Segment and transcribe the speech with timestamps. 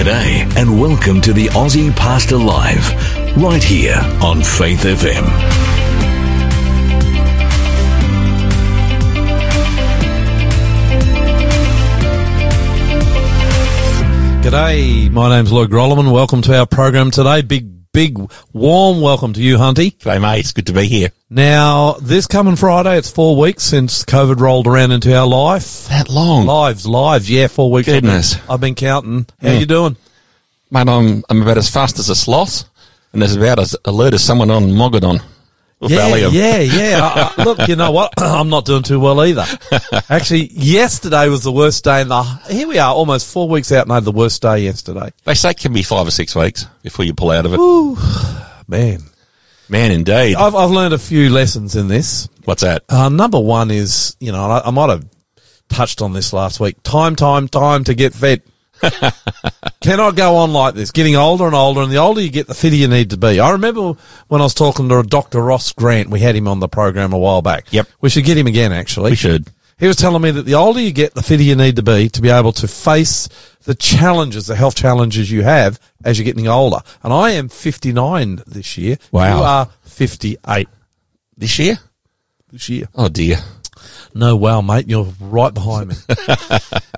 [0.00, 2.90] G'day and welcome to the Aussie Pastor Live,
[3.36, 5.26] right here on Faith FM.
[14.42, 16.10] G'day, my name's Lloyd Grolleman.
[16.10, 17.42] Welcome to our program today.
[17.42, 18.18] Big, big,
[18.54, 19.94] warm welcome to you, Hunty.
[19.98, 20.38] G'day, mate.
[20.38, 21.10] It's good to be here.
[21.28, 25.86] Now, this coming Friday, it's four weeks since COVID rolled around into our life.
[25.88, 26.46] That long.
[26.46, 27.88] Lives, lives, yeah, four weeks.
[27.88, 28.36] Goodness.
[28.36, 29.26] I've been, I've been counting.
[29.42, 29.96] How you doing?
[30.70, 32.64] Mate, I'm, I'm about as fast as a sloth
[33.12, 35.22] and as about as alert as someone on Mogadon.
[35.82, 36.32] Yeah, Valium.
[36.32, 37.00] yeah, yeah.
[37.02, 38.12] I, I- look, you know what?
[38.18, 39.44] I'm not doing too well either.
[40.10, 43.84] Actually, yesterday was the worst day in the, here we are, almost four weeks out
[43.84, 45.10] and I had the worst day yesterday.
[45.24, 47.58] They say it can be five or six weeks before you pull out of it.
[47.60, 47.96] Ooh,
[48.68, 49.00] Man.
[49.70, 50.34] Man, indeed.
[50.34, 52.28] I've, I've learned a few lessons in this.
[52.44, 52.82] What's that?
[52.88, 55.06] Uh, number one is, you know, I, I might have
[55.68, 56.82] touched on this last week.
[56.82, 58.46] Time, time, time to get fit.
[59.80, 60.90] Cannot go on like this.
[60.90, 63.40] Getting older and older, and the older you get, the fitter you need to be.
[63.40, 63.94] I remember
[64.28, 65.40] when I was talking to Dr.
[65.42, 66.10] Ross Grant.
[66.10, 67.66] We had him on the program a while back.
[67.72, 67.86] Yep.
[68.00, 69.10] We should get him again, actually.
[69.12, 69.48] We should.
[69.78, 72.10] He was telling me that the older you get, the fitter you need to be
[72.10, 73.28] to be able to face
[73.64, 76.80] the challenges, the health challenges you have as you're getting older.
[77.02, 78.98] And I am 59 this year.
[79.10, 79.38] Wow.
[79.38, 80.68] You are 58
[81.38, 81.78] This year?
[82.52, 82.88] this year.
[82.94, 83.38] Oh, dear.
[84.14, 85.94] No, wow, mate, you're right behind me.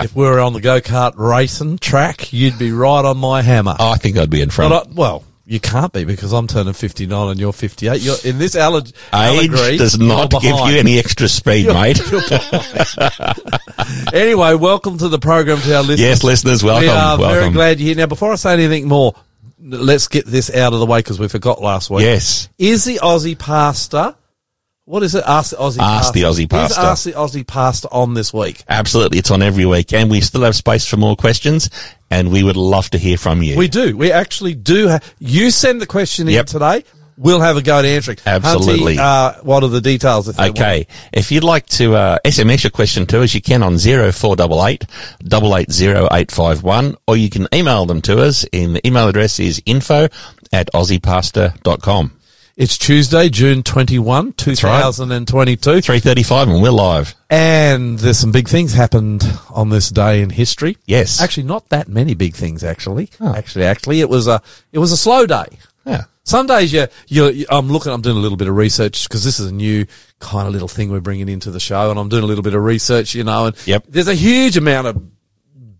[0.00, 3.76] if we were on the go kart racing track, you'd be right on my hammer.
[3.78, 4.72] Oh, I think I'd be in front.
[4.72, 8.00] I, well, you can't be because I'm turning 59 and you're 58.
[8.00, 9.76] You're in this alleg- Age allegory.
[9.76, 12.00] does not give you any extra speed, You're- mate.
[12.10, 12.22] you're
[14.14, 16.00] anyway, welcome to the program to our listeners.
[16.00, 16.86] Yes, listeners, welcome.
[16.86, 17.96] We are very glad you're here.
[17.96, 19.14] Now, before I say anything more,
[19.60, 22.02] let's get this out of the way because we forgot last week.
[22.04, 22.48] Yes.
[22.58, 24.14] Is the Aussie pastor?
[24.84, 25.22] What is it?
[25.24, 26.12] Ask the Aussie Ask pastor.
[26.12, 26.78] the Aussie.
[26.78, 28.64] Ask the Aussie pastor on this week.
[28.68, 29.18] Absolutely.
[29.18, 29.92] It's on every week.
[29.92, 31.70] And we still have space for more questions.
[32.10, 33.56] And we would love to hear from you.
[33.56, 33.96] We do.
[33.96, 34.88] We actually do.
[34.88, 36.84] Ha- you send the question in today.
[37.16, 38.18] We'll have a go at answering.
[38.26, 38.96] Absolutely.
[38.96, 40.28] Hunty, uh, what are the details?
[40.28, 40.40] If?
[40.40, 40.88] Okay.
[41.12, 44.84] If you'd like to uh, SMS your question to us, you can on 0488
[45.22, 48.44] 880851, or you can email them to us.
[48.50, 50.08] In the email address is info
[50.52, 52.18] at aussiepastor.com.
[52.62, 54.36] It's Tuesday, June 21, right.
[54.36, 55.80] 2022.
[55.80, 57.12] 335 and we're live.
[57.28, 60.76] And there's some big things happened on this day in history.
[60.86, 61.20] Yes.
[61.20, 63.10] Actually, not that many big things, actually.
[63.20, 63.34] Oh.
[63.34, 64.40] Actually, actually, it was a,
[64.70, 65.46] it was a slow day.
[65.84, 66.04] Yeah.
[66.22, 69.24] Some days you, you, you- I'm looking, I'm doing a little bit of research because
[69.24, 69.84] this is a new
[70.20, 72.54] kind of little thing we're bringing into the show and I'm doing a little bit
[72.54, 73.86] of research, you know, and Yep.
[73.88, 75.02] there's a huge amount of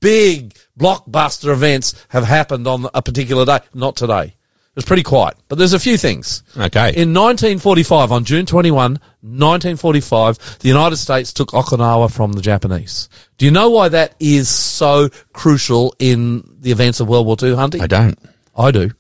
[0.00, 3.60] big blockbuster events have happened on a particular day.
[3.72, 4.34] Not today.
[4.72, 6.43] It was pretty quiet, but there's a few things.
[6.56, 6.94] Okay.
[6.97, 13.10] In 1945, on June 21, 1945, the United States took Okinawa from the Japanese.
[13.37, 17.55] Do you know why that is so crucial in the events of World War II,
[17.55, 17.83] Hunty?
[17.83, 18.19] I don't.
[18.56, 18.93] I do.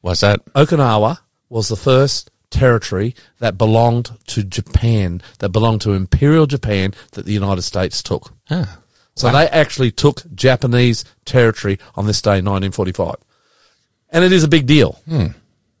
[0.00, 0.42] What's that?
[0.54, 1.18] Okinawa
[1.50, 7.32] was the first territory that belonged to Japan, that belonged to Imperial Japan that the
[7.34, 8.32] United States took.
[8.50, 8.78] Ah.
[9.14, 13.16] So they actually took Japanese territory on this day, 1945.
[14.12, 15.00] And it is a big deal.
[15.10, 15.32] Uh,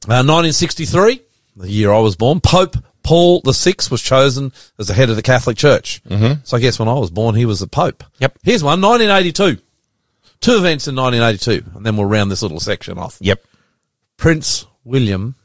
[0.08, 1.20] 1963,
[1.56, 5.22] the year I was born, Pope Paul VI was chosen as the head of the
[5.22, 6.02] Catholic Church.
[6.04, 6.40] Mm-hmm.
[6.44, 8.04] So I guess when I was born, he was the Pope.
[8.18, 8.38] Yep.
[8.42, 9.60] Here's one, 1982.
[10.40, 13.16] Two events in 1982, and then we'll round this little section off.
[13.20, 13.44] Yep.
[14.16, 15.36] Prince William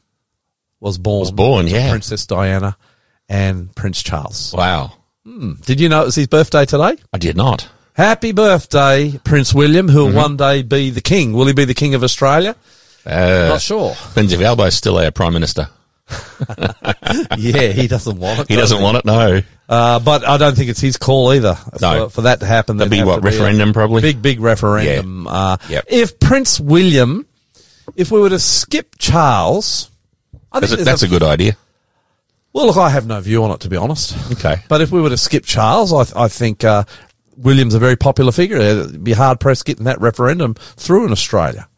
[0.80, 1.20] was born.
[1.20, 1.90] Was born, yeah.
[1.90, 2.76] Princess Diana
[3.28, 4.52] and Prince Charles.
[4.52, 4.94] Wow.
[5.24, 6.96] Did you know it was his birthday today?
[7.12, 7.68] I did not.
[7.92, 11.32] Happy birthday, Prince William, who will one day be the king.
[11.32, 12.56] Will he be the king of Australia?
[13.08, 13.94] Uh, Not sure.
[14.08, 15.68] Depends if is still our prime minister.
[17.36, 18.48] yeah, he doesn't want it.
[18.48, 19.42] He does doesn't want it, no.
[19.68, 21.56] Uh, but I don't think it's his call either.
[21.80, 22.04] No.
[22.08, 24.02] For, for that to happen, That'd be what, referendum probably?
[24.02, 25.26] Big, big referendum.
[25.26, 25.84] Uh, Yep.
[25.88, 27.26] If Prince William,
[27.96, 29.90] if we were to skip Charles,
[30.52, 31.56] I think That's a, a good idea.
[32.52, 34.16] Well, look, I have no view on it to be honest.
[34.32, 34.62] Okay.
[34.68, 36.84] But if we were to skip Charles, I, th- I think uh,
[37.36, 38.56] William's a very popular figure.
[38.56, 41.68] It'd be hard pressed getting that referendum through in Australia.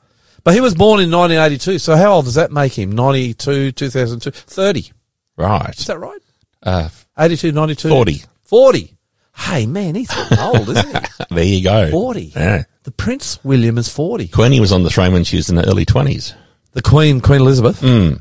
[0.45, 2.93] But he was born in 1982, so how old does that make him?
[2.93, 4.93] 92, 2002, 30.
[5.37, 5.79] Right.
[5.79, 6.21] Is that right?
[6.63, 6.89] Uh,
[7.19, 7.89] 82, 92?
[7.89, 8.23] 40.
[8.45, 8.97] 40.
[9.37, 11.35] Hey, man, he's old, isn't he?
[11.35, 11.91] There you go.
[11.91, 12.33] 40.
[12.37, 12.65] Yeah.
[12.83, 14.29] The Prince William is 40.
[14.29, 16.35] Queenie was on the throne when she was in the early 20s.
[16.73, 17.81] The Queen, Queen Elizabeth.
[17.81, 18.21] Mm.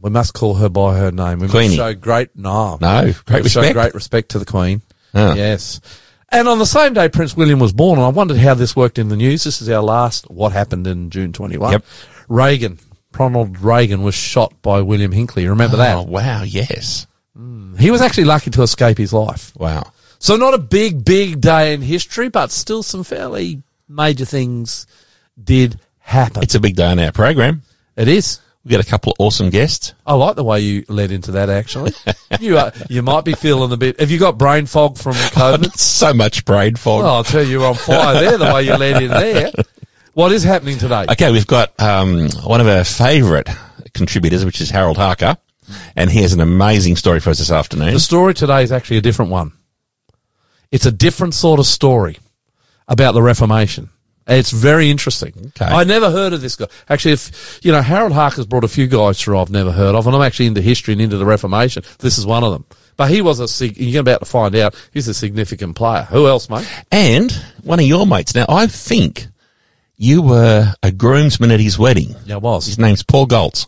[0.00, 1.40] We must call her by her name.
[1.40, 1.76] We Queenie.
[1.76, 2.78] must show great, no.
[2.80, 3.74] No, great We show respect.
[3.74, 4.82] great respect to the Queen.
[5.14, 5.34] Ah.
[5.34, 5.80] Yes.
[6.32, 8.98] And on the same day Prince William was born, and I wondered how this worked
[8.98, 9.44] in the news.
[9.44, 11.72] This is our last what happened in June 21.
[11.72, 11.84] Yep.
[12.28, 12.78] Reagan,
[13.18, 15.48] Ronald Reagan was shot by William Hinckley.
[15.48, 15.96] Remember that?
[15.96, 16.08] Oh, that?
[16.08, 16.42] wow.
[16.42, 17.06] Yes.
[17.36, 17.76] Hmm.
[17.76, 19.52] He was actually lucky to escape his life.
[19.56, 19.92] Wow.
[20.18, 24.86] So not a big, big day in history, but still some fairly major things
[25.42, 26.42] did happen.
[26.42, 27.62] It's a big day on our program.
[27.96, 28.40] it is.
[28.64, 29.94] We got a couple of awesome guests.
[30.06, 31.48] I like the way you led into that.
[31.48, 31.92] Actually,
[32.40, 33.98] you are, you might be feeling a bit.
[34.00, 35.72] Have you got brain fog from COVID?
[35.76, 37.04] So much brain fog.
[37.04, 38.36] Oh, I'll tell you, you're on fire there.
[38.38, 39.50] The way you led in there.
[40.12, 41.06] What is happening today?
[41.10, 43.48] Okay, we've got um, one of our favourite
[43.94, 45.38] contributors, which is Harold Harker,
[45.96, 47.94] and he has an amazing story for us this afternoon.
[47.94, 49.52] The story today is actually a different one.
[50.70, 52.18] It's a different sort of story
[52.88, 53.88] about the Reformation.
[54.30, 55.32] It's very interesting.
[55.48, 55.64] Okay.
[55.64, 56.66] I never heard of this guy.
[56.88, 60.06] Actually, if, you know, Harold Harker's brought a few guys through I've never heard of,
[60.06, 61.82] and I'm actually into history and into the Reformation.
[61.98, 62.64] This is one of them.
[62.96, 66.02] But he was a, you're about to find out, he's a significant player.
[66.02, 66.70] Who else, mate?
[66.92, 67.32] And
[67.62, 68.34] one of your mates.
[68.34, 69.26] Now, I think
[69.96, 72.14] you were a groomsman at his wedding.
[72.24, 72.66] Yeah, I was.
[72.66, 73.66] His name's Paul Goltz.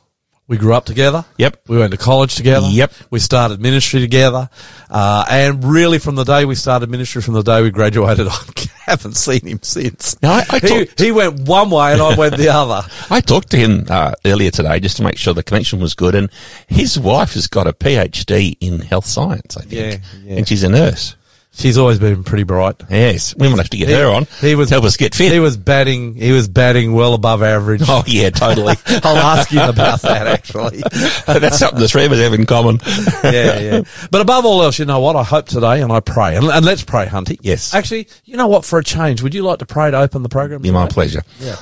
[0.48, 1.24] We grew up together.
[1.38, 1.62] Yep.
[1.68, 2.66] We went to college together.
[2.68, 2.92] Yep.
[3.10, 4.50] We started ministry together.
[4.90, 8.38] Uh, and really from the day we started ministry, from the day we graduated, I
[8.90, 10.20] haven't seen him since.
[10.22, 12.86] Now, I- I he, talked- he went one way and I went the other.
[13.10, 16.14] I talked to him uh, earlier today just to make sure the connection was good,
[16.14, 16.30] and
[16.68, 20.36] his wife has got a PhD in health science, I think, Yeah, yeah.
[20.38, 21.16] and she's a nurse.
[21.54, 22.76] She's always been pretty bright.
[22.88, 24.26] Yes, we might have to get He- her on.
[24.40, 25.30] he was- help us get fit.
[25.32, 27.82] He was batting, he was batting well above average.
[27.86, 28.74] oh yeah, totally.
[29.04, 30.78] I'll ask you about that actually.
[31.26, 32.80] That's something the three of us have in common.
[33.22, 33.82] yeah, yeah.
[34.10, 35.14] But above all else, you know what?
[35.14, 37.36] I hope today, and I pray, and, and let's pray, Hunty.
[37.42, 37.74] Yes.
[37.74, 38.64] Actually, you know what?
[38.64, 40.62] For a change, would you like to pray to open the program?
[40.62, 41.22] Be my pleasure.
[41.38, 41.56] Yeah.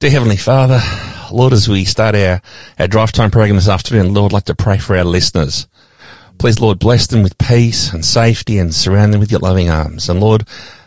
[0.00, 0.80] Dear Heavenly Father,
[1.32, 2.42] Lord, as we start our,
[2.78, 5.66] our drive time program this afternoon, Lord, I'd like to pray for our listeners.
[6.38, 10.08] Please, Lord, bless them with peace and safety and surround them with your loving arms.
[10.08, 10.46] And Lord,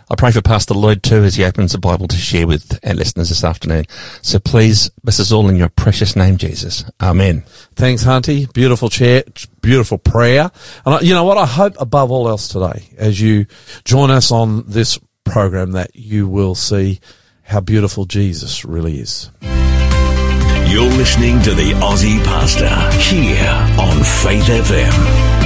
[0.09, 2.93] I pray for Pastor Lloyd too as he opens the Bible to share with our
[2.93, 3.85] listeners this afternoon.
[4.21, 6.85] So please bless us all in your precious name, Jesus.
[7.01, 7.43] Amen.
[7.75, 8.51] Thanks, Hunty.
[8.53, 9.23] Beautiful chair,
[9.61, 10.49] beautiful prayer.
[10.85, 11.37] And I, you know what?
[11.37, 13.47] I hope above all else today, as you
[13.83, 17.01] join us on this program, that you will see
[17.41, 19.29] how beautiful Jesus really is.
[19.41, 22.67] You're listening to the Aussie Pastor
[22.99, 23.49] here
[23.79, 25.36] on Faith FM.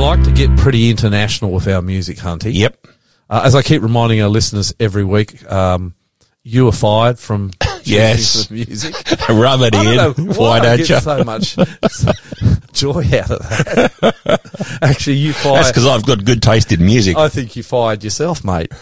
[0.00, 2.52] Like to get pretty international with our music, Hunty.
[2.54, 2.86] Yep.
[3.28, 5.94] Uh, as I keep reminding our listeners every week, um,
[6.42, 7.52] you were fired from
[7.84, 8.50] Yes.
[8.50, 8.94] music.
[9.28, 9.96] Rub it in.
[9.96, 11.00] know Why I don't get you?
[11.00, 11.54] so much
[12.72, 14.78] joy out of that.
[14.82, 15.66] Actually, you That's fired.
[15.68, 17.16] because I've got good taste in music.
[17.16, 18.72] I think you fired yourself, mate.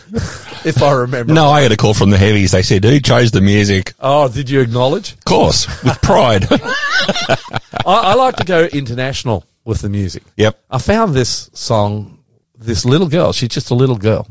[0.64, 1.32] if I remember.
[1.34, 2.52] no, I got a call from the heavies.
[2.52, 3.92] They said, who chose the music?
[4.00, 5.12] Oh, did you acknowledge?
[5.12, 6.46] Of course, with pride.
[6.50, 7.36] I,
[7.84, 10.22] I like to go international with the music.
[10.38, 10.58] yep.
[10.70, 12.24] I found this song,
[12.56, 14.26] this little girl, she's just a little girl.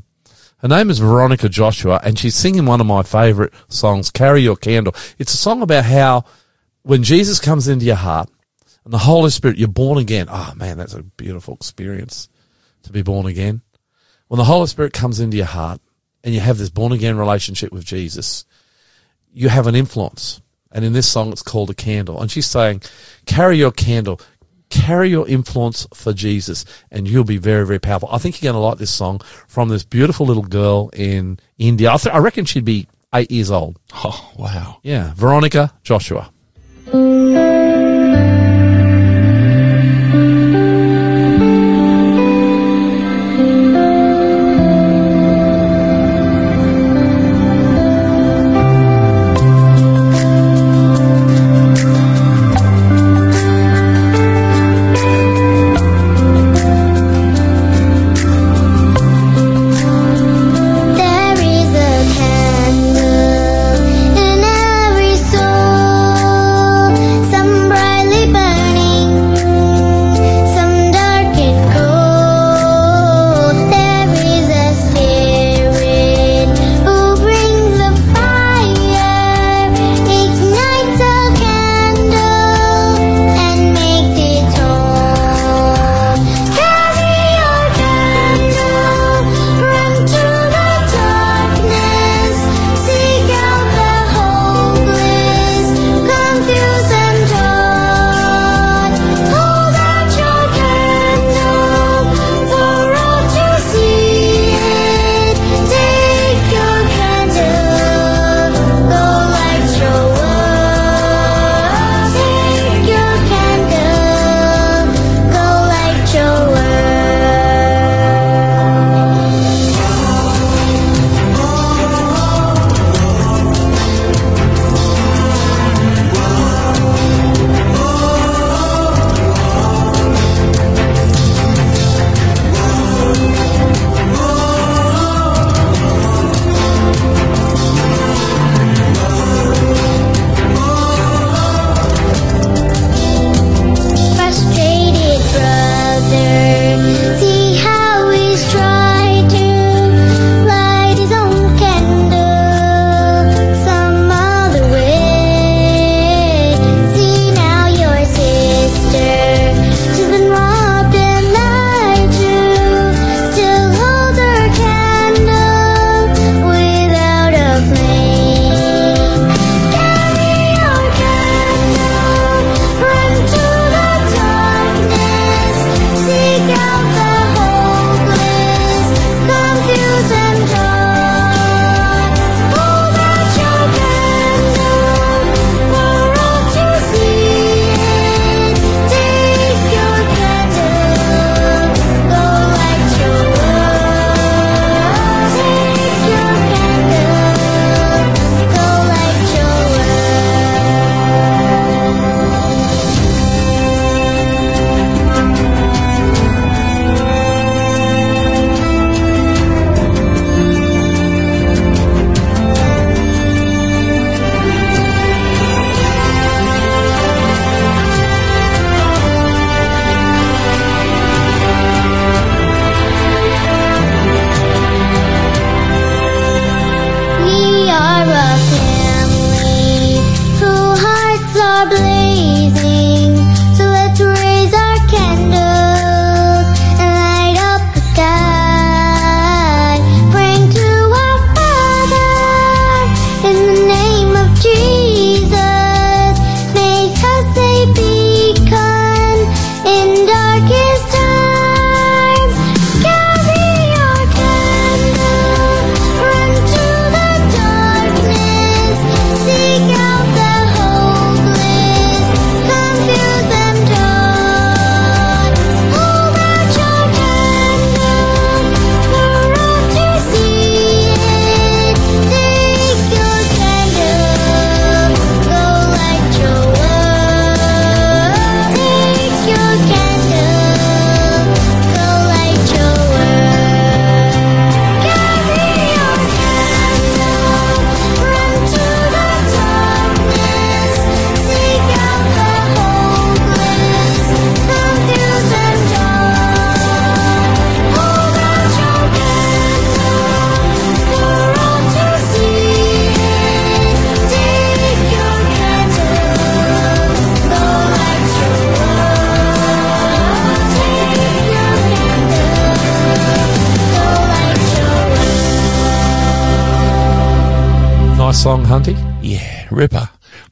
[0.58, 4.56] Her name is Veronica Joshua, and she's singing one of my favorite songs, Carry Your
[4.56, 4.96] Candle.
[5.20, 6.26] It's a song about how
[6.82, 8.32] when Jesus comes into your heart
[8.84, 10.26] and the Holy Spirit, you're born again.
[10.28, 12.30] Oh man, that's a beautiful experience
[12.82, 13.62] to be born again.
[14.30, 15.80] When the Holy Spirit comes into your heart
[16.24, 18.44] and you have this born again relationship with Jesus,
[19.32, 20.42] you have an influence.
[20.72, 22.20] And in this song, it's called a candle.
[22.20, 22.82] And she's saying,
[23.26, 24.20] carry your candle,
[24.70, 28.10] carry your influence for Jesus, and you'll be very, very powerful.
[28.12, 31.92] I think you're going to like this song from this beautiful little girl in India.
[31.92, 33.80] I, th- I reckon she'd be eight years old.
[33.94, 34.80] Oh, wow.
[34.84, 36.32] Yeah, Veronica Joshua.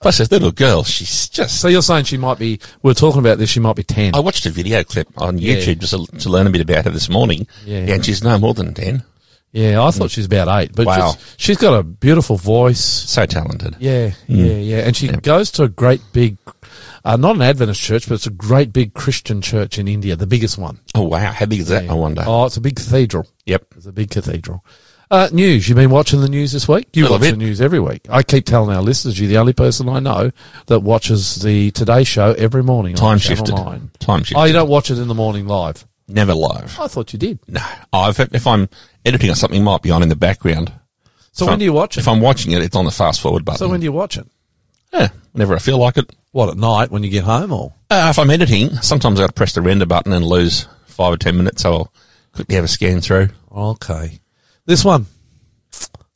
[0.06, 1.60] Plus, this little girl, she's just.
[1.60, 2.60] So you're saying she might be?
[2.84, 3.50] We're talking about this.
[3.50, 4.14] She might be ten.
[4.14, 5.56] I watched a video clip on Yeah.
[5.56, 7.48] YouTube just to, to learn a bit about her this morning.
[7.66, 7.80] Yeah.
[7.92, 9.04] and she's no more than 10.
[9.52, 11.14] Yeah, I thought she's about eight, but Wow.
[11.14, 12.80] she's, she's got a beautiful voice.
[12.84, 13.78] So talented.
[13.80, 16.38] Yeah, yeah, yeah, and she goes to a great big,
[17.04, 20.28] uh, not an Adventist church, but it's a great big Christian church in India, the
[20.28, 20.82] biggest one.
[20.94, 21.32] Oh, wow.
[21.32, 22.24] How big is that, I wonder?
[22.28, 23.26] Oh, it's a big cathedral.
[23.46, 23.66] Yep.
[23.78, 24.64] It's a big cathedral.
[25.16, 25.70] Uh, news.
[25.70, 26.90] You've been watching the news this week?
[26.94, 27.32] You watch bit.
[27.32, 28.06] the news every week.
[28.10, 30.32] I keep telling our listeners you're the only person I know
[30.68, 32.96] that watches the Today Show every morning.
[32.96, 33.56] on Time shifted.
[33.56, 33.92] 9.
[34.00, 34.38] Time shifted.
[34.42, 35.86] Oh, you don't watch it in the morning live?
[36.10, 36.78] Never live.
[36.78, 37.40] I thought you did.
[37.48, 37.62] No.
[37.94, 38.68] Oh, if, I'm
[39.06, 40.74] editing or something, might be on in the background.
[41.32, 42.02] So If when I'm- do you watch it?
[42.02, 43.60] If I'm watching it, it's on the fast forward button.
[43.60, 44.28] So when do you watch it?
[44.92, 46.14] yeah, whenever I feel like it.
[46.34, 47.74] What, at night when you get home or?
[47.90, 51.14] Uh, if I'm editing, sometimes I've got to press the render button and lose five
[51.14, 51.94] or ten minutes, so I'll
[52.34, 53.30] quickly have a scan through.
[53.50, 54.20] Okay.
[54.66, 55.06] This one.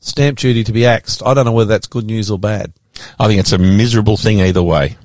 [0.02, 1.22] Stamp duty to be axed.
[1.26, 2.74] I don't know whether that's good news or bad.
[3.20, 4.98] I think it's a miserable thing either way.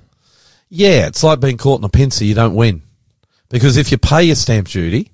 [0.68, 2.24] Yeah, it's like being caught in a pincer.
[2.24, 2.82] You don't win.
[3.50, 5.12] Because if you pay your stamp duty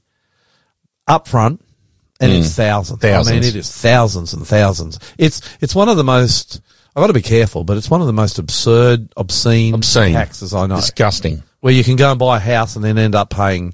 [1.07, 1.61] up front,
[2.21, 3.01] and it's thousands.
[3.01, 3.29] thousands.
[3.31, 4.99] I mean, it is thousands and thousands.
[5.19, 6.61] It's, it's one of the most,
[6.95, 10.13] I've got to be careful, but it's one of the most absurd, obscene, Obscene.
[10.13, 10.77] taxes I know.
[10.77, 11.43] Disgusting.
[11.61, 13.73] where you can go and buy a house and then end up paying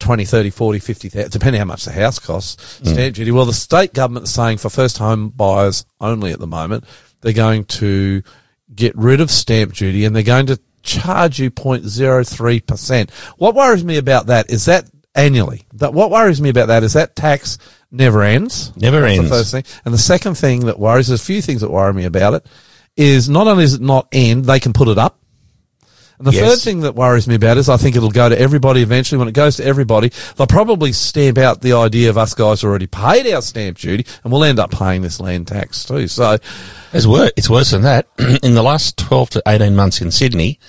[0.00, 2.92] 20, 30, 40, 50,000, depending how much the house costs, mm.
[2.92, 3.30] stamp duty.
[3.30, 6.84] Well, the state government is saying for first home buyers only at the moment,
[7.20, 8.22] they're going to
[8.74, 13.10] get rid of stamp duty and they're going to charge you 0.03%.
[13.38, 16.94] What worries me about that is that annually, that what worries me about that is
[16.94, 17.58] that tax
[17.90, 18.74] never ends.
[18.76, 19.30] Never That's ends.
[19.30, 19.64] The first thing.
[19.84, 22.46] And the second thing that worries, there's a few things that worry me about it,
[22.96, 25.18] is not only does it not end, they can put it up.
[26.20, 26.50] And the Yes.
[26.50, 29.18] third thing that worries me about is I think it'll go to everybody eventually.
[29.18, 32.86] When it goes to everybody, they'll probably stamp out the idea of us guys already
[32.86, 36.08] paid our stamp duty and we'll end up paying this land tax too.
[36.08, 36.36] So,
[36.92, 38.06] It's worse, it's worse than that.
[38.42, 40.60] in the last 12 to 18 months in Sydney,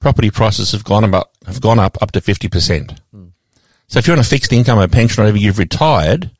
[0.00, 2.98] property prices have gone up, have gone up up to 50%.
[3.86, 6.30] So if you're on a fixed income or pension or whatever, you've retired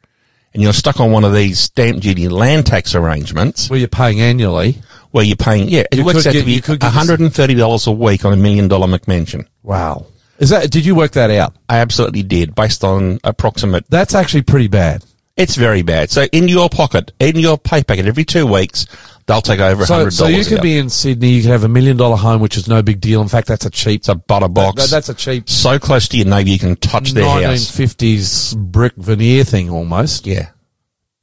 [0.52, 4.20] and you're stuck on one of these stamp duty land tax arrangements where you're paying
[4.20, 4.82] annually.
[5.10, 6.96] Where you're paying, yeah, it You works out get- to be you could get this-
[7.08, 9.46] $130 a week on a million dollar McMansion.
[9.62, 10.06] Wow.
[10.38, 11.54] Is that, did you work that out?
[11.68, 15.02] I absolutely did based on approximate That's actually pretty bad.
[15.36, 16.10] It's very bad.
[16.10, 18.86] So in your pocket, in your pay packet, every two weeks,
[19.26, 20.50] they'll take over So, hundred so dollars.
[20.50, 22.82] you could be in Sydney, you could have a million dollar home, which is no
[22.82, 23.22] big deal.
[23.22, 24.82] In fact, that's a cheap, it's a butter box.
[24.82, 27.40] that- that's a cheap so close to your neighbour you can touch their house.
[27.70, 30.26] 1950s brick veneer thing almost.
[30.26, 30.48] Yeah,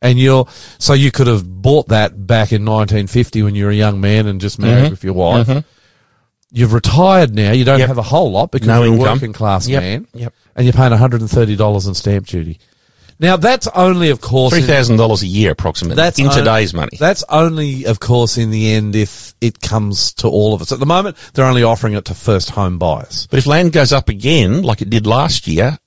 [0.06, 0.48] And you're,
[0.78, 4.28] so you could have bought that back in 1950 when you were a young man
[4.28, 4.92] and just married Mm-hmm.
[4.92, 5.64] with your wife.
[6.52, 7.52] You've retired now.
[7.52, 7.88] You don't Yep.
[7.90, 9.08] have a whole lot because No you're income.
[9.08, 9.82] a working class Yep.
[9.84, 10.08] man.
[10.14, 10.34] Yep.
[10.56, 12.60] And you're paying $130 in stamp duty.
[13.18, 15.96] Now that's only, of course, three thousand dollars a year approximately.
[15.96, 16.98] that's in on- today's money.
[17.00, 20.74] That's only, of course, in the end if it comes to all of us.
[20.74, 23.26] At the moment, they're only offering it to first home buyers.
[23.32, 25.78] but if land goes up again, like it did last year,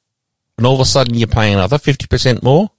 [0.57, 2.71] and all of a sudden you're paying another fifty percent more,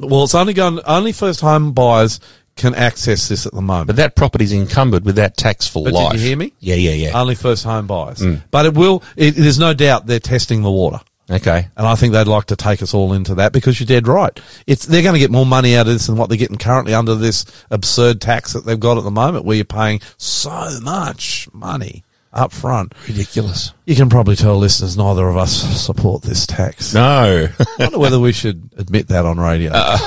[0.00, 2.20] Well, it's only going, only first home buyers
[2.56, 3.86] can access this at the moment.
[3.88, 6.20] but that property's encumbered with that tax for But did you life.
[6.20, 6.52] hear me?
[6.60, 7.20] Yeah, yeah, yeah.
[7.20, 8.18] Only first home buyers.
[8.20, 8.42] Mm.
[8.50, 11.00] But it will, it, there's no doubt they're testing the water.
[11.30, 11.68] okay.
[11.76, 14.38] And I think they'd like to take us all into that because you're dead right.
[14.66, 16.94] It's, they're going to get more money out of this than what they're getting currently
[16.94, 21.48] under this absurd tax that they've got at the moment where you're paying so much
[21.52, 22.04] money
[22.36, 22.94] up front.
[23.08, 23.72] Ridiculous.
[23.86, 26.94] You can probably tell listeners neither of us support this tax.
[26.94, 29.72] No, I wonder whether we should admit that on radio.
[29.74, 29.98] Uh,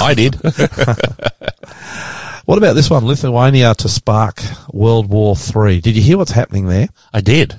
[0.00, 0.34] I did.
[2.44, 3.06] what about this one?
[3.06, 4.40] Lithuania to spark
[4.72, 5.80] World War Three.
[5.80, 6.88] Did you hear what's happening there?
[7.12, 7.54] I did,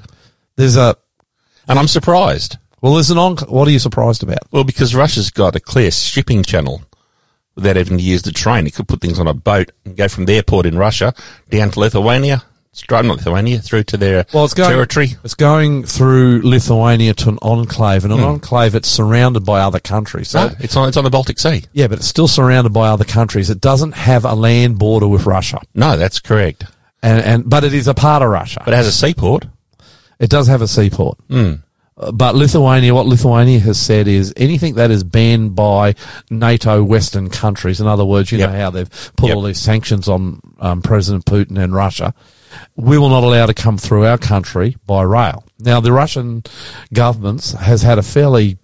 [0.56, 0.96] There's a,
[1.68, 2.58] and I'm surprised.
[2.82, 4.40] well, there's an on, what are you surprised about?
[4.52, 6.82] Well, because Russia's got a clear shipping channel
[7.56, 8.68] without having to use the train.
[8.68, 11.14] It could put things on a boat and go from their port in Russia
[11.50, 15.16] down to Lithuania, straight not Lithuania, through to their Well, it's going, territory.
[15.24, 20.30] It's going through Lithuania to an enclave, and an enclave it's surrounded by other countries.
[20.30, 21.64] So Ah, it's on it's on the Baltic Sea.
[21.74, 23.50] yeah, but it's still surrounded by other countries.
[23.50, 26.64] It doesn't have a land border with Russia, No, that's correct.
[27.02, 28.62] and and but it is a part of Russia.
[28.66, 29.46] But it has a seaport.
[30.20, 31.18] It does have a seaport.
[31.30, 31.54] Hmm.
[31.98, 35.96] Uh, But Lithuania, what Lithuania has said is anything that is banned by
[36.30, 38.52] NATO Western countries, in other words, you Yep.
[38.52, 39.36] know how they've put Yep.
[39.36, 42.14] all these sanctions on um, President Putin and Russia,
[42.76, 45.44] we will not allow to come through our country by rail.
[45.60, 46.44] Now, the Russian
[46.94, 48.58] government has had a fairly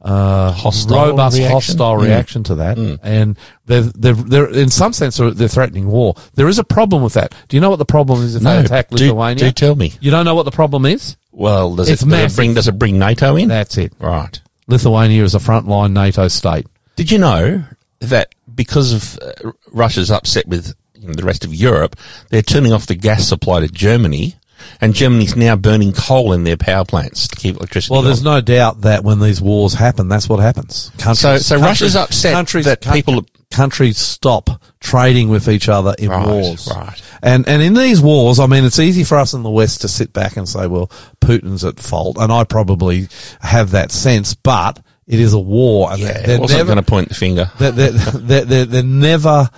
[0.00, 1.52] uh, Hostile robust, reaction?
[1.52, 2.02] hostile Mm.
[2.02, 6.14] reaction to that, and they're, they're, they're, in some sense, they're they're threatening war.
[6.34, 7.34] There is a problem with that.
[7.48, 9.46] Do you know what the problem is if they attack do, Lithuania?
[9.46, 9.92] do tell me.
[10.00, 11.16] You don't know what the problem is?
[11.32, 13.48] Well, does It's it, does it bring does it bring NATO in?
[13.48, 13.92] That's it.
[13.98, 14.40] Right.
[14.68, 16.66] Lithuania is a frontline NATO state.
[16.94, 17.64] Did you know
[18.00, 21.96] that because of uh, Russia's upset with the rest of Europe,
[22.30, 24.34] they're turning off the gas supply to Germany,
[24.80, 27.92] and Germany's now burning coal in their power plants to keep electricity.
[27.92, 30.90] Well, there's no doubt that when these wars happen, that's what happens.
[30.98, 36.10] Countries, So- so Russia's upset countries, that people- countries stop trading with each other in
[36.10, 36.68] Right, wars.
[36.74, 37.00] right.
[37.22, 39.88] And and in these wars, I mean, it's easy for us in the West to
[39.88, 43.08] sit back and say, "Well, Putin's at fault," and I probably
[43.40, 46.82] have that sense, but it is a war, and yeah, they're, they're wasn't going to
[46.82, 47.50] point the finger.
[47.58, 49.48] they're, they're, they're never.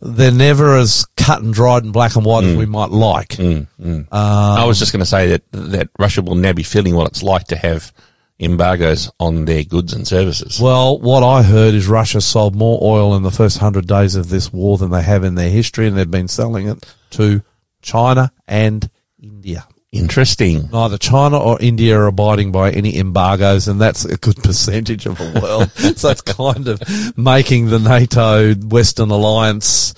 [0.00, 2.50] They're never as cut and dried and black and white Mm.
[2.52, 3.28] as we might like.
[3.36, 3.98] Mm, mm.
[3.98, 7.06] Um, I was just going to say that that Russia will now be feeling what
[7.08, 7.92] it's like to have
[8.38, 10.58] embargoes on their goods and services.
[10.58, 14.30] Well, what I heard is Russia sold more oil in the first hundred days of
[14.30, 17.42] this war than they have in their history, and they've been selling it to
[17.82, 18.88] China and
[19.22, 19.66] India.
[19.92, 20.68] Interesting.
[20.72, 25.18] Neither China or India are abiding by any embargoes, and that's a good percentage of
[25.18, 25.70] the world.
[25.98, 26.80] so it's kind of
[27.18, 29.94] making the NATO Western alliance.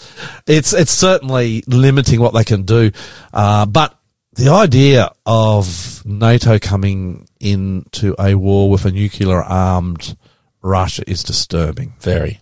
[0.47, 2.91] It's it's certainly limiting what they can do,
[3.35, 3.99] uh, but
[4.35, 10.17] the idea of NATO coming into a war with a nuclear armed
[10.63, 11.93] Russia is disturbing.
[12.01, 12.42] Very.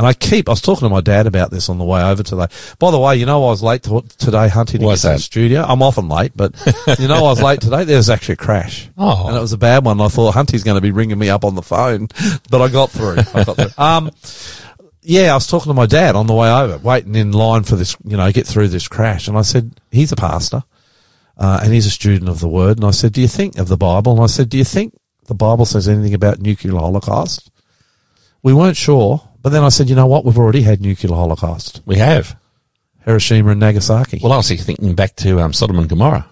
[0.00, 2.22] And I keep, I was talking to my dad about this on the way over
[2.22, 2.46] today.
[2.78, 5.62] By the way, you know, I was late to, today hunting to the studio.
[5.62, 6.54] I'm often late, but
[6.98, 7.84] you know, I was late today.
[7.84, 8.88] There was actually a crash.
[8.96, 9.28] Oh.
[9.28, 10.00] And it was a bad one.
[10.00, 12.08] I thought Hunty's going to be ringing me up on the phone,
[12.50, 13.18] but I got through.
[13.34, 13.66] I got through.
[13.76, 14.10] Um,
[15.02, 17.76] yeah, I was talking to my dad on the way over, waiting in line for
[17.76, 19.28] this, you know, get through this crash.
[19.28, 20.62] And I said, he's a pastor,
[21.36, 22.78] uh, and he's a student of the word.
[22.78, 24.12] And I said, do you think of the Bible?
[24.12, 27.50] And I said, do you think the Bible says anything about nuclear holocaust?
[28.42, 30.24] We weren't sure, but then I said, you know what?
[30.24, 31.80] We've already had nuclear holocaust.
[31.86, 32.36] We have.
[33.04, 34.20] Hiroshima and Nagasaki.
[34.22, 36.26] Well, I was thinking back to um, Sodom and Gomorrah.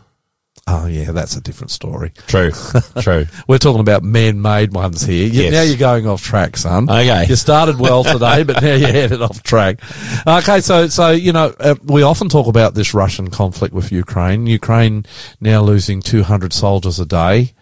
[0.66, 2.12] oh yeah, that's a different story.
[2.26, 2.50] True.
[3.00, 3.24] True.
[3.46, 5.26] We're talking about man-made ones here.
[5.26, 5.52] You, Yes.
[5.52, 6.90] Now you're going off track, son.
[6.90, 7.24] Okay.
[7.26, 9.80] You started well today, but now you're headed off track.
[10.26, 14.46] Okay, so so you know uh, we often talk about this Russian conflict with Ukraine.
[14.46, 15.06] Ukraine
[15.40, 17.54] now losing 200 soldiers a day.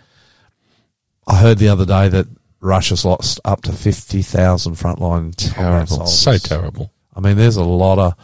[1.29, 2.27] I heard the other day that
[2.61, 6.07] Russia's lost up to 50,000 frontline Terrible.
[6.07, 6.93] So terrible.
[7.15, 8.15] I mean, there's a lot of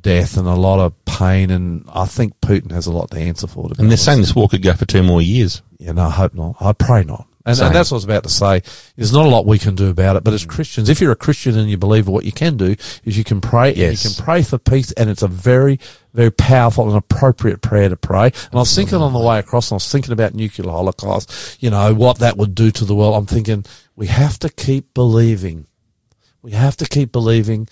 [0.00, 3.46] death and a lot of pain, and I think Putin has a lot to answer
[3.46, 3.64] for.
[3.64, 4.04] To And they're honest.
[4.04, 5.62] saying this war could go for two more years.
[5.78, 6.56] Yeah, no, I hope not.
[6.60, 7.26] I pray not.
[7.46, 8.62] And, and that's what I was about to say.
[8.96, 10.48] There's not a lot we can do about it, but as mm.
[10.48, 13.42] Christians, if you're a Christian and you believe, what you can do is you can
[13.42, 14.02] pray and Yes.
[14.02, 15.78] you can pray for peace, and it's a very,
[16.14, 18.26] very powerful and appropriate prayer to pray.
[18.28, 21.62] And I was thinking on the way across, and I was thinking about nuclear holocaust,
[21.62, 23.14] you know, what that would do to the world.
[23.14, 25.66] I'm thinking we have to keep believing.
[26.40, 27.68] We have to keep believing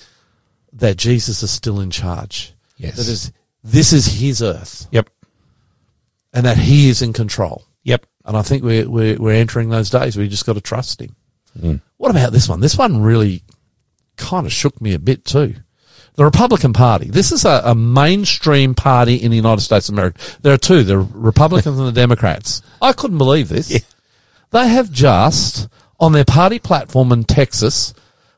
[0.75, 2.53] that Jesus is still in charge.
[2.77, 2.97] Yes.
[2.97, 3.33] That is,
[3.65, 5.09] this is his earth Yep.
[6.33, 7.65] and that he is in control.
[7.85, 8.07] Yep.
[8.25, 10.17] And I think we're, we're, we're entering those days.
[10.17, 11.17] We just got to trust him.
[11.59, 11.81] Mm.
[11.97, 12.61] What about this one?
[12.61, 13.43] This one really
[14.17, 15.57] kind of shook me a bit too.
[16.15, 17.09] The Republican Party.
[17.09, 20.21] This is a, a mainstream party in the United States of America.
[20.43, 22.61] There are two, the Republicans and the Democrats.
[22.81, 23.71] I couldn't believe this.
[23.71, 23.79] Yeah.
[24.51, 27.95] They have just, on their party platform in Texas,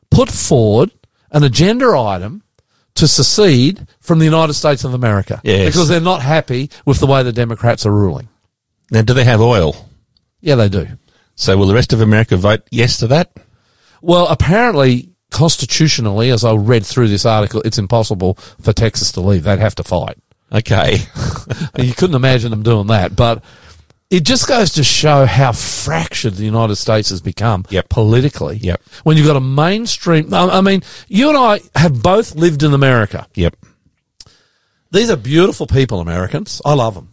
[0.09, 0.91] put forward
[1.31, 2.43] an agenda item
[2.95, 5.41] to secede from the United States of America.
[5.43, 5.67] Yes.
[5.67, 8.29] Because they're not happy with the way the Democrats are ruling.
[8.95, 9.75] Now, do they have oil?
[10.39, 10.87] Yeah, they do.
[11.35, 13.29] So will the rest of America vote yes to that?
[14.01, 19.43] Well, apparently, constitutionally, as I read through this article, it's impossible for Texas to leave.
[19.43, 20.17] They'd have to fight.
[20.49, 20.99] Okay.
[21.77, 23.17] you couldn't imagine them doing that.
[23.17, 23.43] But
[24.09, 27.89] it just goes to show how fractured the United States has become Yep.
[27.89, 28.55] politically.
[28.59, 28.81] Yep.
[29.03, 32.73] When you've got a mainstream, I I mean, you and I have both lived in
[32.73, 33.27] America.
[33.35, 33.57] yep.
[34.91, 36.61] These are beautiful people, Americans.
[36.63, 37.09] I love them.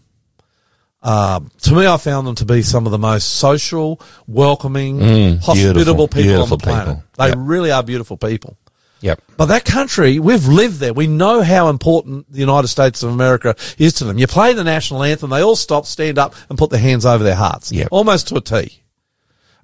[1.02, 5.00] Um, to me, I found them to be some of the most social, welcoming,
[5.38, 6.86] hospitable beautiful, people beautiful on the planet.
[6.86, 7.02] people.
[7.18, 7.34] They Yep.
[7.38, 8.56] really are beautiful people.
[9.00, 9.20] Yep.
[9.36, 10.92] But that country, we've lived there.
[10.92, 14.16] We know how important the United States of America is to them.
[14.16, 17.24] You play the national anthem, they all stop, stand up, and put their hands over
[17.24, 17.72] their hearts.
[17.72, 17.88] Yep.
[17.90, 18.78] Almost to a T.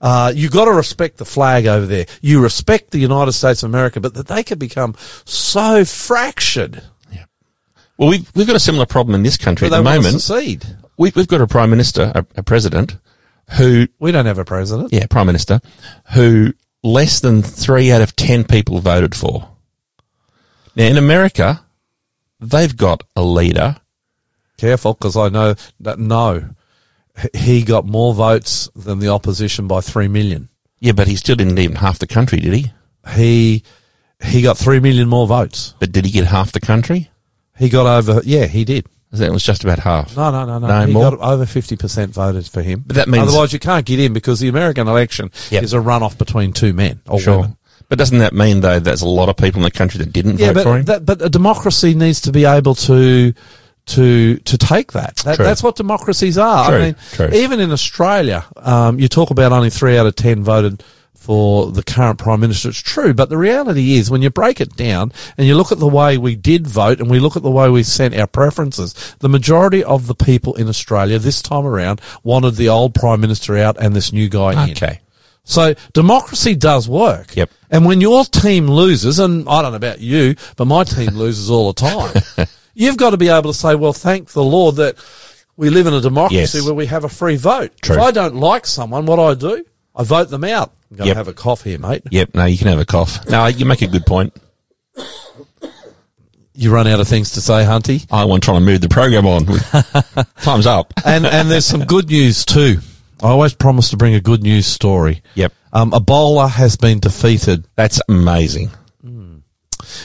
[0.00, 2.06] Uh, you got to respect the flag over there.
[2.20, 6.82] You respect the United States of America, but that they could become so fractured
[7.96, 10.20] Well, we've, we've got a similar problem in this country that at the moment.
[10.20, 10.64] secede.
[10.98, 12.98] We've, we've got a prime minister, a, a president,
[13.56, 14.92] who, We don't have a president.
[14.92, 15.60] yeah, prime minister,
[16.12, 19.48] who less than three out of ten people voted for.
[20.76, 21.64] Now, in America,
[22.40, 23.76] they've got a leader.
[24.58, 26.50] Careful, because I know that no,
[27.34, 30.48] he got more votes than the opposition by three million.
[30.80, 32.72] Yeah, but he still didn't even half the country, did he?
[33.14, 33.62] He
[34.22, 35.74] he got three million more votes.
[35.78, 37.10] But did he get half the country?
[37.56, 38.20] He got over.
[38.24, 38.86] Yeah, he did.
[39.12, 40.14] That was just about half.
[40.16, 40.66] No, no, no, no.
[40.66, 41.10] No he more?
[41.16, 42.84] got over fifty percent voted for him.
[42.86, 45.62] But that means- otherwise you can't get in because the American election Yep.
[45.62, 47.36] is a runoff between two men or Sure.
[47.38, 47.56] women.
[47.88, 50.38] But doesn't that mean though there's a lot of people in the country that didn't
[50.38, 50.84] Yeah, vote for him?
[50.84, 53.32] but, that, but a democracy needs to be able to
[53.86, 55.16] to to take that.
[55.24, 56.66] that that's what democracies are.
[56.68, 57.28] True, I mean, true.
[57.32, 60.82] even in Australia, um, you talk about only three out of ten voted
[61.18, 62.68] for the current prime minister.
[62.70, 65.78] It's true, but the reality is when you break it down and you look at
[65.78, 68.94] the way we did vote and we look at the way we sent our preferences,
[69.18, 73.56] the majority of the people in Australia this time around wanted the old prime minister
[73.58, 74.70] out and this new guy in.
[74.70, 75.00] okay.
[75.44, 77.34] So democracy does work.
[77.36, 77.50] Yep.
[77.70, 81.50] And when your team loses, and I don't know about you, but my team loses
[81.50, 84.96] all the time, you've got to be able to say, well, thank the Lord that
[85.56, 86.64] we live in a democracy Yes.
[86.64, 87.72] where we have a free vote.
[87.82, 87.96] True.
[87.96, 89.64] If I don't like someone, what do I do?
[89.98, 90.72] I vote them out.
[90.90, 91.14] I'm going Yep.
[91.14, 92.02] to have a cough here, mate.
[92.10, 92.34] Yep.
[92.34, 93.28] No, you can have a cough.
[93.28, 94.32] No, you make a good point.
[96.54, 98.06] You run out of things to say, Hunty.
[98.10, 99.44] I want trying to move the program on.
[100.42, 100.92] Time's up.
[101.04, 102.78] And, and there's some good news too.
[103.22, 105.22] I always promise to bring a good news story.
[105.34, 105.52] Yep.
[105.72, 108.70] Um, Ebola has been defeated That's amazing.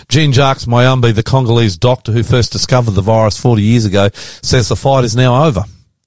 [0.08, 4.70] Jean Jacques Muyembe, the Congolese doctor who first discovered the virus 40 years ago, says
[4.70, 5.64] the fight is now over.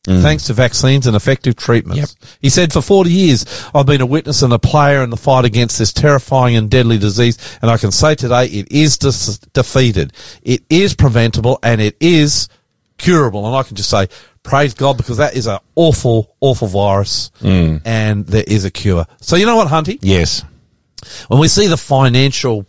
[0.06, 0.22] Mm.
[0.22, 2.16] Thanks to vaccines and effective treatments.
[2.40, 5.44] He said, for 40 years, I've been a witness and a player in the fight
[5.44, 7.36] against this terrifying and deadly disease.
[7.60, 10.12] And I can say today it is dis- defeated.
[10.42, 12.48] It is preventable and it is
[12.98, 13.46] curable.
[13.46, 14.08] And I can just say,
[14.44, 17.32] praise God, because that is an awful, awful virus.
[17.40, 17.82] Mm.
[17.84, 19.06] And there is a cure.
[19.20, 19.98] So you know what, Hunty?
[20.02, 20.44] Yes.
[21.28, 22.64] when we see the financial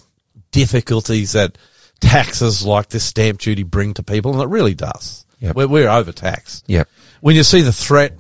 [0.52, 1.58] difficulties that
[2.00, 5.56] taxes like this stamp duty bring to people, and it really does, Yep.
[5.56, 6.63] we're, we're overtaxed.
[6.67, 6.88] Yep.
[7.21, 8.13] When you see the threat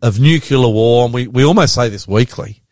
[0.00, 2.62] of nuclear war, and we, we almost say this weekly,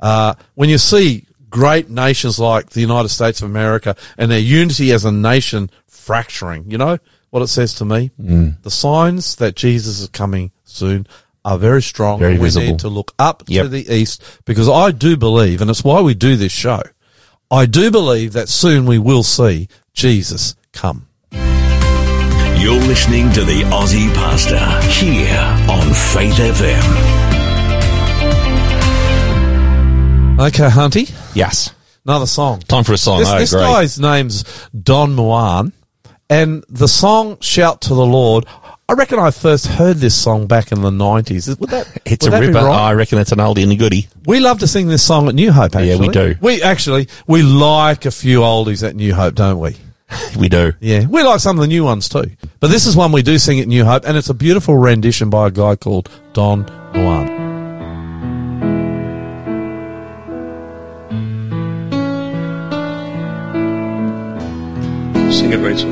[0.00, 4.92] uh, when you see great nations like the United States of America and their unity
[4.92, 6.98] as a nation fracturing, you know
[7.30, 8.10] what it says to me?
[8.20, 8.62] Mm.
[8.62, 11.06] The signs that Jesus is coming soon
[11.44, 12.18] are very strong.
[12.18, 12.66] Very we visible.
[12.66, 16.14] need to look up to the east because I do believe, and it's why we
[16.14, 16.82] do this show,
[17.50, 21.08] I do believe that soon we will see Jesus come.
[22.64, 24.58] You're listening to the Aussie Pastor
[24.90, 25.38] here
[25.70, 26.84] on Faith FM.
[30.40, 31.74] Okay, Hunty, Yes.
[32.06, 32.60] another song.
[32.60, 33.18] Time for a song.
[33.18, 34.44] This, oh, this guy's name's
[34.82, 35.74] Don Moen,
[36.30, 38.46] and the song "Shout to the Lord."
[38.88, 41.46] I reckon I first heard this song back in the nineties.
[41.46, 41.86] Would that?
[42.06, 42.64] It's would a that be ripper.
[42.64, 42.88] right?
[42.88, 44.08] I reckon it's an oldie and a goodie.
[44.24, 45.76] We love to sing this song at New Hope.
[45.76, 46.34] Actually, Yeah, we do.
[46.40, 49.76] We actually we like a few oldies at New Hope, don't we?
[50.38, 50.72] We do.
[50.80, 52.30] Yeah, we like some of the new ones too.
[52.60, 55.30] But this is one we do sing at New Hope, and it's a beautiful rendition
[55.30, 57.44] by a guy called Don Moen.
[65.32, 65.90] Sing it, Rachel.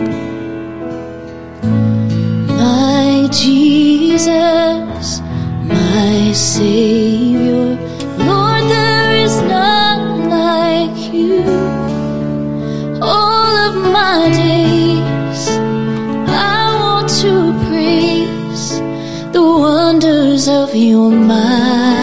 [2.56, 5.20] My Jesus,
[5.64, 7.41] my Savior,
[20.72, 22.01] of your mighty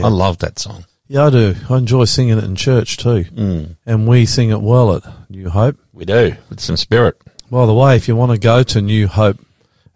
[0.00, 0.06] Yeah.
[0.06, 0.84] I love that song.
[1.08, 1.54] yeah, I do.
[1.68, 3.24] I enjoy singing it in church too.
[3.24, 3.76] Mm.
[3.86, 5.78] And we sing it well at New Hope.
[5.92, 7.16] We do with some spirit.
[7.50, 9.38] By the way, if you want to go to New Hope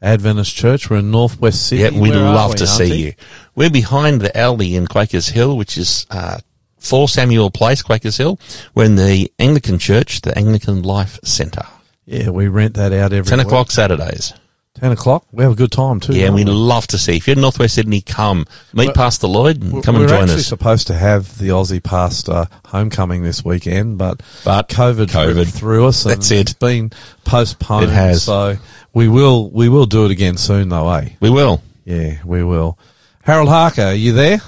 [0.02, 1.96] Adventist Church, we're in Northwest Sydney.
[1.96, 2.76] Yeah, we'd Where love we, to Hunty?
[2.88, 3.12] see you.
[3.54, 6.38] We're behind the Aldi in Quakers Hill, which is uh,
[6.78, 8.38] 4 Samuel Place, Quakers Hill.
[8.74, 11.64] We're in the Anglican Church, the Anglican Life Centre.
[12.06, 13.46] Yeah, we rent that out every 10 week.
[13.46, 14.34] o'clock Saturdays.
[14.80, 15.24] Ten o'clock.
[15.30, 16.14] We have a good time too.
[16.16, 16.52] Yeah, we'd we?
[16.52, 17.16] love to see.
[17.16, 18.44] If you're in Northwest Sydney, come.
[18.72, 20.46] Meet Pastor Lloyd and come we're and join actually us.
[20.48, 25.36] supposed to have the Aussie Pastor homecoming this weekend, but But COVID, COVID.
[25.36, 26.04] ripped through us.
[26.04, 26.38] And That's it.
[26.40, 26.90] It's been
[27.24, 27.84] postponed.
[27.84, 28.24] It has.
[28.24, 28.56] So
[28.92, 30.90] we will we will do it again soon, though.
[30.90, 31.10] Eh?
[31.20, 31.62] We will.
[31.84, 32.76] Yeah, we will.
[33.22, 34.38] Harold Harker, are you there?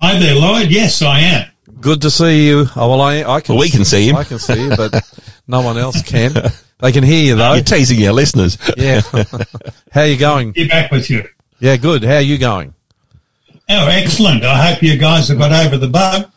[0.00, 0.70] Hi there, Lloyd.
[0.70, 1.48] Yes, I am.
[1.82, 2.64] Good to see you.
[2.76, 4.16] Oh well, I I can Well, we can see him.
[4.16, 4.94] I can see you, but
[5.46, 6.32] no one else can.
[6.80, 7.54] They can hear you though.
[7.54, 8.58] You're teasing our listeners.
[8.76, 9.00] Yeah.
[9.92, 10.52] How you going?
[10.52, 11.24] Be back with you.
[11.60, 12.02] Yeah, good.
[12.04, 12.74] How are you going?
[13.68, 14.44] Oh, excellent.
[14.44, 16.30] I hope you guys have got over the bug.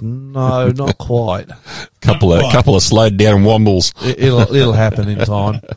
[0.00, 1.48] No, not quite.
[2.00, 2.52] couple of Right.
[2.52, 3.92] couple of slowed down wombles.
[4.06, 5.60] It, it'll it'll happen in time.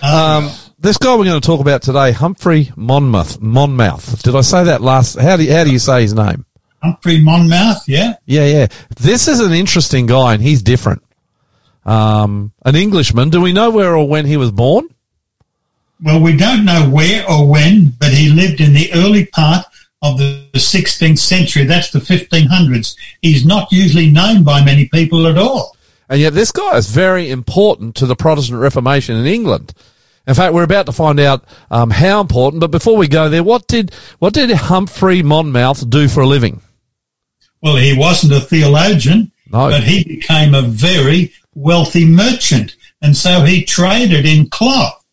[0.00, 3.40] Um, this guy we're going to talk about today, Humphrey Monmouth.
[3.40, 4.22] Monmouth.
[4.22, 5.18] Did I say that last?
[5.18, 6.46] How do you, how do you say his name?
[6.80, 8.14] Humphrey Monmouth, yeah?
[8.24, 8.66] Yeah, yeah.
[9.00, 11.02] This is an interesting guy, and he's different.
[11.88, 13.30] Um, an Englishman.
[13.30, 14.88] Do we know where or when he was born?
[16.02, 19.64] Well, we don't know where or when, but he lived in the early part
[20.02, 21.64] of the 16th century.
[21.64, 22.94] That's the 1500s.
[23.22, 25.76] He's not usually known by many people at all.
[26.08, 29.72] And yet, this guy is very important to the Protestant Reformation in England.
[30.26, 32.60] In fact, we're about to find out um, how important.
[32.60, 36.60] But before we go there, what did what did Humphrey Monmouth do for a living?
[37.62, 39.68] Well, he wasn't a theologian, No.
[39.70, 42.76] but he became a very wealthy merchant.
[43.02, 45.04] And so he traded in cloth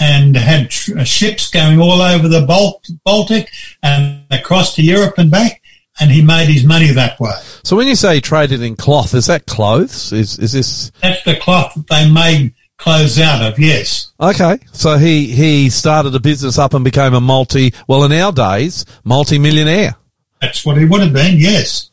[0.00, 3.50] and had tr- uh, ships going all over the Balt- Baltic
[3.82, 5.60] and across to Europe and back.
[6.00, 7.38] And he made his money that way.
[7.62, 10.12] So when you say he traded in cloth, is that clothes?
[10.12, 14.12] Is is this That's the cloth that they made clothes out of, yes.
[14.20, 14.58] okay?
[14.72, 17.72] So he he started a business up and became a multi.
[17.86, 19.94] Well, in our days, multi-millionaire.
[20.40, 21.90] That's what he would have been, yes.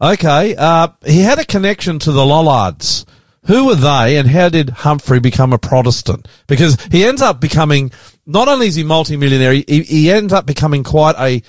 [0.00, 0.54] Okay.
[0.54, 3.04] Uh, he had a connection to the Lollards.
[3.46, 6.26] Who were they, and how did Humphrey become a Protestant?
[6.46, 7.92] Because he ends up becoming
[8.26, 11.42] not only is he multi-millionaire, he, he ends up becoming quite a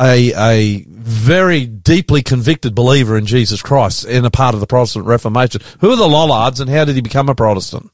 [0.00, 5.06] a a very deeply convicted believer in Jesus Christ in a part of the Protestant
[5.06, 5.60] Reformation.
[5.80, 7.90] Who are the Lollards, and how did he become a Protestant?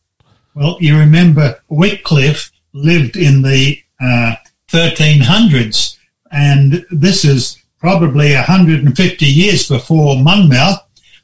[0.54, 4.34] Well, you remember Wycliffe lived in the uh,
[4.68, 5.96] 1300s,
[6.32, 10.80] and this is probably 150 years before Monmouth,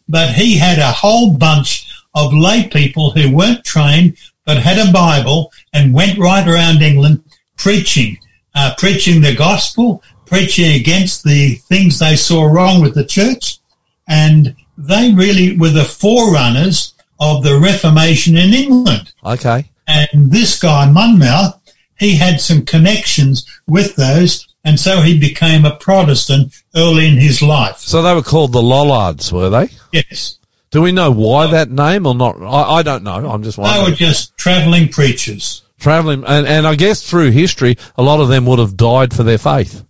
[0.09, 4.93] but he had a whole bunch of lay people who weren't trained but had a
[4.93, 7.23] Bible and went right around England
[7.57, 8.19] preaching,
[8.55, 13.59] uh, preaching the gospel, preaching against the things they saw wrong with the church.
[14.07, 19.13] And they really were the forerunners of the Reformation in England.
[19.25, 19.71] Okay.
[19.87, 21.55] And this guy, Monmouth,
[21.99, 24.47] he had some connections with those.
[24.65, 27.79] And so he became a Protestant early in his life.
[27.79, 29.69] So they were called the Lollards, were they?
[29.93, 30.39] Yes.
[30.71, 32.41] Do we know why that name or not?
[32.43, 33.31] I, I don't know.
[33.31, 33.85] I'm just wondering.
[33.85, 35.63] They were just traveling preachers.
[35.79, 39.23] Traveling, and, and I guess through history, a lot of them would have died for
[39.23, 39.85] their faith.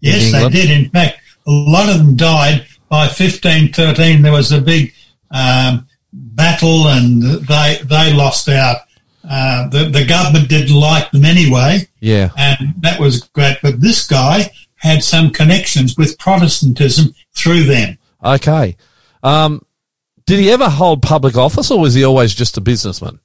[0.00, 0.70] Yes, they did.
[0.70, 4.22] In fact, a lot of them died by 1513.
[4.22, 4.94] There was a big
[5.30, 8.78] um, battle, and they they lost out.
[9.30, 12.30] Uh, the the government didn't like them anyway, Yeah.
[12.36, 13.58] and that was great.
[13.62, 17.96] But this guy had some connections with Protestantism through them.
[18.24, 18.76] Okay.
[19.22, 19.64] Um,
[20.26, 23.20] did he ever hold public office, or was he always just a businessman?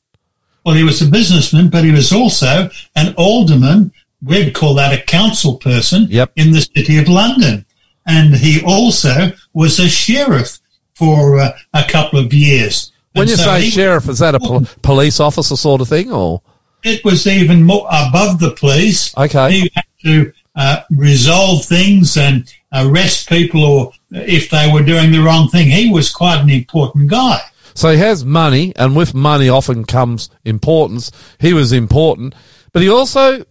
[0.64, 3.92] Well, he was a businessman, but he was also an alderman.
[4.24, 6.32] We'd call that a council person Yep.
[6.36, 7.66] in the city of London.
[8.08, 10.60] And he also was a sheriff
[10.96, 12.92] for uh, a couple of years.
[13.16, 16.12] When you so say he- sheriff, is that a pol- police officer sort of thing,
[16.12, 16.42] or
[16.84, 19.16] it was even more above the police.
[19.18, 19.52] Okay.
[19.52, 25.20] He had to uh, resolve things and arrest people or if they were doing the
[25.20, 25.70] wrong thing.
[25.70, 27.40] He was quite an important guy.
[27.74, 31.12] so he has money, and with money often comes importance.
[31.40, 32.36] He was important,
[32.72, 33.44] but he also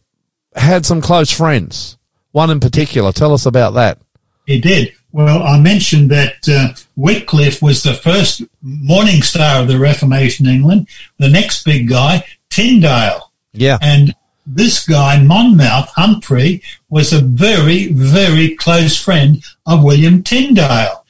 [0.54, 1.96] had some close friends.
[2.32, 3.12] One in particular.
[3.12, 3.98] Tell us about that.
[4.46, 4.92] He did.
[5.14, 10.56] Well, I mentioned that uh, Wycliffe was the first morning star of the Reformation in
[10.56, 10.88] England.
[11.20, 13.30] The next big guy, Tyndale.
[13.52, 13.78] Yeah.
[13.80, 14.12] And
[14.44, 21.04] this guy, Monmouth Humphrey, was a very, very close friend of William Tyndale.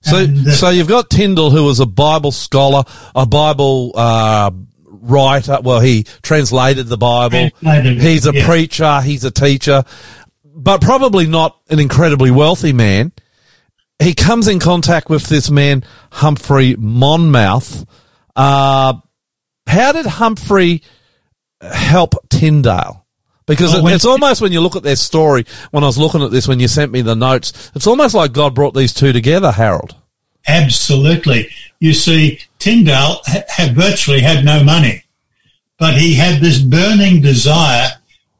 [0.00, 2.84] So, And, uh, so you've got Tyndale, who was a Bible scholar,
[3.14, 4.50] a Bible uh,
[4.86, 5.58] writer.
[5.62, 7.50] Well, he translated the Bible.
[7.60, 8.46] Translated he's a yeah.
[8.46, 9.02] preacher.
[9.02, 9.84] He's a teacher,
[10.54, 13.12] but probably not an incredibly wealthy man.
[13.98, 17.84] He comes in contact with this man, Humphrey Monmouth.
[18.34, 18.94] Uh,
[19.66, 20.82] how did Humphrey
[21.60, 23.06] help Tyndale?
[23.46, 26.22] Because Well, it- it's almost when you look at their story, when I was looking
[26.22, 29.12] at this, when you sent me the notes, it's almost like God brought these two
[29.12, 29.94] together, Harold.
[30.48, 31.48] Absolutely.
[31.80, 35.04] You see, Tyndale had virtually had no money,
[35.78, 37.90] but he had this burning desire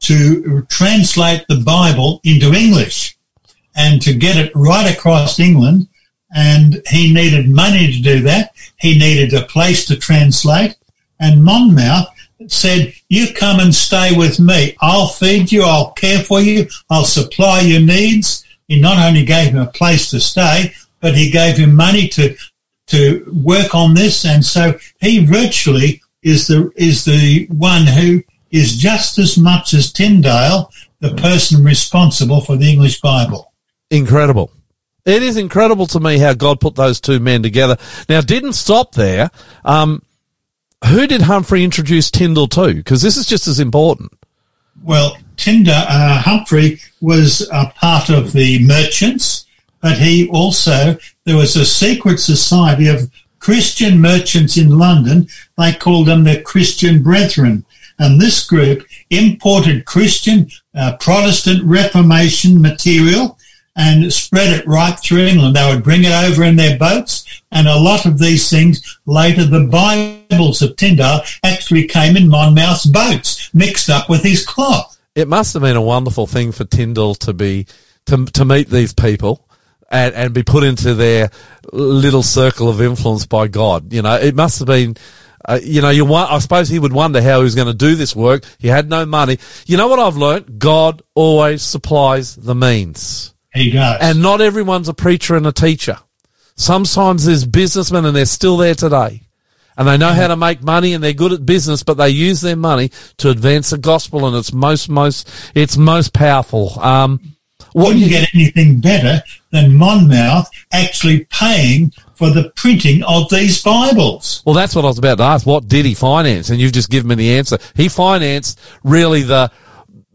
[0.00, 3.16] to translate the Bible into English
[3.74, 5.88] and to get it right across England.
[6.34, 8.52] And he needed money to do that.
[8.78, 10.76] He needed a place to translate.
[11.20, 12.08] And Monmouth
[12.48, 14.76] said, you come and stay with me.
[14.80, 15.62] I'll feed you.
[15.62, 16.68] I'll care for you.
[16.90, 18.44] I'll supply your needs.
[18.66, 22.34] He not only gave him a place to stay, but he gave him money to,
[22.88, 24.24] to work on this.
[24.24, 29.92] And so he virtually is the, is the one who is just as much as
[29.92, 30.70] Tyndale,
[31.00, 33.51] the person responsible for the English Bible.
[33.92, 34.50] Incredible.
[35.04, 37.76] It is incredible to me how God put those two men together.
[38.08, 39.30] Now, didn't stop there.
[39.66, 40.02] Um,
[40.86, 42.72] who did Humphrey introduce Tyndale to?
[42.72, 44.10] Because this is just as important.
[44.82, 49.44] Well, Tyndale, uh, Humphrey was a part of the merchants,
[49.82, 55.28] but he also, there was a secret society of Christian merchants in London.
[55.58, 57.66] They called them the Christian Brethren.
[57.98, 63.38] And this group imported Christian uh, Protestant Reformation material
[63.76, 65.56] and spread it right through England.
[65.56, 69.44] They would bring it over in their boats, and a lot of these things later,
[69.44, 74.98] the Bibles of Tyndale actually came in Monmouth's boats, mixed up with his cloth.
[75.14, 77.66] It must have been a wonderful thing for Tyndale to be
[78.06, 79.46] to to meet these people
[79.90, 81.30] and, and be put into their
[81.72, 83.92] little circle of influence by God.
[83.92, 84.96] You know, it must have been.
[85.44, 87.74] Uh, you know, you want, I suppose he would wonder how he was going to
[87.74, 88.44] do this work.
[88.58, 89.38] He had no money.
[89.66, 90.60] You know what I've learnt?
[90.60, 93.31] God always supplies the means.
[93.54, 93.98] He does.
[94.00, 95.98] And not everyone's a preacher and a teacher.
[96.56, 99.22] Sometimes there's businessmen and they're still there today.
[99.76, 102.42] And they know how to make money and they're good at business, but they use
[102.42, 106.78] their money to advance the gospel and it's most, most, it's most powerful.
[106.78, 107.20] Um,
[107.72, 113.62] what wouldn't you get anything better than Monmouth actually paying for the printing of these
[113.62, 114.42] Bibles.
[114.44, 115.46] well, that's what I was about to ask.
[115.46, 116.50] What did he finance?
[116.50, 117.58] And you've just given me the answer.
[117.74, 119.50] He financed really the,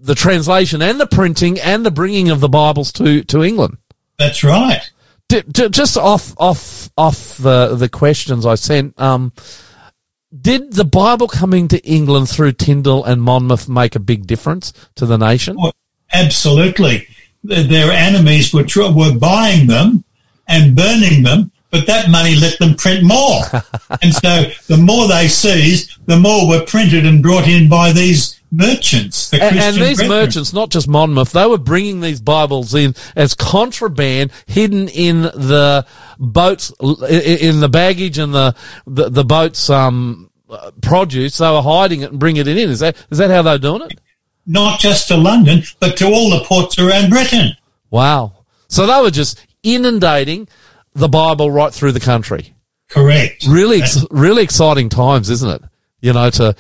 [0.07, 3.77] the translation and the printing and the bringing of the Bibles to, to England.
[4.17, 4.89] That's right.
[5.29, 8.99] D- d- just off off off the the questions I sent.
[8.99, 9.33] Um,
[10.41, 15.05] did the Bible coming to England through Tyndale and Monmouth make a big difference to
[15.05, 15.57] the nation?
[15.59, 15.73] Well,
[16.13, 17.07] Absolutely.
[17.43, 20.03] Their enemies were, were buying them
[20.47, 23.41] and burning them, but that money let them print more.
[24.01, 28.36] and so the more they seized, the more were printed and brought in by these
[28.51, 29.29] merchants.
[29.29, 30.09] The And, and these brethren.
[30.09, 35.85] merchants, not just Monmouth, they were bringing these Bibles in as contraband, hidden in the
[36.19, 40.29] boats, in the baggage and the the, the boats' um,
[40.81, 41.37] produce.
[41.37, 42.69] They were hiding it and bringing it in.
[42.69, 43.99] Is that is that how they're doing it?
[44.47, 47.51] not just to London, but to all the ports around Britain.
[47.91, 48.45] Wow!
[48.69, 50.47] So they were just inundating
[50.93, 52.55] the Bible right through the country.
[52.89, 53.45] Correct.
[53.47, 55.61] Really, really exciting times, isn't it?
[55.99, 56.55] You know, to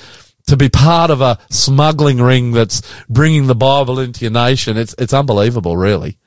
[0.47, 4.77] to be part of a smuggling ring that's bringing the Bible into your nation.
[4.77, 6.17] It's it's unbelievable, really.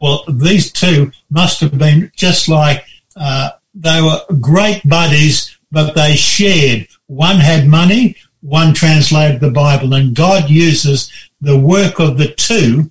[0.00, 2.84] Well, these two must have been just like
[3.16, 6.88] uh, they were great buddies, but they shared.
[7.06, 12.90] One had money, one translated the Bible, and God uses the work of the two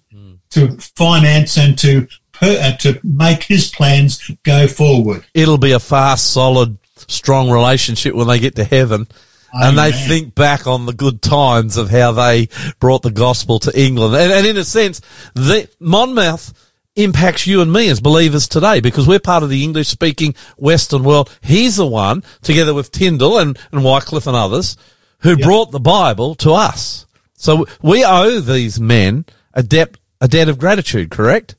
[0.52, 5.26] to finance and to per, uh, to make His plans go forward.
[5.34, 9.08] it'll be a fast, solid, strong relationship when they get to heaven.
[9.56, 12.50] And they think back on the good times of how they
[12.80, 14.16] brought the gospel to England.
[14.16, 15.02] And, and in a sense,
[15.34, 16.54] the Monmouth
[16.96, 21.04] impacts you and me as believers today because we're part of the English speaking Western
[21.04, 21.36] world.
[21.42, 24.78] He's the one, together with Tyndale and, and Wycliffe and others,
[25.20, 27.06] who brought the Bible to us.
[27.36, 31.56] So we owe these men a debt, a debt of gratitude, correct?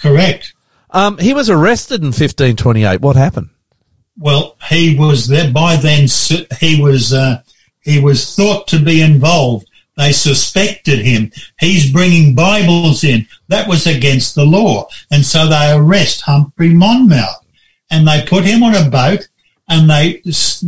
[0.00, 0.54] Correct.
[0.90, 3.00] Um, he was arrested in 1528.
[3.00, 3.50] What happened?
[4.18, 6.06] Well, he was there by then.
[6.60, 7.42] He was uh,
[7.80, 9.68] he was thought to be involved.
[9.96, 11.30] They suspected him.
[11.60, 13.26] He's bringing Bibles in.
[13.48, 17.44] That was against the law, and so they arrest Humphrey Monmouth,
[17.90, 19.28] and they put him on a boat,
[19.68, 20.20] and they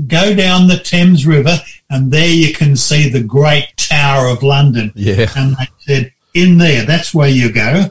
[0.06, 1.58] go down the Thames River,
[1.90, 4.92] and there you can see the Great Tower of London.
[4.94, 5.30] Yeah.
[5.36, 7.90] and they said, "In there, that's where you go."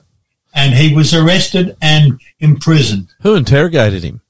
[0.53, 3.07] And he was arrested and imprisoned.
[3.21, 4.21] Who interrogated him?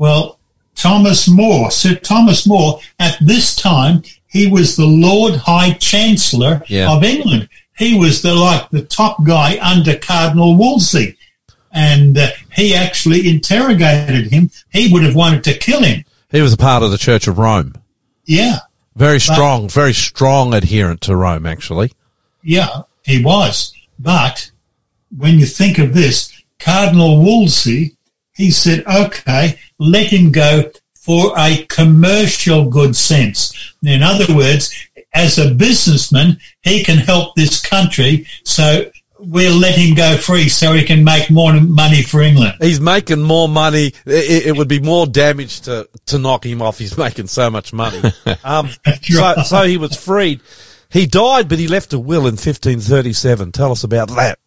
[0.00, 0.38] Well,
[0.76, 6.90] Thomas More, Sir Thomas More, at this time, he was the Lord High Chancellor Yeah.
[6.90, 7.50] of England.
[7.76, 11.18] He was the like the top guy under Cardinal Wolsey,
[11.70, 14.50] and uh, he actually interrogated him.
[14.72, 16.04] He would have wanted to kill him.
[16.30, 17.74] He was a part of the Church of Rome.
[18.24, 18.60] Yeah,
[18.96, 21.92] Very strong, very strong adherent to Rome, actually.
[22.42, 23.74] yeah, he was.
[23.98, 24.50] But
[25.14, 27.96] when you think of this, Cardinal Wolsey,
[28.34, 30.70] he said, "Okay, let him go."
[31.02, 33.74] For a commercial good sense.
[33.82, 34.70] In other words,
[35.14, 38.84] as a businessman, he can help this country, so
[39.20, 42.54] we'll let him go free so he can make more money for England.
[42.60, 43.92] He's making more money.
[44.06, 46.78] It, it would be more damage to, to knock him off.
[46.78, 48.00] He's making so much money.
[48.42, 48.70] Um,
[49.02, 50.40] so, so he was freed.
[50.88, 53.52] He died, but he left a will in 1537.
[53.52, 54.38] Tell us about that.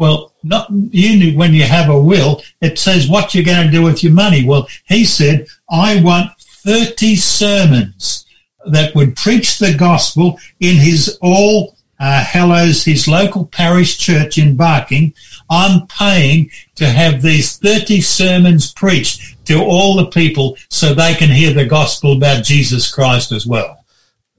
[0.00, 1.36] Well, not you.
[1.36, 4.46] When you have a will, it says what you're going to do with your money.
[4.46, 8.24] Well, he said, "I want thirty sermons
[8.64, 14.56] that would preach the gospel in his all uh, Hallows, his local parish church in
[14.56, 15.12] Barking.
[15.50, 21.28] I'm paying to have these thirty sermons preached to all the people so they can
[21.28, 23.79] hear the gospel about Jesus Christ as well."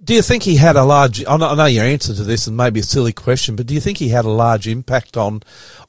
[0.04, 1.24] Do you think he had a large?
[1.26, 3.74] I know, I know your answer to this, and maybe a silly question, but do
[3.74, 5.43] you think he had a large impact on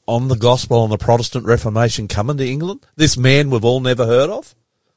[0.05, 2.85] on the gospel, on the Protestant Reformation coming to England?
[2.95, 4.53] This man we've all never heard of.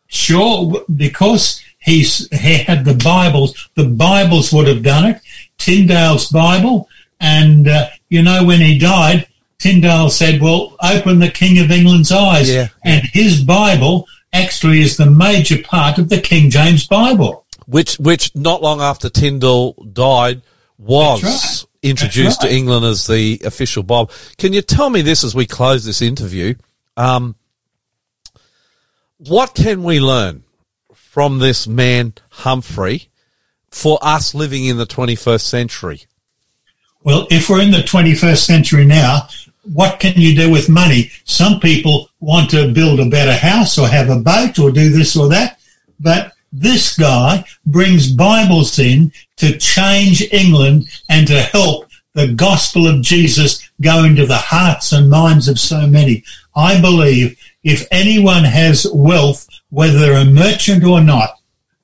[0.09, 5.21] Sure, because he's, he had the Bibles, the Bibles would have done it.
[5.59, 6.89] Tyndale's Bible.
[7.19, 9.27] And, uh, you know, when he died,
[9.59, 12.53] Tyndale said, well, open the King of England's eyes.
[12.53, 12.69] Yeah.
[12.85, 17.46] And his Bible actually is the major part of the King James Bible.
[17.67, 20.43] Which which not long after Tyndale died
[20.79, 21.65] was right.
[21.83, 22.51] introduced right.
[22.51, 24.11] to England as the official bob.
[24.39, 26.55] Can you tell me this as we close this interview?
[26.97, 27.35] Um,
[29.19, 30.45] what can we learn
[30.95, 33.09] from this man Humphrey
[33.71, 36.03] for us living in the 21st century?
[37.03, 39.29] Well, if we're in the 21st century now,
[39.63, 41.11] what can you do with money?
[41.25, 45.17] Some people want to build a better house or have a boat or do this
[45.17, 45.59] or that,
[45.99, 53.03] but this guy brings Bibles in to change England and to help the gospel of
[53.03, 56.25] Jesus go into the hearts and minds of so many.
[56.55, 61.39] I believe if anyone has wealth, whether they're a merchant or not,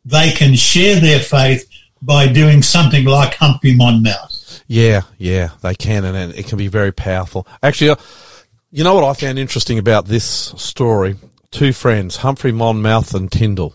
[0.04, 1.68] they can share their faith
[2.00, 4.62] by doing something like Humphrey Monmouth.
[4.66, 7.46] Yeah, yeah, they can, and it can be very powerful.
[7.62, 7.96] Actually, uh,
[8.70, 11.16] you know what I found interesting about this story?
[11.50, 13.74] Two friends, Humphrey Monmouth and Tyndale.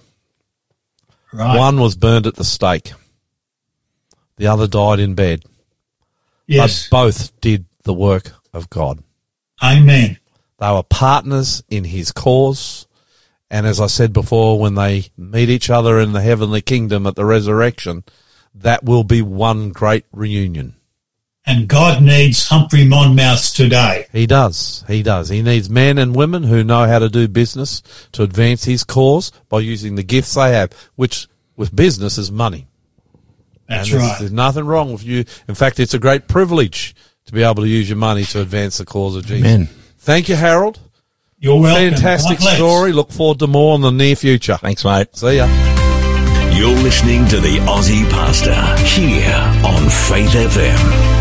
[1.34, 1.58] Right.
[1.58, 2.94] One was burned at the stake.
[4.38, 5.44] The other died in bed.
[6.46, 6.88] Yes.
[6.88, 9.04] But both did the work of God.
[9.62, 10.18] Amen.
[10.60, 12.88] They were partners in his cause.
[13.50, 17.16] And as I said before, when they meet each other in the heavenly kingdom at
[17.16, 18.04] the resurrection,
[18.54, 20.77] that will be one great reunion.
[21.50, 24.06] And God needs Humphrey Monmouth today.
[24.12, 24.84] He does.
[24.88, 25.30] He does.
[25.30, 27.82] He needs men and women who know how to do business
[28.12, 32.68] to advance his cause by using the gifts they have, which with business is money.
[33.70, 34.20] That's And there's- right.
[34.20, 35.24] There's nothing wrong with you.
[35.48, 36.94] In fact, it's a great privilege
[37.28, 39.40] to be able to use your money to advance the cause of Jesus.
[39.46, 39.70] Amen.
[40.00, 40.80] Thank you, Harold.
[41.40, 41.92] You're welcome.
[41.92, 42.56] Fantastic God bless.
[42.58, 42.92] story.
[42.92, 44.58] Look forward to more in the near future.
[44.58, 45.16] Thanks, mate.
[45.16, 45.48] See ya.
[46.54, 48.54] You're listening to the Aussie Pastor
[48.86, 49.34] here
[49.64, 51.17] on Faith FM.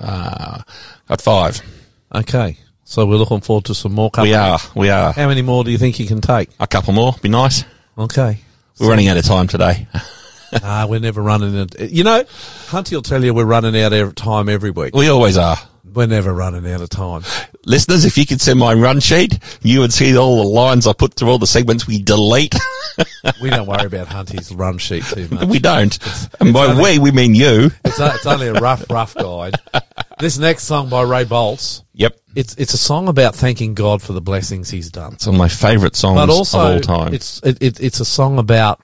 [0.00, 0.62] Uh,
[1.08, 1.60] got five.
[2.14, 2.56] Okay.
[2.84, 4.10] So we're looking forward to some more.
[4.20, 4.58] We are.
[4.74, 5.12] We are.
[5.12, 6.50] How many more do you think you can take?
[6.58, 7.14] A couple more.
[7.22, 7.64] Be nice.
[7.96, 8.40] Okay.
[8.80, 9.86] We're running out of time today.
[10.64, 11.92] Ah, we're never running it.
[11.92, 14.96] You know, Hunty will tell you we're running out of time every week.
[14.96, 15.56] We always are.
[15.92, 17.22] We're never running out of time.
[17.66, 20.92] Listeners, if you could send my run sheet, you would see all the lines I
[20.92, 22.54] put through all the segments we delete.
[23.42, 25.46] We don't worry about Hunty's run sheet too much.
[25.48, 25.96] we don't.
[26.40, 27.70] And by only- we, we mean you.
[27.84, 29.54] It's, a, it's only a rough, rough guide.
[30.18, 32.16] This next song by Ray Boltz, Yep.
[32.36, 35.14] it's it's a song about thanking God for the blessings He's done.
[35.14, 37.14] It's one of my favourite songs but also of all time.
[37.14, 38.80] it's it, it, it's a song about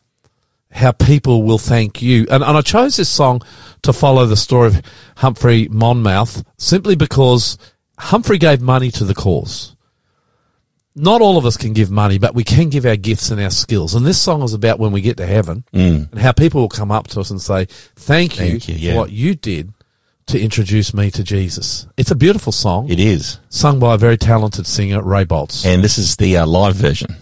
[0.77, 2.27] how people will thank you.
[2.31, 3.43] And, and I chose this song
[3.83, 4.83] to follow the story of
[5.17, 7.57] Humphrey Monmouth simply because
[7.99, 9.75] Humphrey gave money to the cause.
[10.95, 13.51] Not all of us can give money, but we can give our gifts and our
[13.51, 13.95] skills.
[13.95, 16.91] And this song is about when we get to heaven and how people will come
[16.91, 17.67] up to us and say,
[17.97, 18.93] thank you, Thank you, yeah.
[18.93, 19.73] for what you did
[20.29, 21.87] to introduce me to Jesus.
[21.99, 23.39] It's a beautiful song It is.
[23.51, 25.65] sung by a very talented singer, Ray Boltz.
[25.67, 27.15] And this is the uh, live version.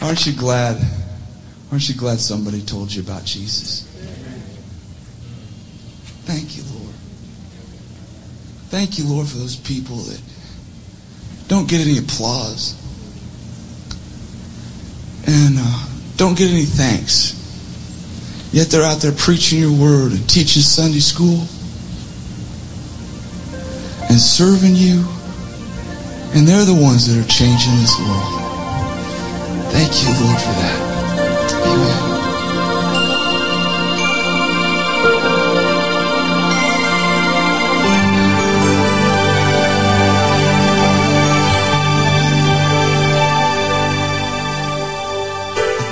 [0.00, 0.80] Aren't you glad?
[1.70, 3.84] Aren't you glad somebody told you about Jesus?
[6.24, 6.94] Thank you, Lord.
[8.68, 10.20] Thank you, Lord, for those people that
[11.48, 12.76] don't get any applause
[15.26, 15.86] and uh,
[16.16, 17.34] don't get any thanks.
[18.52, 21.40] Yet they're out there preaching your word and teaching Sunday school
[24.08, 25.04] and serving you.
[26.34, 28.37] And they're the ones that are changing this world.
[29.70, 30.80] Thank you, Lord, for that.
[31.66, 33.08] Amen.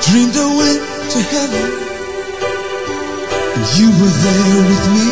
[0.06, 1.66] Dreamed I went to heaven,
[3.56, 5.08] and you were there with me.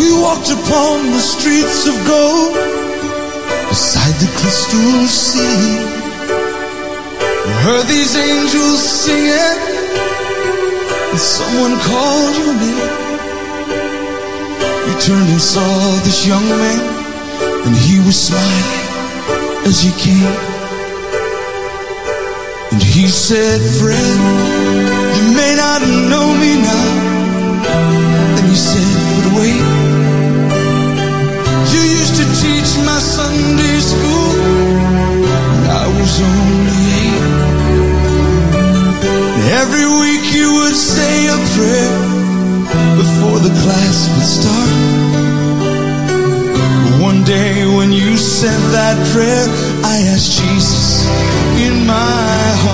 [0.00, 2.54] We walked upon the streets of gold
[3.68, 5.99] beside the crystal sea.
[7.62, 9.58] Heard these angels singing,
[11.12, 12.90] and someone called your name.
[14.86, 15.68] You turned and saw
[16.00, 16.80] this young man,
[17.66, 18.80] and he was smiling
[19.68, 20.34] as he came.
[22.72, 24.20] And he said, Friend,
[25.16, 26.88] you may not know me now.
[28.36, 28.88] And he said,
[29.20, 29.64] But wait,
[31.72, 34.30] you used to teach my Sunday school.
[35.52, 37.39] when I was only eight.
[39.48, 41.92] Every week you would say a prayer
[42.96, 44.70] before the class would start.
[47.00, 49.46] One day when you said that prayer,
[49.84, 51.06] I asked Jesus
[51.66, 52.69] in my heart.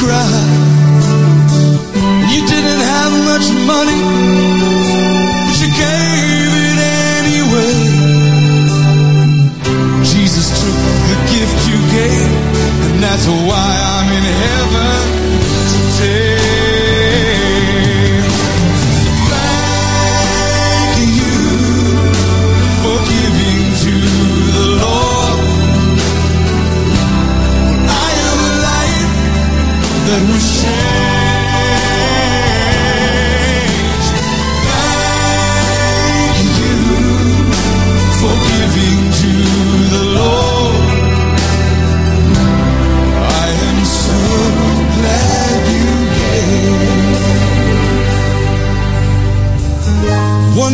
[0.00, 0.32] Cry.
[2.32, 4.00] you didn't have much money,
[5.46, 6.78] but you gave it
[7.20, 7.74] anyway.
[10.12, 10.78] Jesus took
[11.10, 12.32] the gift you gave,
[12.86, 15.19] and that's why I'm in heaven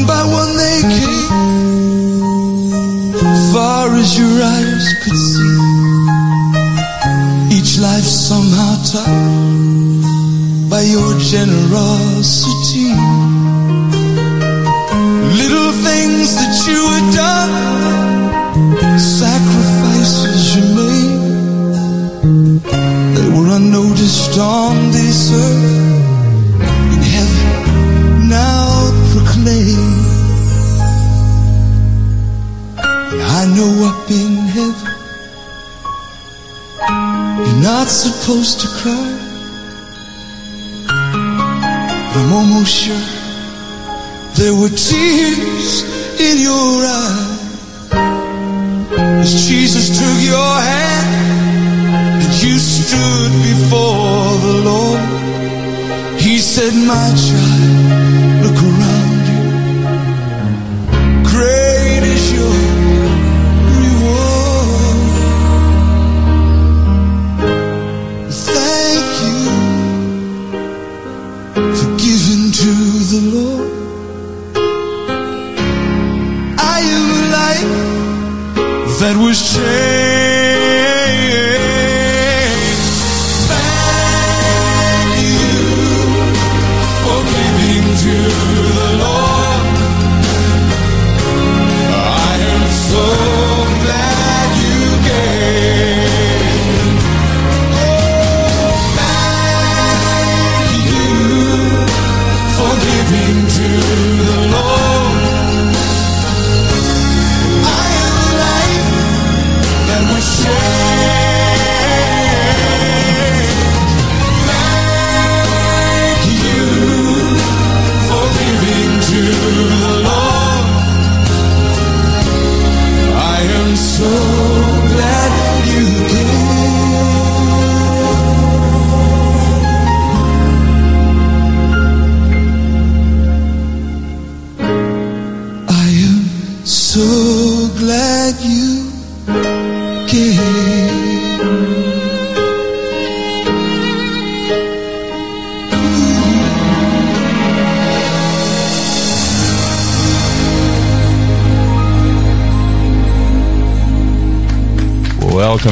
[0.06, 1.28] by one they came,
[3.52, 5.56] far as your eyes could see.
[7.56, 10.04] Each life somehow touched
[10.70, 12.90] by your generosity.
[15.40, 17.52] Little things that you had done,
[18.98, 21.20] sacrifices you made,
[23.16, 24.75] they were unnoticed on
[33.84, 34.92] up in heaven.
[37.44, 39.12] You're not supposed to cry.
[42.12, 43.06] But I'm almost sure
[44.38, 45.68] there were tears
[46.20, 47.36] in your eyes
[49.22, 56.20] as Jesus took your hand and you stood before the Lord.
[56.20, 58.95] He said, My child, look around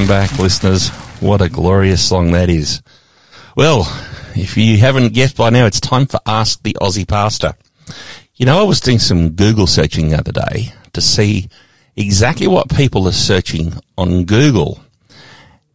[0.05, 0.91] Welcome back, listeners.
[1.21, 2.83] What a glorious song that is.
[3.57, 3.85] Well,
[4.37, 7.55] if you haven't guessed by now, it's time for Ask the Aussie Pastor.
[8.35, 11.49] You know, I was doing some Google searching the other day to see
[11.97, 14.79] exactly what people are searching on Google.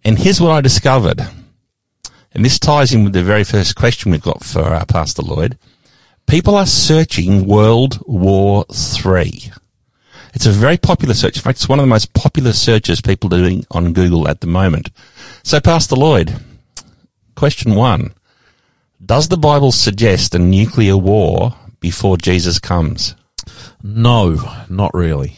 [0.05, 1.21] And here's what I discovered.
[2.31, 5.57] And this ties in with the very first question we've got for our Pastor Lloyd.
[6.27, 9.51] People are searching World War Three.
[10.33, 11.37] It's a very popular search.
[11.37, 14.41] In fact, it's one of the most popular searches people are doing on Google at
[14.41, 14.89] the moment.
[15.43, 16.39] So, Pastor Lloyd,
[17.35, 18.13] question one.
[19.03, 23.15] Does the Bible suggest a nuclear war before Jesus comes?
[23.81, 24.37] No,
[24.69, 25.37] not really.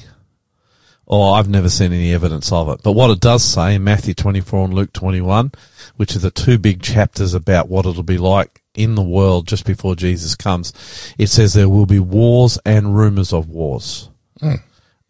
[1.08, 2.82] Oh, I've never seen any evidence of it.
[2.84, 5.52] But what it does say in Matthew 24 and Luke 21,
[5.98, 9.66] which are the two big chapters about what it'll be like in the world just
[9.66, 10.74] before Jesus comes,
[11.18, 14.10] it says there will be wars and rumors of wars.
[14.40, 14.56] Hmm.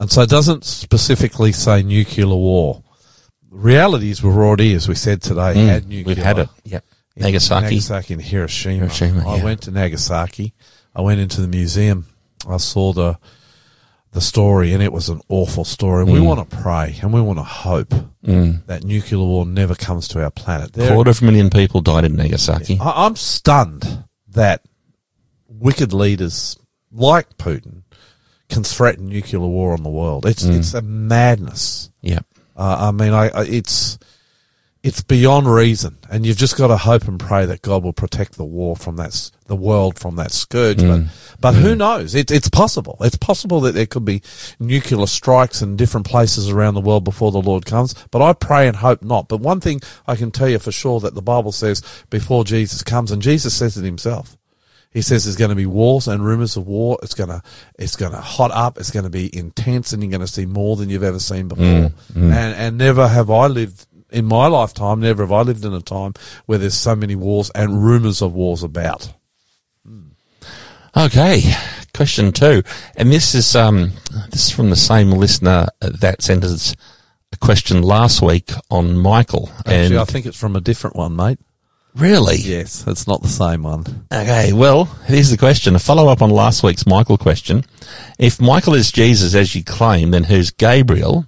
[0.02, 2.84] And so it doesn't specifically say nuclear war.
[3.52, 6.04] Reality is we're already, as we said today, had nuclear.
[6.04, 6.08] Mm.
[6.08, 6.50] We've had it.
[6.64, 6.86] Yep.
[7.18, 7.66] in Nagasaki.
[7.66, 8.78] Nagasaki and Hiroshima.
[8.78, 9.44] Hiroshima, I yeah.
[9.44, 10.56] went to Nagasaki.
[10.96, 12.08] I went into the museum.
[12.50, 13.20] I saw the
[14.12, 16.04] the story, and it was an awful story.
[16.06, 16.14] Mm.
[16.14, 17.94] We want to pray and we want to hope
[18.24, 20.74] that nuclear war never comes to our planet.
[20.74, 22.80] There- Quarter of a million people died in Nagasaki.
[22.82, 24.64] I, I'm stunned that
[25.48, 26.58] wicked leaders
[26.92, 27.84] like Putin
[28.52, 30.26] can threaten nuclear war on the world.
[30.28, 30.58] It's Mm.
[30.60, 31.90] it's a madness.
[32.02, 32.20] Yeah.
[32.56, 33.98] Uh, I mean, I, I it's
[34.84, 38.36] it's beyond reason, and you've just got to hope and pray that God will protect
[38.36, 40.80] the war from that, the world from that scourge.
[40.82, 41.02] But,
[41.40, 42.16] but who knows?
[42.16, 42.98] It, it's possible.
[43.02, 44.24] It's possible that there could be
[44.60, 47.94] nuclear strikes in different places around the world before the Lord comes.
[48.10, 49.28] But I pray and hope not.
[49.28, 52.82] But one thing I can tell you for sure that the Bible says before Jesus
[52.82, 54.36] comes, and Jesus says it himself.
[54.92, 57.00] He says there's going to be wars and rumors of war.
[57.02, 57.42] It's going to,
[57.80, 58.78] it's going to hot up.
[58.78, 61.48] It's going to be intense and you're going to see more than you've ever seen
[61.48, 61.64] before.
[62.14, 65.82] And, and never have I lived in my lifetime, never have I lived in a
[65.82, 66.14] time
[66.46, 69.14] where there's so many wars and rumors of wars about.
[70.98, 71.42] Okay,
[71.94, 72.64] question two,
[72.98, 73.94] and this is um
[74.30, 76.76] this is from the same listener that sent us
[77.32, 79.50] a question last week on Michael.
[79.60, 81.40] Actually, and I think it's from a different one, mate.
[81.96, 83.86] Really, Yes, it's not the same one.
[84.12, 85.76] Okay, well, here's the question.
[85.76, 87.64] A follow up on last week's Michael question.
[88.20, 91.26] If Michael is Jesus as you claim, then who's Gabriel?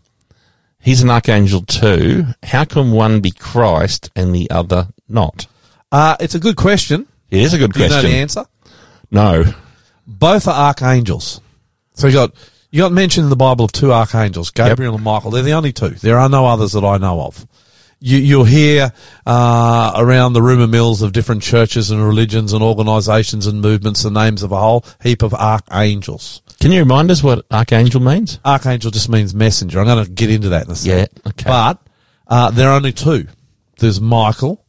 [0.80, 2.26] He's an archangel too.
[2.44, 5.48] How can one be Christ and the other not?
[5.92, 7.08] Uh, it's a good question.
[7.30, 7.90] It is a good question.
[7.90, 8.46] Do you know the answer?
[9.12, 9.46] no.
[10.06, 11.40] Both are archangels.
[11.94, 12.34] So you got
[12.72, 15.32] you got mentioned in the Bible of two archangels, Gabriel and Michael.
[15.32, 15.92] They're the only two.
[15.92, 17.48] There are no others that I know of.
[18.06, 18.92] You, you'll hear
[19.26, 24.12] uh, around the rumour mills of different churches and religions and organisations and movements the
[24.12, 26.42] names of a whole heap of archangels.
[26.60, 28.40] Can you remind us what archangel means?
[28.44, 29.80] Archangel just means messenger.
[29.80, 31.10] I'm going to get into that in a second.
[31.24, 31.44] Yeah, okay.
[31.46, 31.80] But
[32.28, 33.28] uh, there are only two.
[33.78, 34.66] There's Michael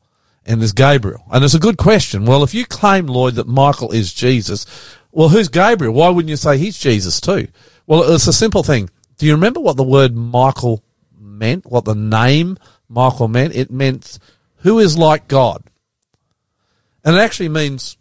[0.46, 1.24] and there's Gabriel.
[1.32, 2.26] And it's a good question.
[2.26, 4.64] Well, if you claim, Lloyd, that Michael is Jesus,
[5.10, 5.94] well, who's Gabriel?
[5.94, 7.48] Why wouldn't you say he's Jesus too?
[7.88, 8.90] Well, it's a simple thing.
[9.18, 10.84] Do you remember what the word Michael
[11.18, 11.66] meant?
[11.66, 12.58] What the name
[12.88, 13.54] Michael meant?
[13.54, 14.18] It meant
[14.58, 15.62] who is like God.
[17.04, 17.96] And it actually means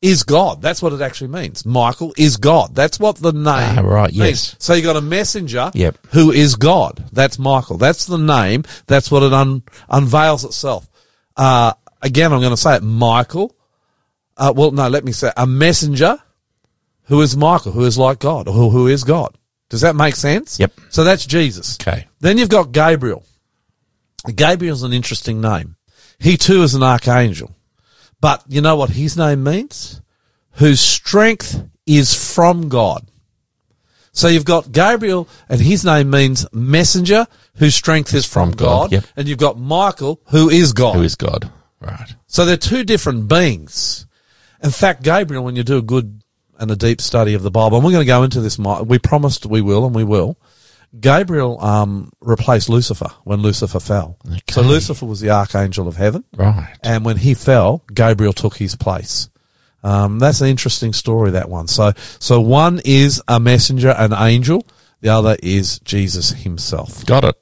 [0.00, 0.60] is God.
[0.60, 1.64] That's what it actually means.
[1.64, 2.74] Michael is God.
[2.74, 4.16] That's what the name Ah, right, means.
[4.16, 4.56] yes.
[4.58, 5.98] So you got a messenger Yep.
[6.12, 7.04] who is God.
[7.12, 7.78] That's Michael.
[7.78, 8.64] That's the name.
[8.86, 10.88] That's what it un- unveils itself.
[11.36, 11.72] Uh,
[12.02, 12.82] again, I'm going to say it.
[12.82, 13.56] Michael.
[14.36, 16.18] Uh, well, no, let me say a messenger
[17.04, 19.36] who is Michael, who is like God, or who, who is God.
[19.70, 20.58] Does that make sense?
[20.60, 20.72] Yep.
[20.90, 21.78] So that's Jesus.
[21.80, 22.06] Okay.
[22.20, 23.24] Then you've got Gabriel.
[24.32, 25.76] Gabriel's an interesting name.
[26.18, 27.54] He too is an archangel.
[28.20, 30.00] But you know what his name means?
[30.52, 33.06] Whose strength is from God.
[34.12, 38.82] So you've got Gabriel, and his name means messenger, whose strength is from, from God,
[38.82, 38.92] God.
[38.92, 39.04] yep.
[39.16, 40.94] And you've got Michael, who is God.
[40.94, 41.50] Who is God?
[41.80, 42.14] Right.
[42.28, 44.06] So they're two different beings.
[44.62, 46.22] In fact, Gabriel, when you do a good
[46.58, 48.98] and a deep study of the Bible, and we're going to go into this, we
[49.00, 50.38] promised we will, and we will.
[51.00, 54.16] Gabriel um, replaced Lucifer when Lucifer fell.
[54.50, 56.74] So Lucifer was the archangel of heaven, Right.
[56.82, 59.28] and when he fell, Gabriel took his place.
[59.82, 61.32] Um, that's an interesting story.
[61.32, 61.66] That one.
[61.68, 64.66] So, so one is a messenger, an angel.
[65.00, 67.04] The other is Jesus himself.
[67.04, 67.36] Got it.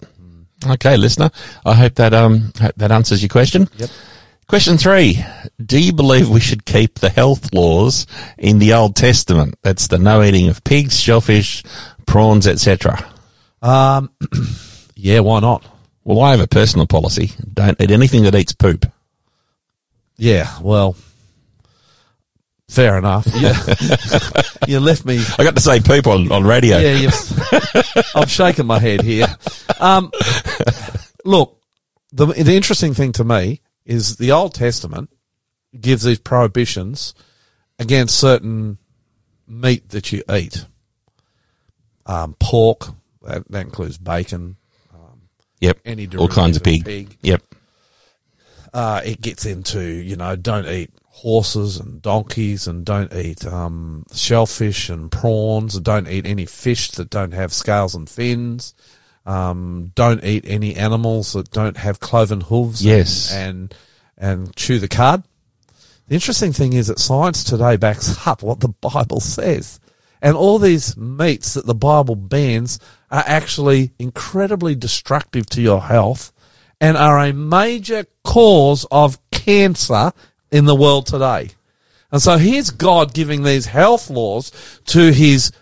[0.66, 1.30] Okay, listener.
[1.64, 3.68] I hope that um hope that answers your question.
[3.76, 3.90] Yep.
[4.48, 5.24] Question three:
[5.64, 8.06] Do you believe we should keep the health laws
[8.38, 9.54] in the Old Testament?
[9.62, 11.62] That's the no eating of pigs, shellfish,
[12.06, 13.08] prawns, etc.
[15.02, 15.66] Yeah, why not?
[16.04, 18.86] Well, I have a personal policy: don't eat anything that eats poop.
[20.16, 20.94] Yeah, well,
[22.68, 23.26] fair enough.
[23.34, 23.58] Yeah,
[24.68, 25.20] you left me.
[25.38, 26.78] I got to say poop on, on radio.
[26.78, 29.26] Yeah, you've, I'm shaking my head here.
[29.80, 30.12] Um,
[31.24, 31.60] look,
[32.12, 35.10] the the interesting thing to me is the Old Testament
[35.80, 37.12] gives these prohibitions
[37.80, 38.78] against certain
[39.48, 40.64] meat that you eat.
[42.06, 42.88] Um, pork
[43.24, 44.56] that, that includes bacon.
[45.60, 45.78] Yep.
[45.84, 46.84] Any all kinds of pig.
[46.84, 47.16] pig.
[47.22, 47.42] Yep.
[48.74, 54.04] uh, it gets into you know don't eat horses and donkeys and don't eat um,
[54.12, 58.74] shellfish and prawns and don't eat any fish that don't have scales and fins
[59.24, 63.32] um, don't eat any animals that don't have cloven hooves Yes.
[63.32, 63.72] and,
[64.18, 65.22] and and chew the cud
[66.08, 69.78] the interesting thing is that science today backs up what the bible says
[70.20, 72.78] and all these meats that the bible bans
[73.12, 76.32] are actually incredibly destructive to your health
[76.80, 80.12] and are a major cause of cancer
[80.50, 81.50] in the world today.
[82.10, 84.50] And so here's God giving these health laws
[84.86, 85.52] to his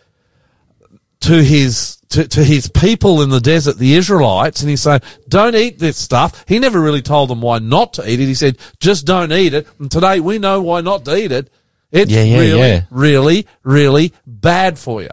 [1.21, 5.55] to his to, to his people in the desert, the Israelites, and he's saying, Don't
[5.55, 6.45] eat this stuff.
[6.49, 8.27] He never really told them why not to eat it.
[8.27, 9.67] He said, just don't eat it.
[9.79, 11.51] And today we know why not to eat it.
[11.93, 12.83] It's Yeah, yeah, really, yeah.
[12.91, 15.11] really, really bad for you.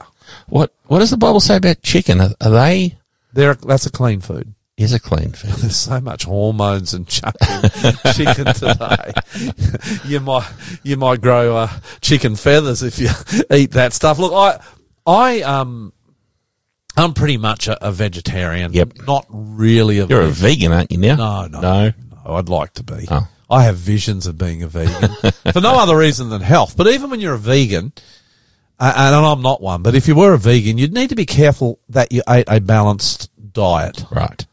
[0.47, 2.21] What What does the Bible say about chicken?
[2.21, 2.97] Are, are they?
[3.33, 4.53] They're, that's a clean food.
[4.77, 5.49] Is a clean food.
[5.57, 9.11] There's so much hormones and chicken today.
[10.05, 10.47] you might
[10.83, 11.69] you might grow uh,
[12.01, 13.09] chicken feathers if you
[13.55, 14.19] eat that stuff.
[14.19, 14.59] Look, I
[15.07, 15.93] I um
[16.95, 18.71] I'm pretty much a, a vegetarian.
[18.73, 19.07] Yep.
[19.07, 20.69] Not really a You're a vegan.
[20.69, 21.15] vegan, aren't you now?
[21.15, 21.93] No, no, no.
[22.35, 23.07] I'd like to be.
[23.09, 23.27] Oh.
[23.49, 25.09] I have visions of being a vegan
[25.53, 26.75] for no other reason than health.
[26.75, 27.93] But even when you're a vegan,
[28.79, 31.79] and I'm not one, but if you were a vegan, you'd need to be careful
[31.89, 34.03] that you ate a balanced diet.
[34.11, 34.45] Right.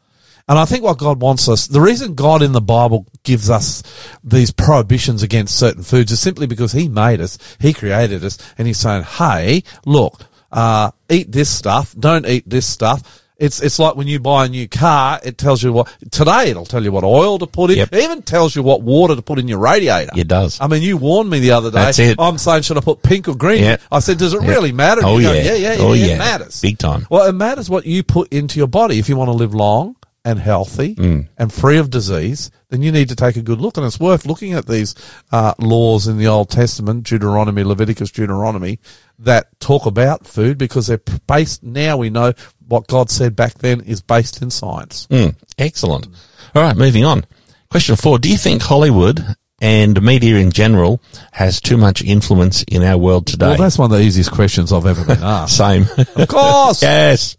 [0.47, 3.83] And I think what God wants us, the reason God in the Bible gives us
[4.23, 8.67] these prohibitions against certain foods is simply because He made us, He created us, and
[8.67, 10.21] He's saying, hey, look,
[10.53, 13.23] uh, eat this stuff, don't eat this stuff.
[13.37, 16.65] It's, it's like when you buy a new car, it tells you what, today it'll
[16.65, 17.79] tell you what oil to put in.
[17.79, 17.93] Yep.
[17.93, 20.13] It even tells you what water to put in your radiator.
[20.15, 20.61] It does.
[20.61, 21.79] I mean, you warned me the other day.
[21.83, 22.17] That's it.
[22.21, 23.65] I'm saying, should I put pink or green?
[23.65, 23.79] Yeah.
[23.91, 24.51] I said, does it Yeah.
[24.51, 25.01] really matter?
[25.05, 25.43] Oh, You go, yeah.
[25.43, 26.15] yeah, yeah, Oh, yeah, yeah.
[26.15, 26.61] It matters.
[26.61, 27.09] Big time.
[27.11, 29.01] Well, it matters what you put into your body.
[29.01, 31.29] If you want to live long and healthy Mm.
[31.37, 33.77] and free of disease, then you need to take a good look.
[33.77, 34.95] And it's worth looking at these
[35.33, 38.79] uh, laws in the Old Testament, Deuteronomy, Leviticus, Deuteronomy,
[39.19, 42.33] that talk about food because they're based, now we know
[42.67, 45.07] what God said back then is based in science.
[45.11, 46.09] Mm, excellent.
[46.55, 47.27] All right, moving on.
[47.71, 48.19] Question four.
[48.19, 51.03] Do you think Hollywood and media in general
[51.33, 53.49] has too much influence in our world today?
[53.49, 55.57] Well, that's one of the easiest questions I've ever been asked.
[55.57, 55.87] Same.
[56.17, 56.83] of course.
[56.83, 57.37] yes.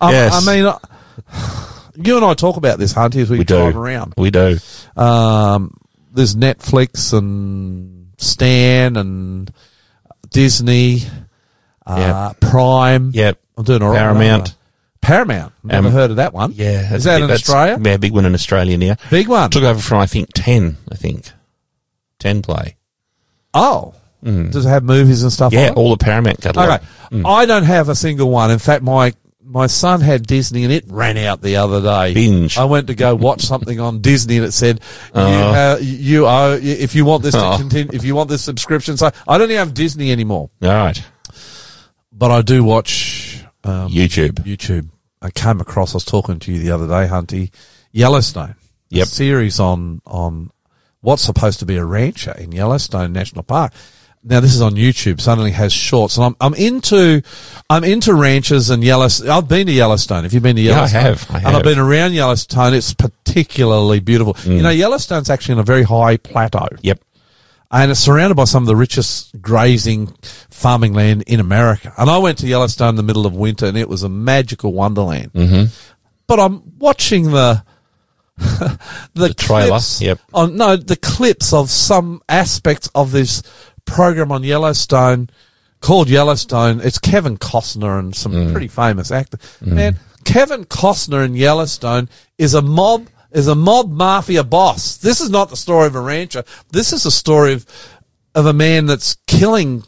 [0.00, 0.46] I, Yes.
[0.48, 0.78] I mean, uh,
[2.02, 3.78] you and I talk about this, Hunty, as we, We drive do.
[3.80, 4.14] around.
[4.16, 4.58] We do.
[4.96, 5.76] Um,
[6.12, 9.52] there's Netflix and Stan and
[10.30, 11.02] Disney,
[11.86, 13.10] uh, Prime.
[13.14, 13.38] Yep.
[13.56, 13.98] I'm doing all right.
[13.98, 14.54] Paramount.
[15.00, 15.52] Paramount.
[15.62, 16.52] Never Um, heard of that one.
[16.54, 16.94] Yeah.
[16.94, 17.78] Is that in Australia?
[17.82, 18.96] Yeah, big one in Australia now.
[19.10, 19.50] Big one.
[19.50, 21.30] Took over from, I think, 10, I think.
[22.18, 22.76] 10 play.
[23.54, 23.94] Oh.
[24.22, 25.56] Does it have movies and stuff Mm.
[25.56, 26.82] Yeah, all the Paramount catalogue.
[27.12, 27.22] Okay.
[27.24, 28.50] I don't have a single one.
[28.50, 29.14] In fact, my
[29.50, 32.12] my son had Disney and it ran out the other day.
[32.12, 32.58] Binge.
[32.58, 34.80] I went to go watch something on Disney and it said,
[35.14, 35.20] you, Oh.
[35.22, 37.56] uh, you owe, if you want this to Oh.
[37.56, 41.02] continue, if you want this subscription, so I don't even have Disney anymore, All right.
[42.12, 44.32] but I do watch, um, YouTube.
[44.44, 44.90] YouTube.
[45.22, 47.50] I came across, I was talking to you the other day, Hunty,
[47.90, 48.54] Yellowstone.
[48.90, 49.06] Yep.
[49.06, 50.50] A series on, on
[51.00, 53.72] what's supposed to be a rancher in Yellowstone National Park.
[54.24, 57.22] Now this is on YouTube, Suddenly has shorts, and I'm I'm into
[57.70, 59.30] I'm into ranches and Yellowstone.
[59.30, 60.24] I've been to Yellowstone.
[60.24, 61.00] Have you've been to Yeah, I Yellowstone?
[61.02, 61.30] have.
[61.30, 61.54] I And have.
[61.56, 62.74] I've been around Yellowstone.
[62.74, 64.34] It's particularly beautiful.
[64.34, 64.56] Mm.
[64.56, 67.00] You know, Yellowstone's actually on a very high plateau Yep.
[67.70, 70.08] and it's surrounded by some of the richest grazing
[70.50, 71.92] farming land in America.
[71.96, 74.72] And I went to Yellowstone in the middle of winter, and it was a magical
[74.72, 75.32] wonderland.
[75.32, 75.64] Mm-hmm.
[76.26, 77.62] But I'm watching the
[79.14, 80.20] the, trailer, clips yep.
[80.32, 83.42] On no, the clips of some aspects of this
[83.88, 85.28] program on Yellowstone
[85.80, 86.80] called Yellowstone.
[86.82, 88.52] It's Kevin Costner and some Mm.
[88.52, 89.38] pretty famous actor.
[89.60, 94.96] Man, Kevin Costner in Yellowstone is a mob is a mob mafia boss.
[94.96, 96.44] This is not the story of a rancher.
[96.72, 97.66] This is a story of
[98.34, 99.84] of a man that's killing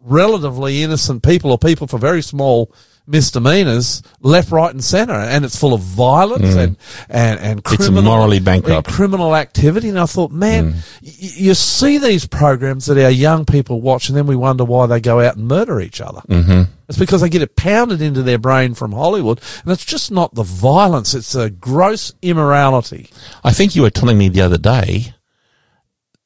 [0.00, 2.72] relatively innocent people or people for very small
[3.06, 6.76] misdemeanors left, right, and centre, and it's full of violence and
[7.08, 7.72] and and Mm.
[7.74, 8.88] It's criminal, morally bankrupt.
[8.88, 9.88] criminal activity.
[9.90, 10.76] And I thought, man, Mm.
[11.02, 14.86] y- you see these programs that our young people watch, and then we wonder why
[14.86, 16.20] they go out and murder each other.
[16.28, 16.62] Mm-hmm.
[16.88, 20.34] It's because they get it pounded into their brain from Hollywood, and it's just not
[20.34, 23.10] the violence; it's a gross immorality.
[23.42, 25.14] I think you were telling me the other day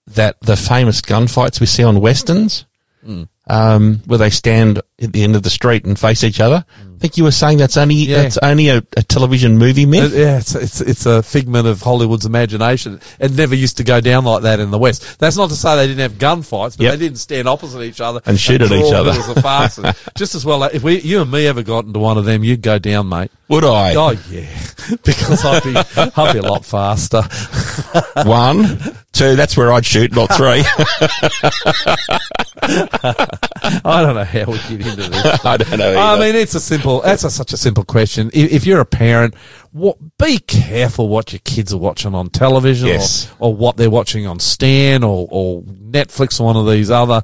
[0.07, 2.65] that the famous gunfights we see on westerns,
[3.07, 3.29] Mm.
[3.49, 6.65] Um, where they stand at the end of the street and face each other.
[6.99, 8.23] I think you were saying that's only Yeah.
[8.23, 10.13] that's only a, a television movie myth.
[10.13, 13.01] Uh, it- yeah, it's, it's it's a figment of Hollywood's imagination.
[13.21, 15.19] It never used to go down like that in the West.
[15.21, 16.93] That's not to say they didn't have gunfights, but Yep.
[16.93, 19.11] they didn't stand opposite each other And shoot at each other.
[19.11, 19.79] of fast.
[19.79, 22.43] And Just as well, if we, you and me ever got into one of them,
[22.43, 23.31] you'd go down, mate.
[23.49, 23.95] Would I?
[23.95, 24.47] Oh yeah,
[25.05, 25.75] because I'd be
[26.21, 27.23] I'd be a lot faster.
[28.29, 28.79] One,
[29.13, 29.37] two.
[29.37, 30.65] That's where I'd shoot, not three.
[32.61, 35.45] I don't know how we get into this.
[35.47, 35.97] I don't know.
[35.99, 36.88] I mean, it's a simple.
[37.03, 38.31] That's a, such a simple question.
[38.33, 39.35] If, if you're a parent,
[39.73, 43.31] what be careful what your kids are watching on television, Yes.
[43.39, 47.23] or, or what they're watching on Stan or, or Netflix or one of these other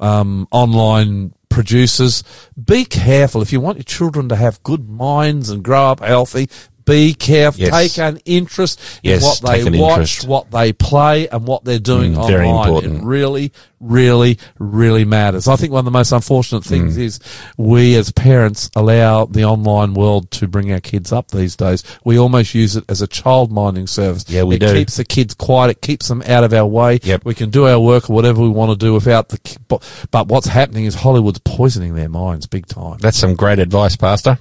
[0.00, 2.24] um, online producers.
[2.62, 6.48] Be careful if you want your children to have good minds and grow up healthy.
[6.84, 7.60] Be careful.
[7.62, 7.94] Yes.
[7.94, 10.26] Take an interest Yes, in what they watch, interest.
[10.28, 12.30] what they play, and what they're doing Mm, online.
[12.32, 13.04] very It important.
[13.04, 15.48] really, really, really matters.
[15.48, 16.68] I think one of the most unfortunate Mm.
[16.68, 17.20] things is
[17.56, 21.82] we as parents allow the online world to bring our kids up these days.
[22.04, 24.24] We almost use it as a child minding service.
[24.28, 24.72] Yeah, we it do.
[24.72, 25.70] keeps the kids quiet.
[25.70, 27.00] It keeps them out of our way.
[27.02, 27.22] Yep.
[27.24, 30.28] We can do our work or whatever we want to do without the, but, but
[30.28, 32.98] what's happening is Hollywood's poisoning their minds big time.
[33.00, 34.38] that's some great advice, Pastor.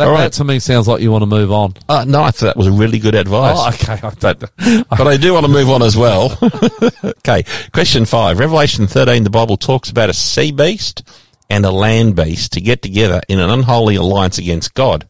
[0.00, 0.22] That, all right.
[0.22, 1.74] that to me sounds like you want to move on.
[1.88, 3.56] Uh, no, I thought that was really good advice.
[3.58, 4.00] Oh, okay.
[4.02, 4.40] I but
[4.88, 6.38] but I do want to move on as well.
[7.04, 8.38] okay, question five.
[8.38, 11.02] Revelation thirteen, the Bible talks about a sea beast
[11.50, 15.06] and a land beast to get together in an unholy alliance against God.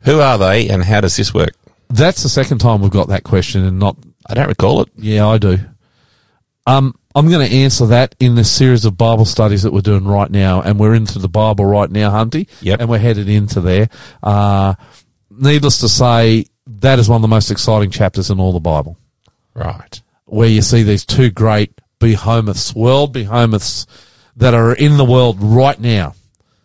[0.00, 1.54] Who are they, and how does this work?
[1.88, 3.96] That's the second time we've got that question and not,
[4.28, 4.88] I don't recall it.
[4.96, 5.58] yeah, I do.
[6.66, 10.04] Um, I'm going to answer that in this series of Bible studies that we're doing
[10.04, 12.48] right now, and we're into the Bible right now, Hunty.
[12.60, 12.80] Yep.
[12.80, 13.88] And we're headed into there.
[14.22, 14.74] Uh,
[15.30, 18.96] needless to say, that is one of the most exciting chapters in all the Bible.
[19.54, 20.02] Right.
[20.24, 23.86] where you see these two great behemoths, world behemoths
[24.36, 26.14] that are in the world right now,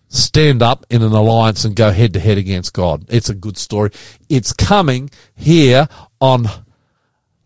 [0.08, 3.06] stand up in an alliance and go head to head against God.
[3.10, 3.92] It's a good story.
[4.28, 5.88] It's coming here
[6.20, 6.48] on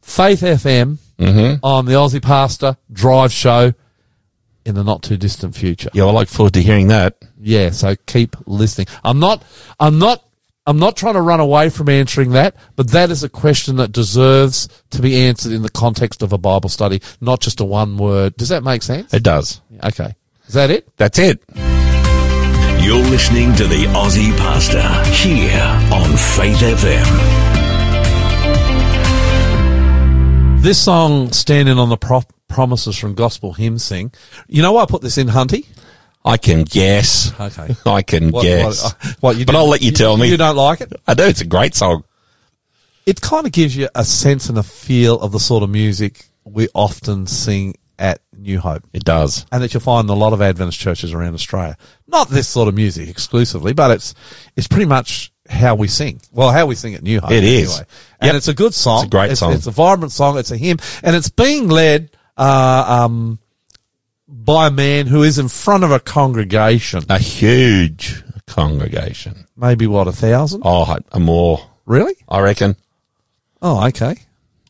[0.01, 1.65] Faith FM Mm-hmm.
[1.65, 3.73] on the Aussie Pastor Drive Show
[4.65, 5.89] in the not too distant future.
[5.93, 7.17] Yeah, I look forward to hearing that.
[7.39, 8.87] Yeah, so keep listening.
[9.03, 9.43] I'm not,
[9.79, 10.23] I'm not,
[10.65, 13.91] I'm not trying to run away from answering that, but that is a question that
[13.91, 17.97] deserves to be answered in the context of a Bible study, not just a one
[17.97, 18.35] word.
[18.37, 19.13] Does that make sense?
[19.13, 19.61] It does.
[19.83, 20.15] Okay.
[20.47, 20.87] Is that it?
[20.97, 21.43] That's it.
[22.81, 25.61] You're listening to the Aussie Pastor here
[25.91, 27.42] on Faith FM.
[30.63, 34.13] This song, Standing on the Pro- Promises from Gospel Hymn Sing.
[34.47, 35.67] You know why I put this in, Hunty?
[36.23, 37.37] I can guess.
[37.37, 37.75] Okay.
[37.85, 38.81] I can What, guess.
[38.81, 40.29] what, uh, what, you But I'll let you tell me.
[40.29, 40.93] You don't like it?
[41.05, 41.23] I do.
[41.23, 42.05] It's a great song.
[43.05, 46.29] It kind of gives you a sense and a feel of the sort of music
[46.45, 48.87] we often sing at New Hope.
[48.93, 49.45] It does.
[49.51, 51.75] and that you'll find in a lot of Adventist churches around Australia.
[52.07, 54.15] Not this sort of music exclusively, but it's
[54.55, 56.19] it's pretty much how we sing.
[56.31, 57.31] Well, how we sing at New Hope.
[57.31, 57.69] It is.
[57.69, 57.85] anyway.
[58.19, 58.35] and Yep.
[58.35, 58.99] it's a good song.
[59.03, 59.53] It's a great song.
[59.53, 60.37] It's a vibrant song.
[60.37, 63.39] It's a hymn, and it's being led uh, um,
[64.27, 67.03] by a man who is in front of a congregation.
[67.09, 69.45] A huge congregation.
[69.55, 70.63] Maybe what a thousand?
[70.65, 72.15] Oh, a more, Really?
[72.27, 72.75] I reckon.
[73.61, 74.15] Oh, okay.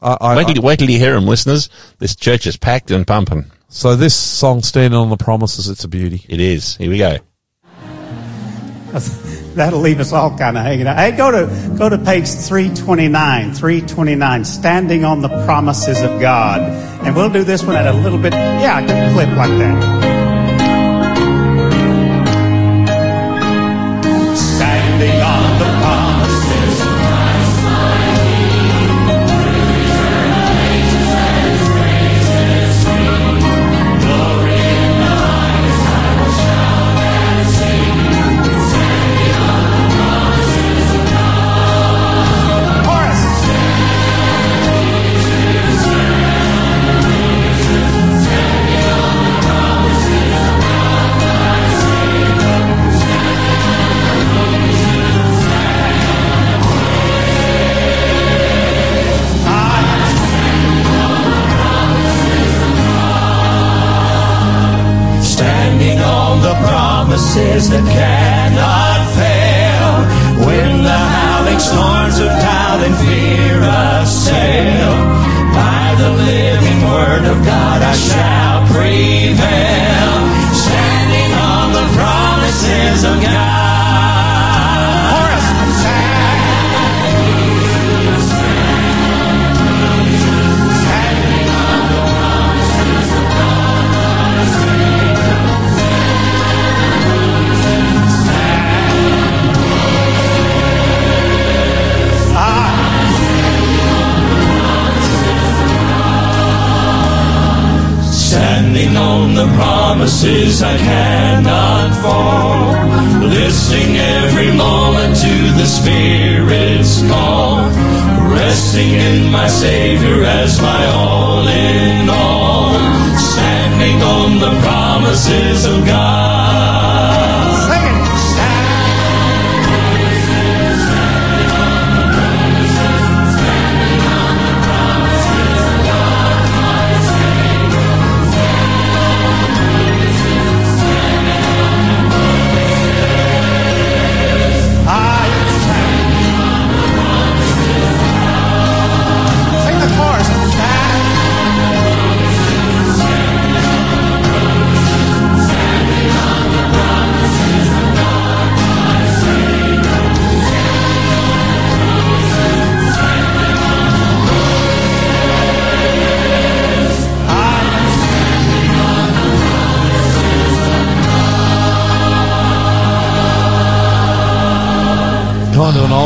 [0.02, 1.70] I, I, Wait till, wait till you hear them, listeners.
[2.00, 3.46] This church is packed and pumping.
[3.70, 6.26] so this song, "Standing on the Promises," it's a beauty.
[6.28, 6.76] It is.
[6.76, 7.18] Here we go.
[9.56, 10.98] That'll leave us all kind of hanging out.
[10.98, 16.62] Hey, go to go to page 329, 329, standing on the promises of God.
[17.06, 20.13] And we'll do this one at a little bit, yeah, a clip like that.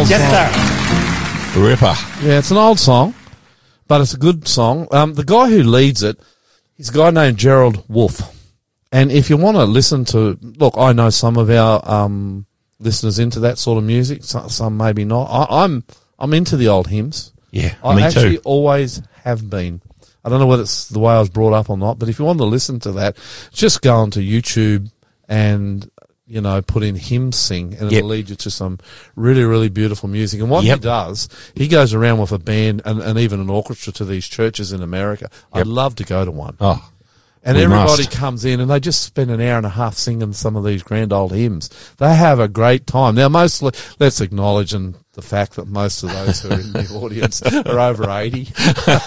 [0.09, 0.53] Kind of an old Get
[1.53, 1.63] song.
[1.63, 1.95] Ripper.
[2.25, 3.13] Yeah, it's an old song,
[3.87, 4.87] but it's a good song.
[4.91, 6.19] Um, the guy who leads it,
[6.75, 8.21] he's a guy named Gerald Wolfe.
[8.91, 12.45] And if you want to listen to, look, I know some of our um,
[12.79, 14.23] listeners into that sort of music.
[14.23, 15.25] Some, some maybe not.
[15.25, 15.83] I, I'm
[16.17, 17.33] I'm into the old hymns.
[17.51, 18.43] Yeah, I me actually too.
[18.45, 19.81] always have been.
[20.23, 22.19] I don't know whether it's the way I was brought up or not, but if
[22.19, 23.17] you want to listen to that,
[23.51, 24.91] just go onto YouTube
[25.27, 25.89] and
[26.27, 27.97] you know put in hymn sing, and Yep.
[27.99, 28.79] it'll lead you to some
[29.15, 30.39] really really beautiful music.
[30.41, 30.77] And what Yep.
[30.79, 34.27] he does, he goes around with a band and, and even an orchestra to these
[34.27, 35.29] churches in America.
[35.53, 36.57] I'd love to go to one.
[36.59, 36.83] Oh,
[37.43, 38.11] And everybody must.
[38.11, 40.83] comes in and they just spend an hour and a half singing some of these
[40.83, 41.69] grand old hymns.
[41.97, 43.15] They have a great time.
[43.15, 46.89] Now, mostly, let's acknowledge and the fact that most of those who are in the
[47.01, 48.49] audience are over 80.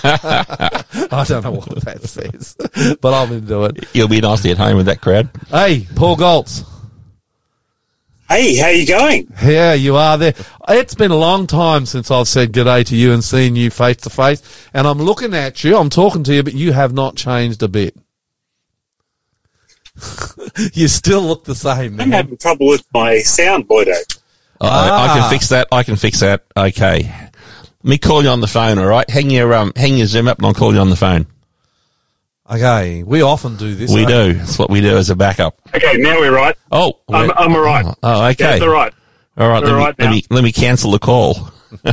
[0.03, 2.57] I don't know what that says,
[3.01, 3.85] but I'm into it.
[3.93, 5.29] you'll be nasty at home with that crowd.
[5.51, 6.65] Hey, Paul Goltz.
[8.31, 9.33] Hey, how you going?
[9.43, 10.35] Yeah, you are there.
[10.69, 13.71] It's been a long time since I've said good day to you and seen you
[13.71, 14.41] face to face.
[14.73, 17.69] And I'm looking at you, I'm talking to you, but you have not changed a
[17.69, 17.97] bit.
[20.75, 23.95] you still look the same, I'm having trouble with my sound, Boydo.
[24.61, 25.19] I, I Ah.
[25.21, 25.67] can fix that.
[25.73, 26.45] I can fix that.
[26.57, 27.03] Okay.
[27.03, 29.09] Let me call you on the phone, all right?
[29.11, 31.27] Hang your um, hang your Zoom up, and I'll call you on the phone.
[32.51, 33.93] Okay, we often do this.
[33.93, 34.09] We eh?
[34.09, 34.33] do.
[34.35, 35.61] That's what we do as a backup.
[35.75, 36.57] Okay, now we're right.
[36.73, 37.87] Oh, I'm, we're- I'm all right.
[38.03, 38.45] oh, okay.
[38.45, 38.93] Yeah, it's all right.
[39.37, 39.63] All right.
[39.63, 41.51] Let We're me, right let me let me cancel the call.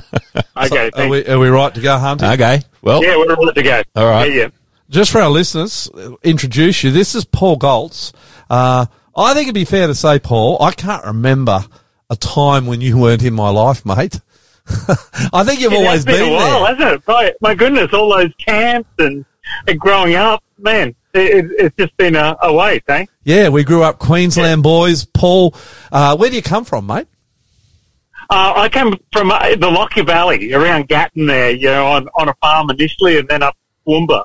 [0.57, 2.33] Okay, Are we, are we right to go Hunty?
[2.33, 2.61] Okay.
[2.81, 3.81] Well, yeah, we're ready to go.
[3.95, 4.31] All right.
[4.31, 4.47] Yeah, yeah.
[4.89, 6.89] Just for our listeners, uh, introduce you.
[6.91, 8.11] This is Paul Goltz.
[8.49, 11.59] Uh, I think it'd be fair to say, Paul, I can't remember
[12.09, 14.19] a time when you weren't in my life, mate.
[15.31, 16.75] I think you've It always been, been, a while, there.
[16.75, 17.07] hasn't it?
[17.07, 19.25] My, my goodness, all those camps and,
[19.67, 23.05] and growing up, man, it, it, it's just been a, a wait, eh?
[23.23, 25.05] Yeah, we grew up Queensland boys.
[25.05, 25.55] Paul,
[25.91, 27.07] uh, where do you come from, mate?
[28.29, 32.27] Uh, I came from uh, the Lockyer Valley, around Gatton there, you know, on, on
[32.27, 33.55] a farm initially and then up
[33.87, 34.23] Toowoomba.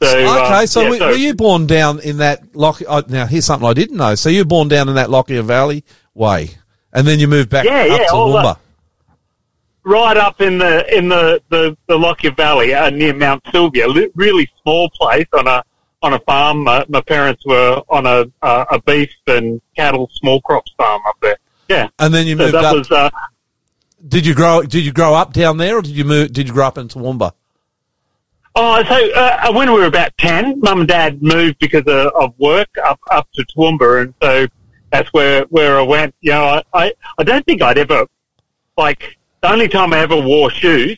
[0.00, 2.86] So, uh, okay, so, yeah, were, were you born down in that Lockyer?
[2.88, 4.14] Uh, now, here's something I didn't know.
[4.14, 5.84] So you were born down in that Lockyer Valley
[6.14, 6.50] way,
[6.94, 8.42] and then you moved back Yeah, up yeah, to Toowoomba.
[8.54, 8.58] that.
[9.84, 14.10] Right up in the in the the, the Lockyer Valley uh, near Mount Sylvia, li-
[14.14, 15.62] really small place on a
[16.02, 16.66] on a farm.
[16.68, 21.16] Uh, my parents were on a uh, a beef and cattle small crops farm up
[21.22, 21.36] there.
[21.68, 22.76] Yeah, And then you so moved that up.
[22.76, 23.10] was uh,
[24.08, 24.62] did you grow?
[24.62, 26.32] Did you grow up down there, or did you move?
[26.32, 27.32] Did you grow up in Toowoomba?
[28.54, 32.34] oh, so uh, when we were about ten, mum and dad moved because of, of
[32.38, 34.46] work up up to Toowoomba, and so
[34.90, 36.14] that's where where I went.
[36.20, 38.06] You know, I I, I don't think I'd ever
[38.76, 40.96] like the only time I ever wore shoes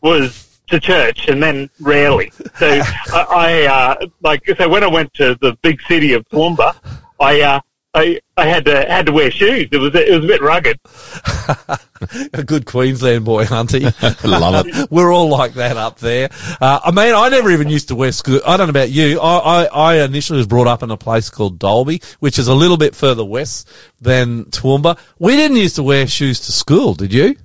[0.00, 2.30] was to church, and then rarely.
[2.58, 2.68] So
[3.12, 6.74] I, I uh, like so when I went to the big city of Toowoomba,
[7.20, 7.40] I.
[7.40, 7.60] Uh,
[7.96, 9.68] I, I had to had to wear shoes.
[9.70, 10.80] It was it was a bit rugged.
[12.34, 13.84] A good Queensland boy, Hunty.
[14.28, 14.90] Love it.
[14.90, 16.28] We're all like that up there.
[16.60, 18.40] Uh, I mean, I never even used to wear school.
[18.44, 19.20] I don't know about you.
[19.20, 22.54] I, I, I initially was brought up in a place called Dalby, which is a
[22.54, 24.98] little bit further west than Toowoomba.
[25.20, 27.36] We didn't used to wear shoes to school, did you?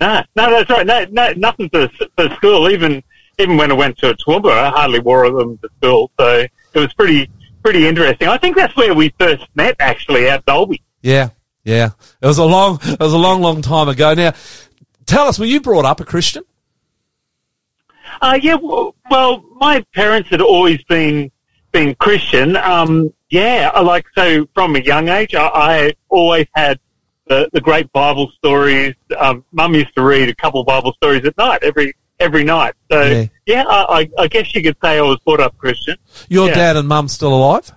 [0.00, 0.86] No, no, that's right.
[0.86, 2.70] No, no, nothing for, for school.
[2.70, 3.02] Even
[3.38, 6.10] even when I went to Toowoomba, I hardly wore them to school.
[6.18, 7.30] So it was pretty
[7.62, 8.28] pretty interesting.
[8.28, 10.82] I think that's where we first met, actually, at Dalby.
[11.02, 11.30] Yeah,
[11.64, 11.90] yeah.
[12.20, 14.14] It was a long, it was a long, long time ago.
[14.14, 14.32] Now,
[15.06, 16.44] tell us, were you brought up a Christian?
[18.20, 21.30] Uh, yeah, well, well, my parents had always been
[21.72, 22.56] been Christian.
[22.56, 26.80] Um, yeah, like so from a young age, I, I always had
[27.28, 28.94] the, the great Bible stories.
[29.18, 32.74] Um, Mum used to read a couple of Bible stories at night every every night.
[32.90, 33.26] So Yeah.
[33.46, 35.96] yeah, I, I, guess you could say I was brought up Christian.
[36.28, 36.54] Your Yeah.
[36.54, 37.70] dad and mum still alive?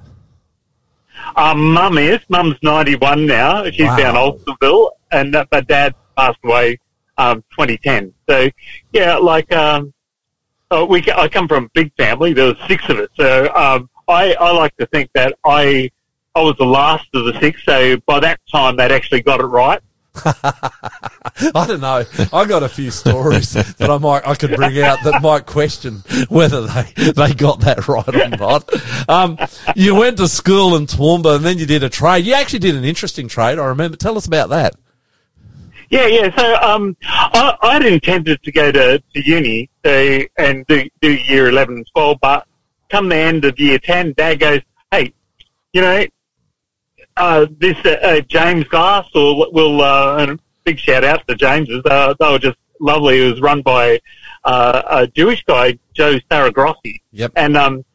[1.36, 2.20] Um, mum is.
[2.30, 3.64] Mum's 91 now.
[3.66, 3.98] She's Wow.
[3.98, 6.80] down Alstonville, and uh, my dad passed away
[7.20, 8.14] um, 2010.
[8.28, 8.50] So,
[8.94, 9.94] yeah, like, um,
[10.72, 12.34] uh, we, I come from a big family.
[12.34, 13.10] There was six of us.
[13.16, 15.92] So, um, I, I like to think that I,
[16.36, 17.64] I was the last of the six.
[17.66, 19.82] So by that time, they'd actually got it right.
[20.26, 22.04] I don't know.
[22.34, 26.04] I got a few stories that I might I could bring out that might question
[26.28, 28.70] whether they they got that right or not.
[29.10, 29.38] Um,
[29.76, 32.26] you went to school in Toowoomba and then you did a trade.
[32.26, 33.58] You actually did an interesting trade.
[33.58, 33.96] I remember.
[33.96, 34.76] Tell us about that.
[35.90, 36.36] Yeah, yeah.
[36.38, 41.50] So um, I, I'd intended to go to, to uni so, and do, do year
[41.50, 42.48] 11 and 12, but
[42.90, 45.14] come the end of year 10, Dad goes, hey,
[45.74, 46.06] you know,
[47.18, 51.36] uh, this uh, uh, James Glass, or will, uh, and a big shout out to
[51.36, 53.22] Jameses, uh, they were just lovely.
[53.22, 54.00] It was run by
[54.44, 57.02] uh, a Jewish guy, Joe Saragrossi.
[57.12, 57.34] Yep.
[57.36, 57.86] And um,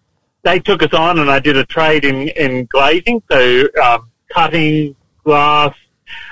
[0.43, 4.95] they took us on, and I did a trade in, in glazing, so um, cutting
[5.25, 5.75] glass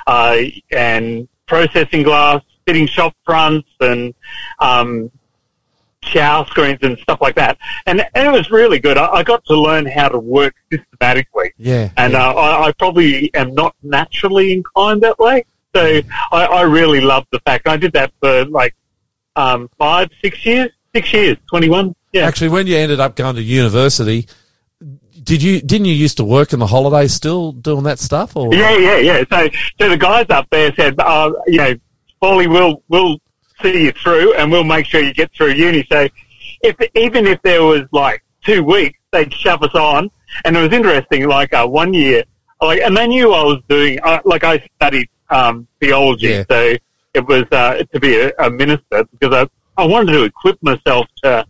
[0.06, 0.38] uh,
[0.70, 4.14] and processing glass, fitting shop fronts, and
[4.60, 5.10] um,
[6.04, 7.58] shower screens and stuff like that.
[7.86, 8.96] And, and it was really good.
[8.96, 11.52] I, I got to learn how to work systematically.
[11.56, 11.90] Yeah.
[11.96, 12.28] And yeah.
[12.28, 15.44] uh, I, I probably am not naturally inclined that way.
[15.74, 16.00] So
[16.30, 18.74] I, I really loved the fact I did that for like
[19.34, 21.94] um, five, six years, six years, twenty one.
[22.12, 24.28] Yeah, Actually, when you ended up going to university,
[25.24, 28.36] did you didn't you used to work in the holidays still doing that stuff?
[28.36, 29.24] Or yeah, yeah, yeah.
[29.28, 29.48] So
[29.80, 31.74] so the guys up there said, uh, you know,
[32.22, 33.18] Paulie, we'll we'll
[33.64, 35.86] see you through, and we'll make sure you get through uni.
[35.90, 36.06] So
[36.62, 40.10] if even if there was like two weeks, they'd shove us on,
[40.44, 41.26] and it was interesting.
[41.26, 42.22] Like uh, one year,
[42.60, 43.98] like, and they knew I was doing.
[44.02, 46.44] Uh, like I studied um, theology, Yeah.
[46.50, 46.74] so
[47.14, 49.34] it was uh, to be a, a minister because
[49.76, 51.46] I I wanted to equip myself to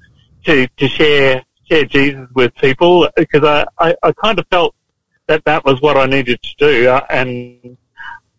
[0.47, 4.75] to to share share Jesus with people because I, I I kind of felt
[5.27, 7.77] that that was what I needed to do, uh, and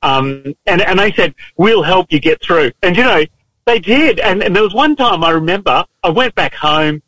[0.04, 3.24] um and and they said we'll help you get through, and you know
[3.66, 7.02] they did, and, and there was one time I remember I went back home,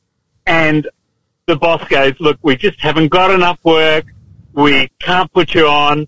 [0.46, 0.88] and
[1.46, 4.06] the boss goes, look, we just haven't got enough work,
[4.54, 6.08] we can't put you on.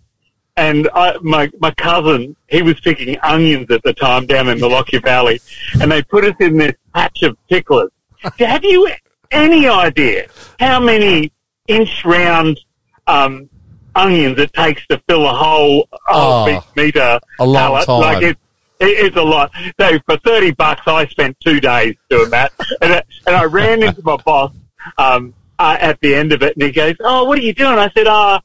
[0.57, 4.67] And I, my my cousin, he was picking onions at the time down in the
[4.67, 5.39] Lockyer Valley,
[5.79, 7.87] and they put us in this patch of picklers.
[8.39, 8.89] Have you
[9.31, 10.27] any idea
[10.59, 11.31] how many
[11.67, 12.59] inch round
[13.07, 13.49] um,
[13.95, 17.85] onions it takes to fill a whole, whole Oh, meter a long pallet?
[17.85, 17.99] time.
[18.01, 18.37] Like it,
[18.79, 19.51] it's a lot.
[19.79, 22.51] So for thirty bucks, I spent two days doing that,
[22.81, 24.53] and, I- and I ran into my boss
[24.97, 27.77] um, uh, at the end of it, and he goes, "Oh, what are you doing?"
[27.77, 28.41] I said, "Ah,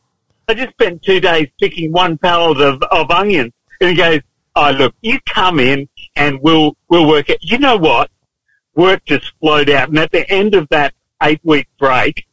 [0.49, 4.21] I just spent two days picking one pallet of, of onions." And he goes,
[4.57, 8.11] "Oh, look, you come in and we'll we'll work it." You know what?
[8.75, 12.27] Work just flowed out, and at the end of that eight week break,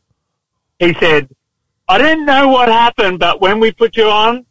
[0.80, 1.30] he said,
[1.88, 4.46] "I don't know what happened, but when we put you on."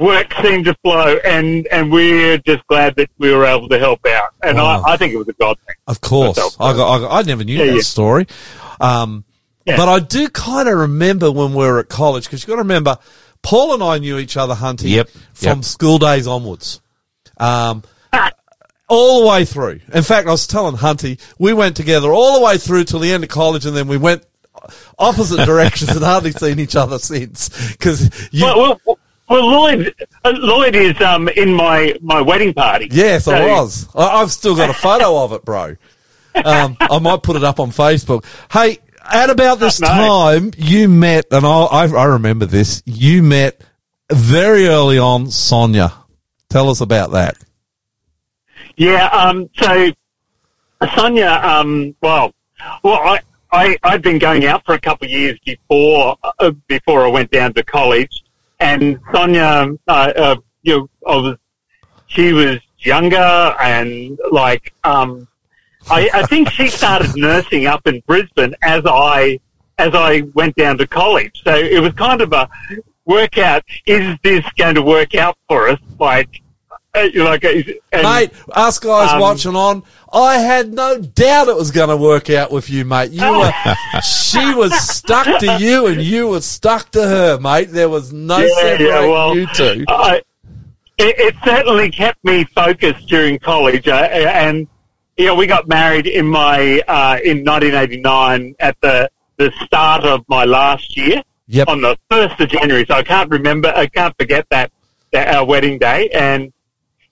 [0.00, 4.04] Work seemed to flow, and, and we're just glad that we were able to help
[4.06, 4.30] out.
[4.42, 4.82] And Wow.
[4.86, 5.76] I, I think it was a god thing.
[5.86, 7.80] Of course, I, got, I, got- I never knew Yeah, that yeah.
[7.82, 8.26] story.
[8.80, 9.24] Um,
[9.66, 9.76] Yeah.
[9.76, 12.62] But I do kind of remember when we were at college because you've got to
[12.62, 12.96] remember,
[13.42, 15.64] Paul and I knew each other Hunty Yep, from yep.
[15.64, 16.80] school days onwards.
[17.36, 17.82] Um,
[18.88, 19.80] all the way through.
[19.94, 23.12] In fact, I was telling Hunty, we went together all the way through till the
[23.12, 24.24] end of college, and then we went
[24.98, 27.50] opposite directions and hardly seen each other since.
[27.72, 28.98] Because you, Well, well,
[29.30, 29.94] well Lloyd,
[30.24, 32.88] uh, Lloyd is um, in my, my wedding party.
[32.90, 33.88] Yes, I was.
[33.94, 35.76] I, I've still got a photo of it, bro.
[36.34, 38.24] Um, I might put it up on Facebook.
[38.52, 38.78] Hey,
[39.10, 39.86] at about this No.
[39.88, 42.82] time, you met, and I, I, I remember this.
[42.86, 43.62] You met
[44.12, 45.92] very early on Sonia.
[46.50, 47.36] Tell us about that.
[48.76, 49.90] Yeah, um, so
[50.96, 52.32] Sonia, um, well,
[52.82, 53.20] well, I,
[53.52, 57.30] I, I'd been going out for a couple of years before, uh, before I went
[57.30, 58.22] down to college.
[58.60, 61.36] And Sonia, uh, uh, you know, was,
[62.06, 65.26] she was younger and like, um,
[65.90, 69.40] I, I think she started nursing up in Brisbane as I,
[69.78, 71.42] as I went down to college.
[71.42, 72.48] So it was kind of a
[73.06, 73.64] workout.
[73.86, 75.80] Is this going to work out for us?
[75.98, 76.42] Like,
[76.94, 77.08] uh,
[77.92, 81.96] and, mate, us guys um, watching on, I had no doubt it was going to
[81.96, 83.10] work out with you, mate.
[83.12, 83.52] You were,
[84.02, 87.66] she was stuck to you and you were stuck to her, mate.
[87.70, 89.84] There was no Yeah, separating yeah, well, you two.
[89.88, 90.22] I,
[90.98, 94.66] it, it certainly kept me focused during college, uh, and
[95.16, 100.24] you know, we got married in my uh, in 1989 at the the start of
[100.28, 101.22] my last year
[101.52, 101.66] Yep.
[101.68, 102.84] on the first of January.
[102.86, 104.70] So I can't remember, I can't forget that,
[105.12, 106.52] that our wedding day, and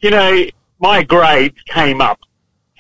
[0.01, 0.45] you know,
[0.79, 2.21] my grades came up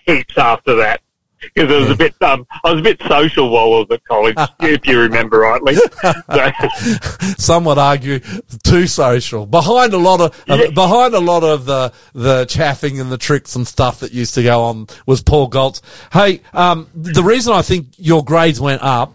[0.07, 1.01] heaps after that.
[1.41, 4.05] Because it was a bit, um, I was a bit social while I was at
[4.05, 5.77] college, if you remember rightly.
[7.39, 8.19] Some would argue
[8.65, 9.47] too social.
[9.47, 13.55] Behind a lot of uh, behind a lot of the the chaffing and the tricks
[13.55, 15.81] and stuff that used to go on was Paul Goltz.
[16.13, 19.15] Hey, um, the reason I think your grades went up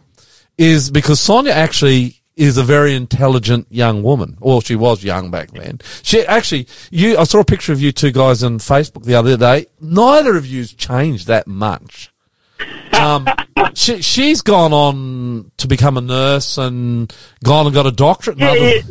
[0.58, 4.38] is because Sonia actually is a very intelligent young woman.
[4.40, 5.80] Well, she was young back then.
[6.02, 9.38] She actually, you, I saw a picture of you two guys on Facebook the other
[9.38, 9.68] day.
[9.80, 12.12] Neither of you's changed that much.
[12.94, 13.28] Um,
[13.76, 18.38] she, she's gone on to become a nurse and gone and got a doctorate.
[18.40, 18.82] Yeah, yeah.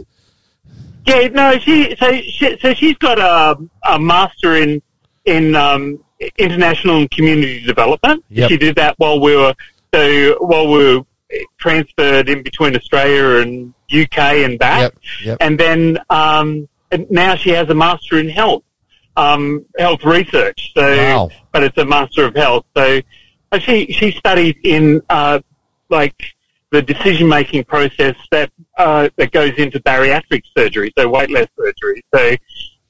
[1.05, 3.59] Yeah, no, she so she, so she's got a,
[3.91, 4.81] a master in
[5.25, 6.03] in um,
[6.39, 8.25] international and community development.
[8.29, 8.51] Yep.
[8.51, 9.55] She did that while we were
[9.93, 11.05] so while we were
[11.59, 14.95] transferred in between Australia and UK and back, Yep,
[15.25, 15.37] yep.
[15.41, 18.63] and then um, and now she has a master in health
[19.17, 20.73] um, health research.
[20.75, 21.31] So, Wow.
[21.53, 22.65] but it's a master of health.
[22.77, 23.01] So
[23.53, 25.41] uh, she she studied in uh,
[25.91, 26.15] like
[26.71, 32.03] the decision making process that uh, that goes into bariatric surgery, so weight loss surgery.
[32.15, 32.35] So,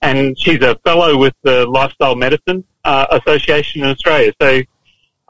[0.02, 4.32] and she's a fellow with the Lifestyle Medicine uh, Association in Australia.
[4.40, 4.62] So,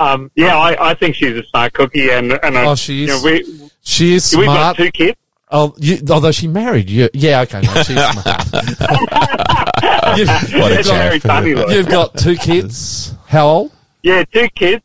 [0.02, 3.06] um, yeah, I, I think she's a smart cookie, and and I, Oh, she you
[3.08, 3.22] know, is.
[3.24, 4.76] we She is we've smart.
[4.76, 5.18] got two kids.
[5.54, 7.08] Oh, you, although she married you.
[7.12, 7.60] Yeah, okay.
[7.60, 8.46] No, she's smart.
[10.18, 10.28] you've,
[10.60, 10.82] What a.
[10.82, 13.14] Very funny, got, you've got two kids.
[13.26, 13.72] How old?
[14.02, 14.82] Yeah, two kids,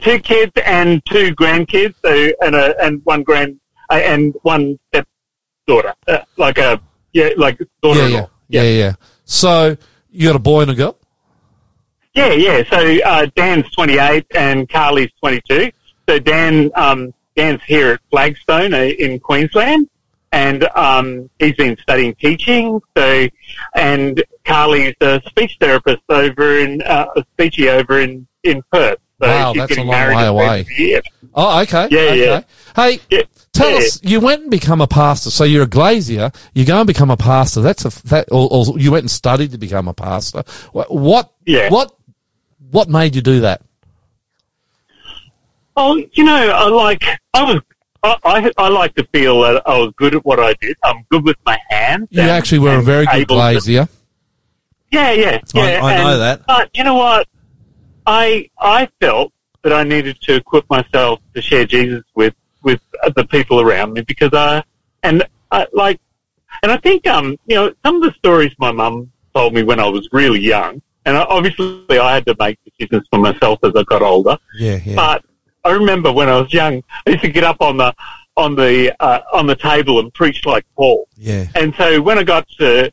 [0.00, 1.94] two kids and two grandkids.
[2.04, 3.58] So and a and one grand
[3.90, 6.80] uh, and one stepdaughter, uh, like a
[7.12, 8.30] yeah, like Yeah, daughter-in-law.
[8.48, 8.92] yeah, yeah, yeah.
[9.24, 9.76] So
[10.10, 10.98] you got a boy and a girl.
[12.16, 12.62] Yeah, yeah.
[12.70, 15.70] So uh, Dan's 28 and Carly's 22.
[16.08, 19.88] So Dan, um, Dan's here at Flagstone uh, in Queensland,
[20.32, 22.80] and um, he's been studying teaching.
[22.96, 23.28] So,
[23.74, 28.98] and Carly's a speech therapist over in uh, a speechy over in in Perth.
[29.20, 30.44] So Wow, that's a long way away.
[30.46, 31.02] end of the year.
[31.34, 31.88] Oh, okay.
[31.90, 32.24] Yeah, okay.
[32.24, 32.40] yeah.
[32.74, 33.22] Hey, Yeah,
[33.52, 33.78] tell yeah.
[33.78, 34.00] us.
[34.02, 35.30] You went and become a pastor.
[35.30, 36.30] So you're a glazier.
[36.54, 37.60] You go and become a pastor.
[37.62, 38.28] That's a that.
[38.30, 40.44] Or, or you went and studied to become a pastor.
[40.72, 41.32] What?
[41.46, 41.70] Yeah.
[41.70, 41.95] What?
[42.70, 43.62] What made you do that?
[45.76, 47.62] Oh, you know, I like I was.
[48.02, 50.76] I, I, I like to feel that I was good at what I did.
[50.84, 52.08] I'm good with my hands.
[52.10, 53.88] You and- actually were a very good able glazier.
[54.92, 55.62] Yeah, yeah, yeah.
[55.82, 56.46] I- I know that.
[56.46, 57.28] But you know what?
[58.06, 59.32] I I felt
[59.62, 62.80] that I needed to equip myself to share Jesus with with
[63.14, 64.62] the people around me because I
[65.02, 66.00] and I like
[66.62, 69.80] and I think um you know some of the stories my mum told me when
[69.80, 73.84] I was really young and obviously I had to make decisions for myself as I
[73.84, 74.36] got older.
[74.58, 74.96] Yeah, yeah.
[74.96, 75.24] But
[75.64, 77.94] I remember when I was young, I used to get up on the
[78.36, 81.08] on the uh, on the table and preach like Paul.
[81.16, 81.46] yeah.
[81.54, 82.92] And so when I got to,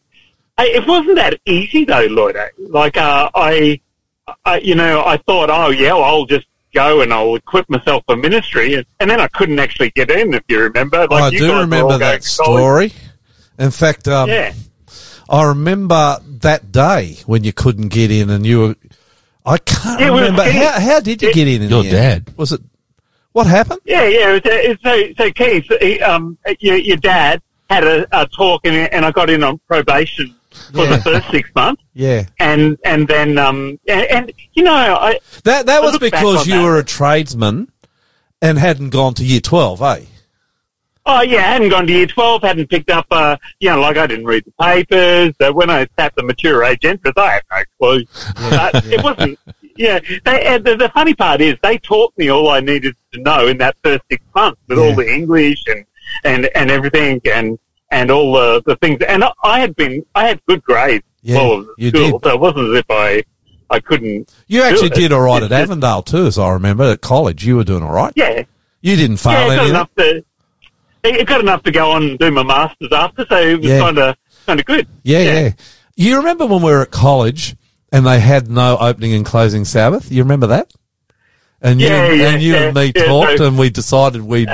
[0.58, 2.38] I, it wasn't that easy though, Lloyd.
[2.58, 3.82] Like uh, I,
[4.46, 8.04] I, you know, I thought, oh yeah, well, I'll just go and I'll equip myself
[8.08, 10.34] for ministry, and, and then I couldn't actually get in.
[10.34, 12.94] If you remember, like I you do remember that story.
[13.60, 14.54] In fact, um, Yeah,
[15.34, 18.76] I remember that day when you couldn't get in and you were.
[19.46, 20.80] I can't Yeah, remember getting- how.
[20.80, 21.62] How did you it- get in?
[21.64, 22.26] in Your the end?
[22.26, 22.34] dad.
[22.38, 22.62] Was it?
[23.34, 23.80] What happened?
[23.84, 24.30] yeah, yeah.
[24.36, 24.84] It was, uh, it's
[25.18, 29.12] so so Keith, he, um, your, your dad had a, a talk, and, and I
[29.12, 30.36] got in on probation
[30.72, 30.98] for Yeah.
[30.98, 31.82] the first six months.
[31.96, 32.26] Yeah.
[32.40, 36.54] and and then um and, and you know I That that I was because you
[36.58, 36.64] that.
[36.64, 37.72] were a tradesman
[38.42, 40.02] and hadn't gone to year twelve, eh?
[41.06, 43.98] Oh yeah I hadn't gone to year twelve hadn't picked up uh you know like
[43.98, 47.44] I didn't read the papers uh, when I sat the mature age entrance I had
[47.52, 48.06] no clue
[48.50, 49.40] but it wasn't
[49.76, 53.48] yeah they, the, the funny part is they taught me all I needed to know
[53.48, 54.84] in that first six months with Yeah.
[54.86, 55.86] all the English and
[56.24, 57.58] and and everything and
[57.92, 61.40] and all the the things and I, I had been I had good grades Yeah,
[61.40, 62.24] all of you school did.
[62.30, 63.24] so it wasn't as if I
[63.70, 66.84] I couldn't You actually did all right It's at just- Avondale too, as I remember.
[66.84, 68.14] At college, you were doing all right.
[68.16, 68.44] yeah
[68.82, 70.24] You didn't fail yeah, anything.
[71.04, 73.80] It got enough to go on and do my masters after, so it was Yeah.
[73.80, 74.16] kind of
[74.46, 74.88] kind of good.
[75.04, 75.50] Yeah, yeah,
[75.96, 77.56] You remember when we were at college
[77.92, 80.12] and they had no opening and closing Sabbath?
[80.12, 80.72] You remember that?
[81.62, 83.70] And you, Yeah, and, yeah, and you yeah, and me yeah, talked so- and we
[83.70, 84.50] decided we'd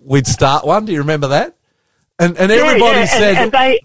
[0.00, 0.84] we'd start one.
[0.86, 1.54] Do you remember that?
[2.18, 3.80] And and Yeah, everybody yeah, said and they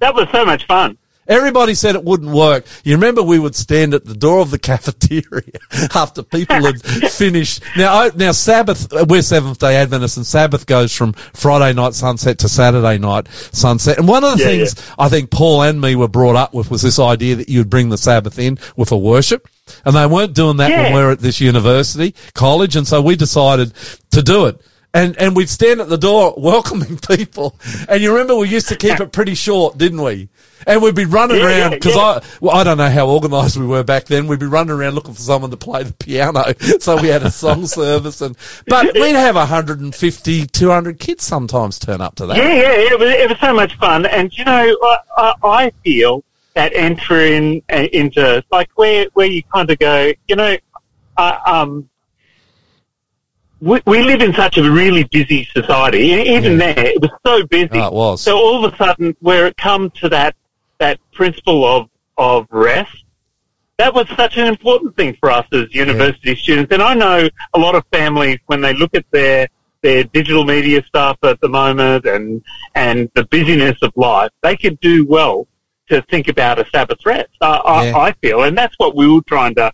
[0.00, 0.96] that was so much fun.
[1.30, 2.66] Everybody said it wouldn't work.
[2.82, 5.60] You remember we would stand at the door of the cafeteria
[5.94, 7.62] after people had finished.
[7.76, 12.38] Now, now Sabbath, uh, we're Seventh Day Adventists, and Sabbath goes from Friday night sunset
[12.40, 13.98] to Saturday night sunset.
[13.98, 16.68] And one of the Yeah, things I think Paul and me were brought up with
[16.70, 19.48] was this idea that you'd bring the Sabbath in with a worship,
[19.84, 23.14] and they weren't doing that when we were at this university college, and so we
[23.14, 23.72] decided
[24.10, 24.60] to do it.
[24.92, 27.56] And, and we'd stand at the door welcoming people.
[27.88, 30.28] And you remember we used to keep it pretty short, didn't we?
[30.66, 32.02] And we'd be running Yeah, around because yeah.
[32.02, 34.26] I, well, I don't know how organised we were back then.
[34.26, 36.44] We'd be running around looking for someone to play the piano.
[36.80, 38.36] So we had a song service and,
[38.66, 42.36] but we'd have 150, 200 kids sometimes turn up to that.
[42.36, 45.70] Yeah, yeah, it was it was so much fun, and you know, I, I, I
[45.84, 50.56] feel that entering uh, into like where where you kind of go, you know,
[51.16, 51.88] uh, um.
[53.60, 55.98] We, we live in such a really busy society.
[55.98, 57.68] Even there, it was so busy.
[57.74, 58.22] Oh, it was.
[58.22, 60.34] So all of a sudden, where it comes to that
[60.78, 63.04] that principle of of rest,
[63.76, 66.72] that was such an important thing for us as university students.
[66.72, 69.48] And I know a lot of families when they look at their
[69.82, 72.42] their digital media stuff at the moment and
[72.74, 75.46] and the busyness of life, they could do well
[75.88, 77.28] to think about a Sabbath rest.
[77.40, 77.96] I, Yeah.
[77.96, 79.72] I, I feel, and that's what we were trying to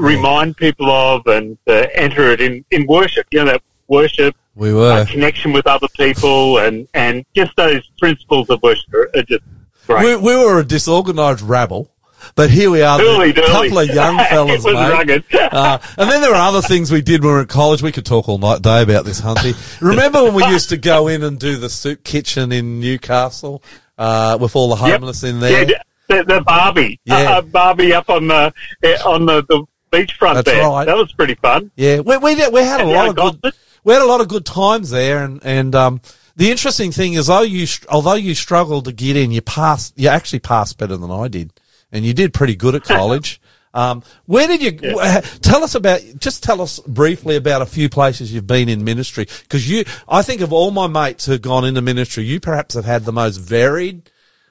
[0.00, 3.26] remind people of and uh, enter it in in worship.
[3.30, 8.50] You know, that worship We uh, connection with other people and, and just those principles
[8.50, 9.42] of worship are, are just
[9.86, 10.04] great.
[10.04, 11.90] We, we were a disorganised rabble.
[12.34, 15.24] But here we are, a couple of young fellas, mate.
[15.32, 17.80] Uh, and then there were other things we did when we were at college.
[17.80, 19.54] We could talk all night day about this, Hunty.
[19.80, 23.62] Remember when we used to go in and do the soup kitchen in Newcastle
[23.98, 25.00] uh, with all the Yep.
[25.00, 25.62] homeless in there?
[25.70, 27.36] Yeah, the, the Barbie, Yeah.
[27.38, 28.52] uh, Barbie up on the
[28.82, 30.66] eh, on the, the beachfront That's there.
[30.68, 30.84] right.
[30.84, 31.70] That was pretty fun.
[31.76, 33.52] Yeah, we we, did, we had a lot of good
[33.84, 36.00] we had a lot of good times there, and and um,
[36.36, 39.94] The interesting thing is, though you although you struggled to get in, you passed.
[39.96, 41.52] You actually passed better than I did,
[41.92, 43.40] and you did pretty good at college.
[43.74, 45.20] Um, where did you Yeah.
[45.42, 46.00] tell us about?
[46.18, 49.84] Just tell us briefly about a few places you've been in ministry, because you.
[50.08, 53.12] I think of all my mates who've gone into ministry, you perhaps have had the
[53.12, 54.10] most varied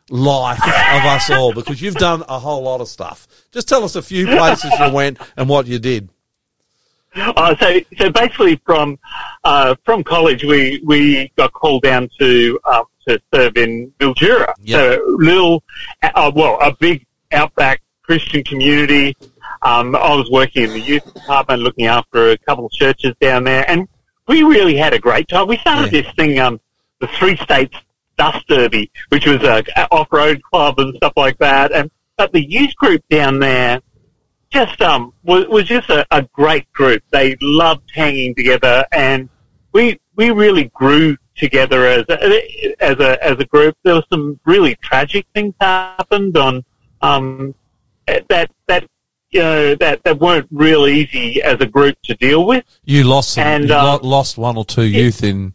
[0.09, 3.27] life of us all, because you've done a whole lot of stuff.
[3.51, 6.09] Just tell us a few places you went and what you did.
[7.15, 8.99] Uh, so, so basically, from
[9.43, 14.53] uh, from college, we we got called down to um, to serve in Mildura.
[14.61, 14.77] Yeah.
[14.77, 15.63] So, little,
[16.03, 19.15] uh, well, a big outback Christian community.
[19.63, 23.45] Um, I was working in the youth department, looking after a couple of churches down
[23.45, 23.87] there, and
[24.27, 25.47] we really had a great time.
[25.47, 26.01] We started Yeah.
[26.03, 26.59] this thing, um,
[26.99, 27.75] the Three States
[28.17, 31.71] Dust Derby, which was a, a off-road club and stuff like that.
[31.71, 33.81] And but the youth group down there
[34.49, 37.03] just um was, was just a, a great group.
[37.11, 39.29] They loved hanging together, and
[39.71, 43.77] we we really grew together as a, as a as a group.
[43.83, 46.63] There were some really tragic things happened on
[47.01, 47.53] um
[48.05, 48.87] that that
[49.29, 52.63] you know that that weren't real easy as a group to deal with.
[52.85, 55.53] You lost some, And, you uh, lo- lost one or two youth in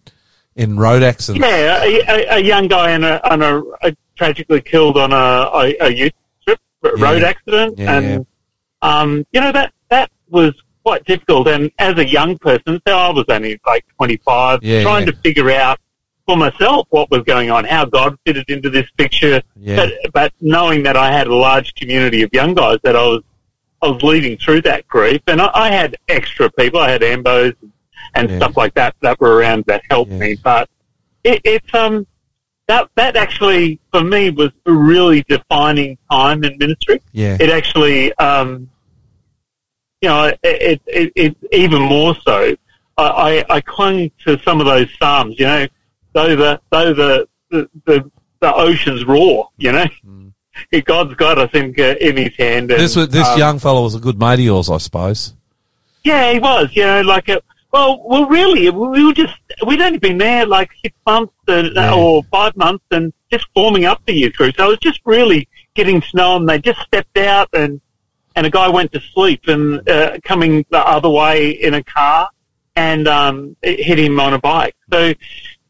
[0.57, 1.47] in road accidents.
[1.47, 5.74] Yeah, a, a, a young guy and a, and a, a tragically killed on a,
[5.81, 6.12] a, youth
[6.45, 7.05] trip, a Yeah.
[7.05, 8.27] road accident, Yeah, and
[8.83, 10.53] um, you know that that was
[10.85, 11.49] quite difficult.
[11.49, 15.12] And as a young person, so I was only like twenty five, Yeah, trying yeah.
[15.12, 15.79] to figure out
[16.27, 19.77] for myself what was going on, how God fitted into this picture, Yeah.
[19.77, 23.23] but but knowing that I had a large community of young guys that I was
[23.83, 27.55] I was leading through that grief, and I, I had extra people, I had ambos
[27.62, 27.72] and
[28.16, 28.36] Yeah.
[28.39, 30.18] stuff like that that were around that helped Yeah.
[30.18, 30.68] me, but
[31.24, 32.06] it, it's um
[32.68, 37.01] that that actually for me was a really defining time in ministry.
[37.12, 37.36] Yeah.
[37.40, 38.68] It actually um
[40.01, 42.55] you know it it, it, it even more so.
[42.98, 45.39] I, I I clung to some of those psalms.
[45.39, 45.66] You know,
[46.12, 48.10] though the though the the the,
[48.40, 49.48] the oceans roar.
[49.56, 49.86] You know,
[50.84, 52.70] God's got us in uh, in His hand.
[52.70, 52.82] And, Mm.
[52.82, 55.34] This was, this um, young fellow was a good mate of yours, I suppose.
[56.05, 56.68] yeah, he was.
[56.74, 57.40] You know, like a,
[57.73, 59.35] well, well, really, we were just
[59.66, 61.94] we'd only been there like six months and, Yeah.
[61.94, 64.57] or five months, and just forming up the youth group.
[64.57, 66.47] So it was just really getting to know them.
[66.47, 67.81] They just stepped out, and
[68.36, 72.28] and a guy went to sleep and uh, coming the other way in a car,
[72.77, 74.74] and um, it hit him on a bike.
[74.93, 75.12] So,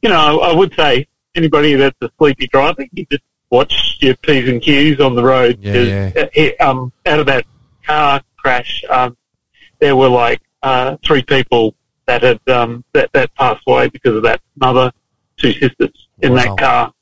[0.02, 4.48] you know, I would say anybody that's a sleepy driver, you just watch your p's
[4.48, 5.58] and q's on the road.
[5.60, 6.12] Yeah, 'cause, yeah.
[6.22, 7.44] uh, it, um, out of that
[7.86, 9.16] car crash, um,
[9.80, 11.74] there were like uh, three people
[12.06, 14.92] that had um, that that passed away because of that mother,
[15.36, 16.42] two sisters in Wow.
[16.42, 16.92] that car.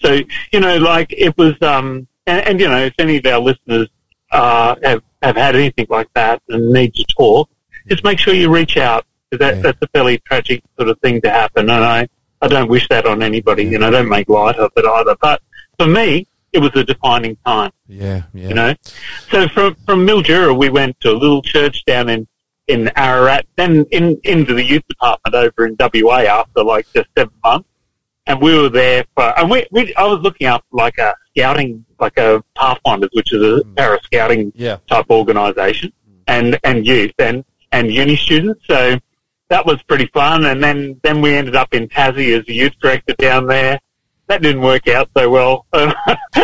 [0.00, 0.20] So
[0.52, 3.88] you know, like it was, um, and, and you know, if any of our listeners
[4.32, 7.48] uh, have have had anything like that and need to talk,
[7.88, 9.62] just make sure you reach out because that, Yeah.
[9.62, 12.08] that's a fairly tragic sort of thing to happen, and I
[12.40, 13.64] I don't wish that on anybody.
[13.64, 15.16] You know, don't make light of it either.
[15.20, 15.42] But
[15.78, 18.48] for me, it was a defining time Yeah, yeah.
[18.48, 18.74] you know.
[19.30, 22.26] So from from Mildura, we went to a little church down in
[22.68, 27.32] in Ararat, then in into the youth department over in WA after like just seven
[27.42, 27.68] months,
[28.26, 29.36] and we were there for.
[29.38, 33.42] And we, we I was looking up like a scouting, like a Pathfinders, which is
[33.42, 34.76] a para scouting Yeah.
[34.88, 35.92] type organisation,
[36.26, 38.62] and and youth and and uni students.
[38.66, 38.98] So
[39.48, 40.44] that was pretty fun.
[40.44, 43.80] And then then we ended up in Tassie as a youth director down there.
[44.26, 45.94] That didn't work out so well, and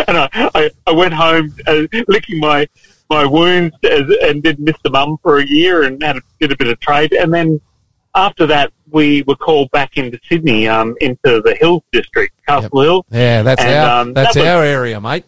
[0.09, 2.67] I, I, I went home uh, licking my
[3.11, 4.91] my wounds as, and did Mr.
[4.91, 7.13] Mum for a year and had a, did a bit of trade.
[7.13, 7.61] And then
[8.15, 13.07] after that, we were called back into Sydney, um, into the Hills district, Castle Hill.
[13.11, 15.25] Yeah, that's And, our um, that's that was- our area, mate.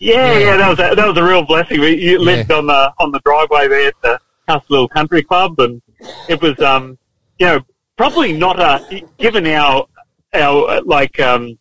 [0.00, 0.38] Yeah, Yeah.
[0.38, 1.80] yeah, that was a, that was a real blessing.
[1.80, 5.58] We you lived on the on the driveway there at the Castle Hill Country Club,
[5.60, 5.80] and
[6.28, 6.98] it was um
[7.38, 7.60] you know
[7.96, 9.86] probably not a given our
[10.34, 11.56] our like um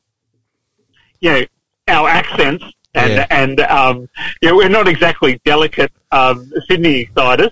[1.21, 1.41] you know
[1.87, 3.27] our accents and Yeah.
[3.29, 4.09] and um
[4.41, 7.51] you know we're not exactly delicate um Sydney siders,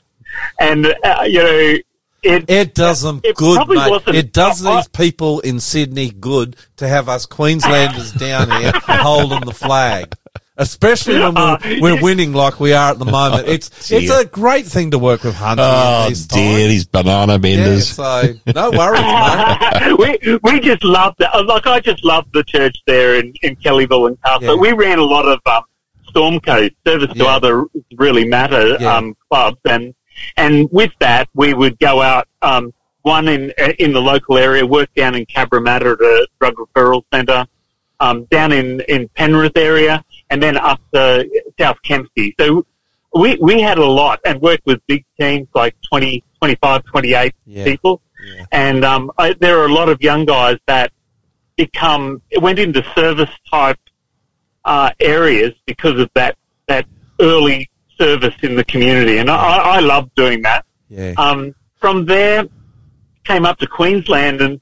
[0.59, 1.75] and uh, you know
[2.23, 4.03] it It does them It good, mate.
[4.15, 9.41] It does I- these people in Sydney good to have us Queenslanders down here holding
[9.41, 10.13] the flag.
[10.61, 13.47] Especially when we're, Uh, we're winning like we are at the moment.
[13.47, 15.63] It's it's a great thing to work with Hunter.
[15.65, 17.89] Oh, these dear, these banana Yeah, benders.
[17.89, 19.01] so no worries,
[19.99, 19.99] mate.
[20.21, 21.33] we we just love that.
[21.45, 24.55] Like I just love the church there in, in Kellyville and Castle.
[24.55, 24.61] Yeah.
[24.61, 25.63] We ran a lot of um,
[26.13, 27.35] StormCo's service to Yeah.
[27.35, 27.65] other
[27.97, 28.95] really matter Yeah.
[28.97, 29.93] um, clubs, and
[30.37, 32.27] and with that we would go out.
[32.41, 32.73] Um,
[33.03, 37.47] one in in the local area, work down in Cabramatta at a drug referral centre,
[37.99, 41.29] um, down in in Penrith area, and then up to
[41.59, 42.33] South Kempsey.
[42.39, 42.65] So
[43.13, 47.63] we we had a lot and worked with big teams like 20, 25, 28 Yeah.
[47.65, 48.01] people.
[48.25, 48.45] Yeah.
[48.51, 50.91] And um, I, there are a lot of young guys that
[51.57, 53.79] become went into service type
[54.65, 56.37] uh, areas because of that
[56.67, 56.85] that
[57.19, 60.65] early service in the community, and I, I love doing that.
[60.89, 61.13] Yeah.
[61.17, 62.45] Um, from there,
[63.25, 64.61] came up to Queensland and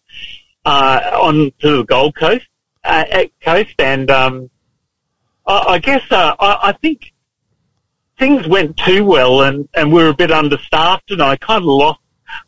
[0.65, 2.47] uh, on to the Gold Coast,
[2.83, 3.03] uh,
[3.41, 4.49] coast, and um,
[5.45, 7.13] I, I guess uh, I, I think
[8.17, 11.65] things went too well, and, and we were a bit understaffed, and I kind of
[11.67, 11.99] lost.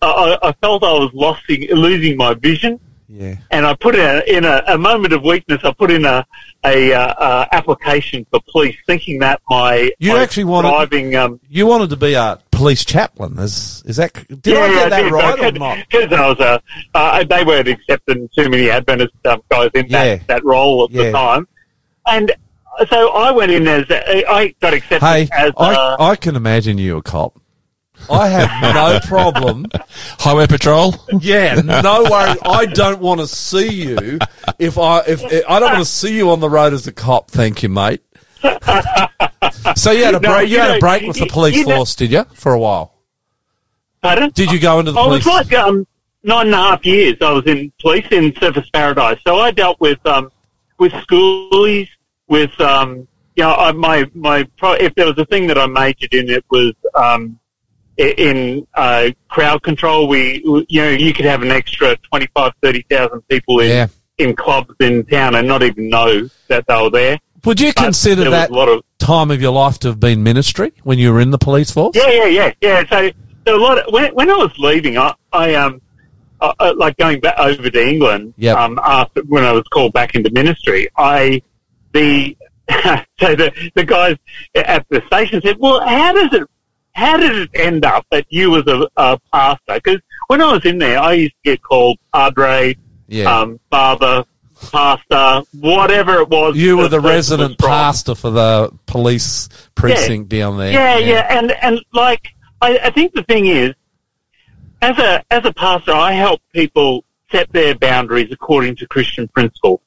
[0.01, 3.35] I, I I felt I was losing, losing my vision, Yeah.
[3.49, 5.61] and I put in a, in a, a moment of weakness.
[5.63, 6.25] I put in a
[6.63, 11.15] a uh, uh, application for police, thinking that my You my actually wanted- driving.
[11.15, 13.39] Um, You wanted to be a police chaplain.
[13.39, 14.13] Is is that?
[14.27, 15.79] Did I get that right or not?
[15.89, 16.61] Because I was a,
[16.93, 20.17] uh, they weren't accepting too many Adventist um, guys in Yeah.
[20.17, 21.03] that, that role at Yeah.
[21.05, 21.47] the time,
[22.05, 22.31] and
[22.89, 26.77] so I went in as I got accepted Hey, as I, uh, I can imagine
[26.77, 27.37] you a cop.
[28.09, 29.67] I have no problem.
[30.19, 30.95] Highway Patrol.
[31.19, 32.37] Yeah, no worries.
[32.43, 34.17] I don't want to see you
[34.57, 37.29] if I if I don't want to see you on the road as a cop.
[37.29, 38.01] Thank you, mate.
[39.75, 40.49] So you had a No, break.
[40.49, 42.23] You, you had a break with the police you know- force, did you?
[42.33, 42.95] For a while.
[44.01, 44.31] pardon?
[44.31, 45.25] Did you go into the I police?
[45.25, 45.85] was like um,
[46.23, 47.17] nine and a half years.
[47.21, 50.31] I was in police in Surfers Paradise, so I dealt with um,
[50.79, 51.87] with schoolies,
[52.31, 55.67] with um, you know, I, my my pro- if there was a thing that I
[55.67, 57.37] majored in, it was um,
[57.97, 60.07] in uh, crowd control.
[60.07, 63.87] We you know you could have an extra 25, 30,000 people in Yeah.
[64.17, 67.19] in clubs in town and not even know that they were there.
[67.43, 70.23] Would you But consider that a lot of time of your life to have been
[70.23, 71.95] ministry when you were in the police force?
[71.95, 72.83] Yeah, yeah, yeah, yeah.
[72.87, 73.09] So,
[73.47, 75.81] so a lot of, when, when I was leaving, I, I um,
[76.39, 78.55] uh, uh, like going back over to England, Yep.
[78.57, 81.41] um, after when I was called back into ministry, I
[81.93, 82.37] the
[83.19, 84.17] so the the guys
[84.55, 86.47] at the station said, "Well, how does it
[86.93, 90.65] how did it end up that you was a, a pastor?" Because when I was
[90.65, 92.75] in there, I used to get called padre,
[93.07, 93.39] Yeah.
[93.39, 94.23] um, father,
[94.71, 96.55] pastor, whatever it was.
[96.55, 100.71] you were the resident pastor for the police precinct down there.
[100.71, 102.29] Yeah, yeah, and and like
[102.61, 103.73] I, I think the thing is,
[104.81, 109.81] as a as a pastor, I help people set their boundaries according to Christian principles.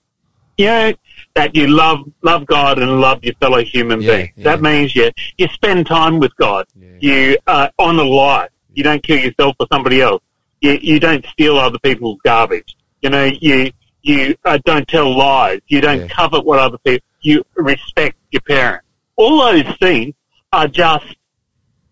[0.59, 0.93] You know
[1.35, 4.31] that you love love God and love your fellow human Yeah, beings.
[4.37, 4.45] yeah.
[4.45, 6.67] That means you you spend time with God.
[6.75, 6.89] Yeah.
[7.01, 8.51] You uh, honour life.
[8.75, 10.23] You don't kill yourself or somebody else.
[10.61, 12.77] You you don't steal other people's garbage.
[13.03, 13.71] You know you
[14.03, 15.61] you uh, don't tell lies.
[15.69, 17.07] You don't covet what other people.
[17.21, 18.87] You respect your parents.
[19.17, 20.15] All those things
[20.53, 21.07] are just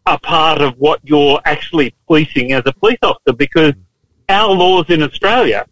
[0.06, 3.72] a part of what you're actually policing as a police officer because
[4.28, 5.64] our laws in Australia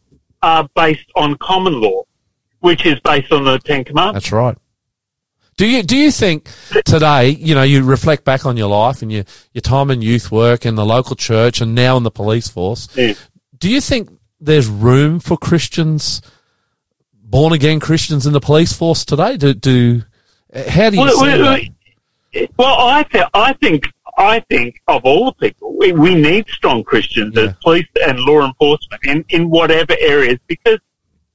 [0.43, 2.03] are based on common law,
[2.61, 4.27] which is based on the Ten Commandments.
[4.27, 4.57] That's right.
[5.57, 6.49] Do you do you think
[6.87, 10.31] today, you know, you reflect back on your life and your your time in youth
[10.33, 12.89] work and the local church and now in the police force?
[12.97, 13.13] Yeah.
[13.59, 14.09] Do you think
[14.41, 16.23] there's room for Christians,
[17.13, 19.37] born again Christians in the police force today?
[19.37, 20.03] Do do
[20.55, 21.39] how do you Well, see well,
[22.33, 22.49] that?
[22.57, 23.85] well, I, th- I think
[24.17, 27.45] I think of all the people, we, we need strong Christians Yeah.
[27.49, 30.79] as police and law enforcement in, in whatever areas because,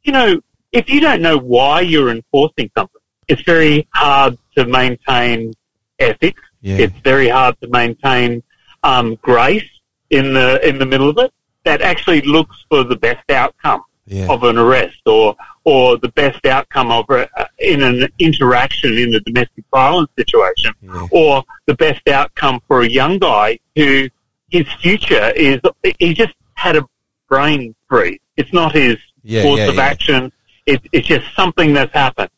[0.03, 0.39] you know,
[0.75, 5.53] if you don't know why you're enforcing something, it's very hard to maintain
[5.99, 6.41] ethics.
[6.61, 6.77] Yeah.
[6.77, 8.43] It's very hard to maintain
[8.83, 9.67] um, grace
[10.09, 11.31] in the in the middle of it.
[11.63, 14.27] That actually looks for the best outcome Yeah.
[14.33, 17.27] of an arrest or or the best outcome of a,
[17.57, 21.07] in an interaction in a domestic violence situation Yeah.
[21.11, 24.09] or the best outcome for a young guy who
[24.49, 25.59] his future is
[25.99, 26.83] he just had a
[27.29, 28.19] brain freeze.
[28.37, 30.31] It's not his Yeah, course of action.
[30.65, 32.29] It, it's just something that's happened.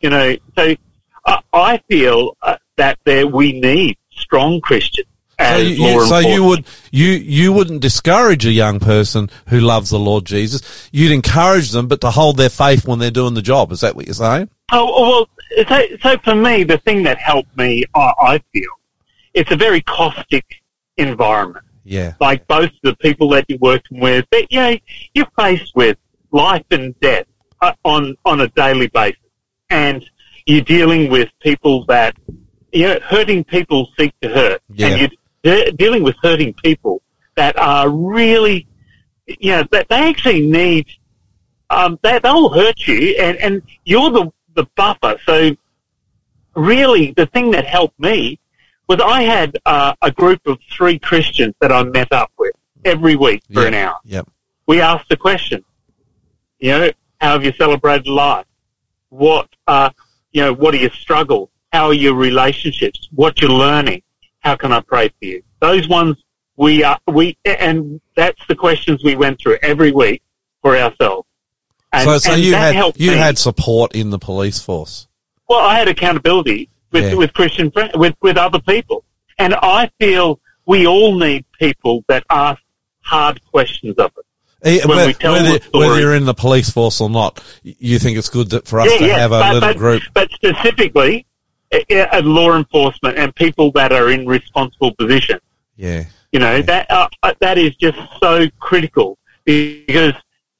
[0.00, 0.74] You know, so
[1.26, 5.06] I, I feel uh, that there we need strong Christians
[5.40, 9.98] So you, so you would you you wouldn't discourage a young person who loves the
[9.98, 10.88] Lord Jesus.
[10.92, 13.72] You'd encourage them, but to hold their faith when they're doing the job.
[13.72, 14.50] Is that what you're saying?
[14.72, 15.26] Oh,
[15.56, 18.70] well, so, so for me, the thing that helped me, I, I feel,
[19.34, 20.44] it's a very caustic
[20.96, 21.64] environment.
[21.84, 22.14] Yeah.
[22.20, 24.76] Like both the people that you're working with, you know,
[25.14, 25.96] you're faced with
[26.30, 27.26] life and death
[27.84, 29.20] on, on a daily basis.
[29.68, 30.04] And
[30.46, 32.16] you're dealing with people that,
[32.72, 34.62] you know, hurting people seek to hurt.
[34.68, 34.86] Yeah.
[34.88, 35.00] And
[35.42, 37.02] you're de- dealing with hurting people
[37.36, 38.66] that are really,
[39.26, 40.86] you know, that they actually need
[41.70, 45.16] um, they, they'll hurt you, and, and you're the, the buffer.
[45.24, 45.56] So,
[46.54, 48.40] really, the thing that helped me
[48.88, 52.52] was I had uh, a group of three Christians that I met up with
[52.84, 53.96] every week for an hour.
[54.04, 54.28] Yep.
[54.66, 55.64] We asked the question,
[56.58, 56.90] you know,
[57.20, 58.46] how have you celebrated life?
[59.10, 59.90] What, uh,
[60.32, 61.50] you know, what are your struggles?
[61.72, 63.08] How are your relationships?
[63.14, 64.02] What you're learning?
[64.40, 65.42] How can I pray for you?
[65.60, 66.16] Those ones
[66.56, 70.22] we are, we, and that's the questions we went through every week
[70.62, 71.26] for ourselves.
[71.92, 73.16] And, so, so and you had you me.
[73.16, 75.08] had support in the police force.
[75.48, 77.14] Well, I had accountability with, Yeah.
[77.14, 79.04] with Christian friends, with, with other people.
[79.38, 82.60] And I feel we all need people that ask
[83.00, 84.24] hard questions of us.
[84.62, 85.88] Eh, When whe- we tell whether, the story.
[85.88, 88.88] whether you're in the police force or not, you think it's good that, for us
[88.98, 90.02] to have a but, little but, group.
[90.12, 91.26] But specifically,
[91.72, 95.40] uh, uh, law enforcement and people that are in responsible positions.
[95.76, 96.04] Yeah.
[96.32, 100.12] You know that uh, uh, that is just so critical because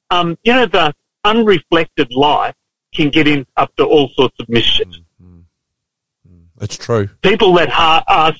[0.09, 2.55] um, you know the unreflected life
[2.93, 4.87] can get in up to all sorts of mischief.
[6.57, 7.09] That's true.
[7.21, 8.39] People that ha- ask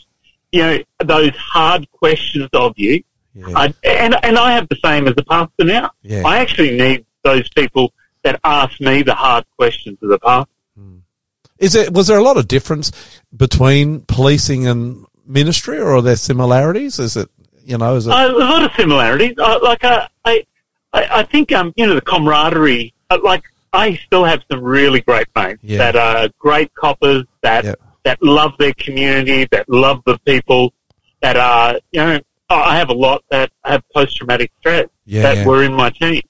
[0.51, 3.01] you know those hard questions of you,
[3.33, 3.45] Yeah.
[3.55, 5.91] I, and and I have the same as a pastor now.
[6.01, 6.23] Yeah.
[6.25, 7.93] I actually need those people
[8.23, 10.51] that ask me the hard questions as a pastor.
[11.59, 12.91] Is it was there a lot of difference
[13.35, 16.97] between policing and ministry, or are there similarities?
[16.99, 17.29] Is it
[17.63, 17.95] you know?
[17.95, 19.35] Is it Uh, a lot of similarities.
[19.37, 20.43] Uh, like uh, I,
[20.91, 22.93] I, I think um, you know the camaraderie.
[23.11, 25.77] Uh, like I still have some really great mates Yeah.
[25.77, 27.75] that are great coppers that Yeah.
[28.03, 30.73] that love their community, that love the people,
[31.21, 32.19] that are you know.
[32.53, 35.45] I have a lot that have post traumatic stress Yeah, that yeah.
[35.45, 36.22] were in my team.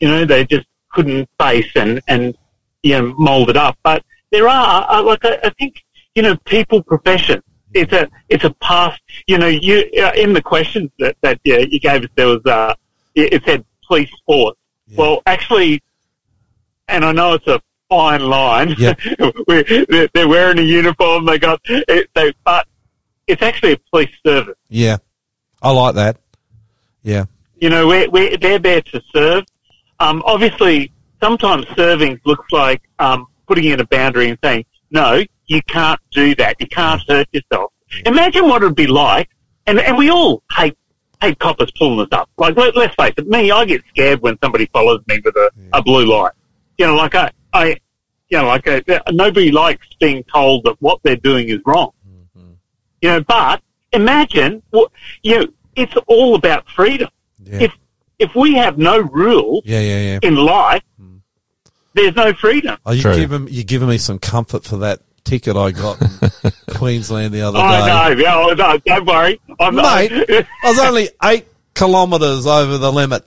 [0.00, 2.36] You know, they just couldn't face and and
[2.82, 3.78] you know mold it up.
[3.82, 5.82] But there are uh, like I, I think
[6.14, 7.42] you know people profession.
[7.74, 9.00] It's a it's a past.
[9.26, 12.44] You know, you uh, in the questions that that uh, you gave us there was
[12.46, 12.74] uh
[13.14, 14.56] it it said police force.
[14.96, 15.80] Well, actually,
[16.88, 18.74] and I know it's a fine line.
[18.76, 18.94] Yeah.
[19.46, 21.26] They're, they're wearing a uniform.
[21.26, 22.66] They got it, they, but
[23.28, 24.56] it's actually a police service.
[24.68, 24.96] yeah?
[25.62, 26.16] I like that.
[27.02, 27.24] Yeah,
[27.60, 29.44] You know, we're, we're, they're there to serve.
[29.98, 30.92] Um, obviously,
[31.22, 36.34] sometimes serving looks like um, putting in a boundary and saying, no, you can't do
[36.36, 36.56] that.
[36.60, 37.72] You can't hurt yourself.
[38.06, 39.28] Imagine what it would be like,
[39.66, 40.76] and, and we all hate
[41.20, 42.30] hate coppers pulling us up.
[42.38, 45.50] Like, let, let's face it, me, I get scared when somebody follows me with a,
[45.74, 46.32] a blue light.
[46.78, 47.76] You know, like I, I
[48.30, 48.80] you know, like uh
[49.10, 51.90] nobody likes being told that what they're doing is wrong.
[53.02, 53.60] You know, but
[53.92, 54.90] imagine, what
[55.22, 55.46] you know,
[55.76, 57.08] it's all about freedom.
[57.42, 57.72] yeah, If
[58.18, 60.18] if we have no rules yeah, yeah, yeah.
[60.22, 60.82] in life,
[61.94, 62.76] there's no freedom.
[62.86, 63.14] Oh, you True.
[63.16, 67.58] giving you giving me some comfort for that ticket I got in Queensland the other
[67.58, 67.64] day.
[67.64, 69.40] Oh no, no, no, don't worry.
[69.58, 73.24] I'm Mate, I was only eight kilometres over the limit,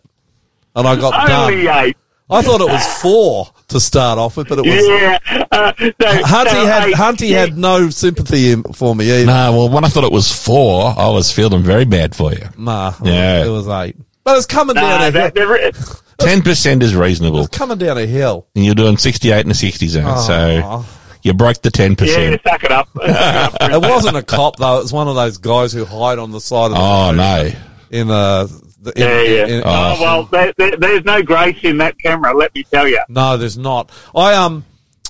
[0.76, 1.86] and I got only done.
[1.86, 1.98] eight.
[2.30, 4.88] I thought it was four to start off with, but it was.
[4.88, 5.20] Yeah,
[5.52, 5.92] uh, so,
[6.24, 7.40] Hunty so had eight, Hunty yeah.
[7.42, 9.26] had no sympathy for me either.
[9.28, 12.48] No, well, when I thought it was four, I was feeling very bad for you.
[12.58, 13.46] Nah, Yeah.
[13.46, 13.96] it was eight.
[14.24, 15.32] But it's coming down Nah, a hill.
[15.34, 18.48] that, Ten percent is reasonable, It's coming down a hill.
[18.56, 20.86] and you're doing sixty-eight in the sixty zone, so Oh.
[21.24, 22.42] you broke the ten yeah, percent.
[22.48, 22.88] suck it up.
[22.96, 24.78] Suck it up It wasn't a cop though.
[24.80, 27.18] It was one of those guys who hide on the side of the Oh road
[27.18, 27.52] no!
[27.92, 28.48] in a.
[28.84, 29.46] the- in- Yeah, yeah.
[29.58, 32.36] in- oh, well, there, there, there's no grace in that camera.
[32.36, 33.00] Let me tell you.
[33.10, 33.92] No, there's not.
[34.16, 34.66] I um,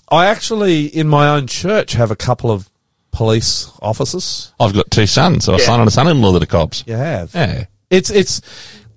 [0.09, 2.69] I actually in my own church have a couple of
[3.11, 4.53] police officers.
[4.59, 6.83] I've got two sons, so a son and a son-in-law that are cops.
[6.87, 7.33] You have.
[7.35, 7.65] Yeah.
[7.89, 8.41] It's it's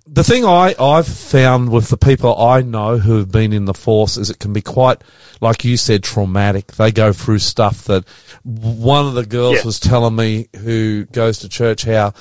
[0.06, 3.74] the thing I I've found with the people I know who have been in the
[3.74, 5.02] force is it can be quite
[5.42, 6.68] like you said traumatic.
[6.76, 8.04] They go through stuff that
[8.42, 9.64] one of the girls Yeah.
[9.64, 12.14] was telling me who goes to church how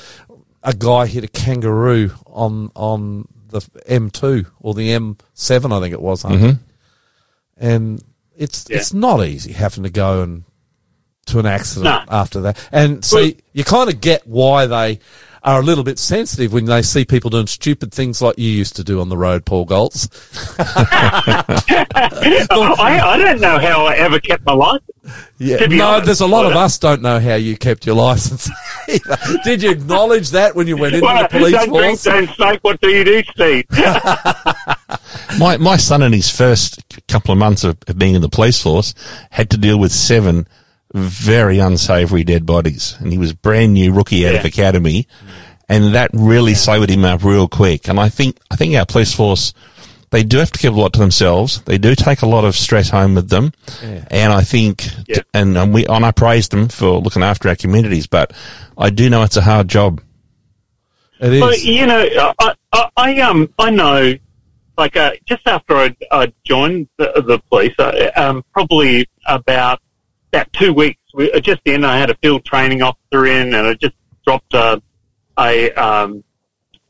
[0.65, 6.01] a guy hit a kangaroo on on the M2 or the M7 I think it
[6.01, 6.59] was, mm
[7.57, 8.03] and
[8.35, 8.77] it's Yeah.
[8.77, 10.43] it's not easy having to go and
[11.27, 12.03] to an accident No.
[12.09, 12.57] after that.
[12.71, 14.99] And see, Well- you kind of get why they
[15.45, 18.75] are a little bit sensitive when they see people doing stupid things like you used
[18.75, 20.09] to do on the road, Paul Goltz.
[22.51, 24.89] Oh, I, I don't know how I ever kept my license.
[25.37, 25.65] Yeah.
[25.67, 28.49] No, honest, there's a lot of us don't know how you kept your license.
[29.43, 32.03] Did you acknowledge that when you went into Well, the police don't drink, force?
[32.03, 32.59] don't smoke.
[32.63, 33.65] What do you do, Steve?
[35.39, 38.61] My my son in his first couple of months of, of being in the police
[38.61, 38.93] force
[39.31, 40.47] had to deal with seven
[40.95, 45.07] very unsavoury dead bodies, and he was brand new rookie out of academy,
[45.67, 47.87] and that really sobered him up real quick.
[47.89, 49.53] And I think I think our police force.
[50.11, 51.61] They do have to keep a lot to themselves.
[51.63, 53.51] They do take a lot of stress home with them,
[53.81, 55.23] and I think, Yeah.
[55.33, 58.07] and, and we, and I praise them for looking after our communities.
[58.07, 58.31] But
[58.77, 60.01] I do know it's a hard job.
[61.19, 61.41] It is.
[61.41, 62.07] Well, you know,
[62.39, 64.13] I, I, I um, I know,
[64.77, 69.81] like, uh, just after I, I joined the, the police, uh, um, probably about
[70.31, 73.67] about two weeks, we, uh, just in, I had a field training officer in, and
[73.67, 73.95] I just
[74.25, 74.81] dropped a,
[75.39, 76.23] a um,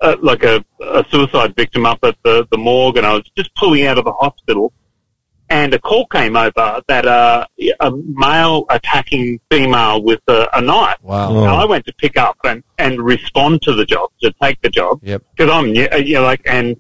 [0.02, 3.54] uh, like a, a suicide victim up at the, the morgue, and I was just
[3.56, 4.74] pulling out of the hospital,
[5.50, 7.46] and a call came over that uh,
[7.80, 10.98] a male attacking female with a, a knife.
[11.02, 11.38] wow.
[11.38, 14.70] And I went to pick up and, and respond to the job, to take the
[14.70, 15.00] job.
[15.04, 15.24] Yep.
[15.36, 16.80] Because I'm, yeah, you know, like, and,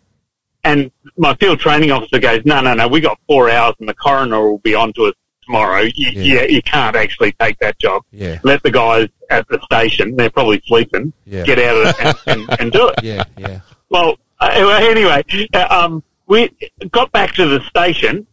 [0.63, 3.93] and my field training officer goes, no, no, no, we got four hours and the
[3.93, 5.13] coroner will be on to us
[5.45, 5.81] tomorrow.
[5.81, 6.41] You, Yeah.
[6.41, 6.43] yeah.
[6.47, 8.03] you can't actually take that job.
[8.11, 8.39] Yeah.
[8.43, 11.43] Let the guys at the station, they're probably sleeping, Yeah.
[11.43, 12.95] get out of it and, and, and do it.
[13.03, 13.59] Yeah, yeah.
[13.89, 14.49] Well, uh,
[14.81, 15.23] anyway,
[15.53, 16.49] uh, um, we
[16.91, 18.25] got back to the station,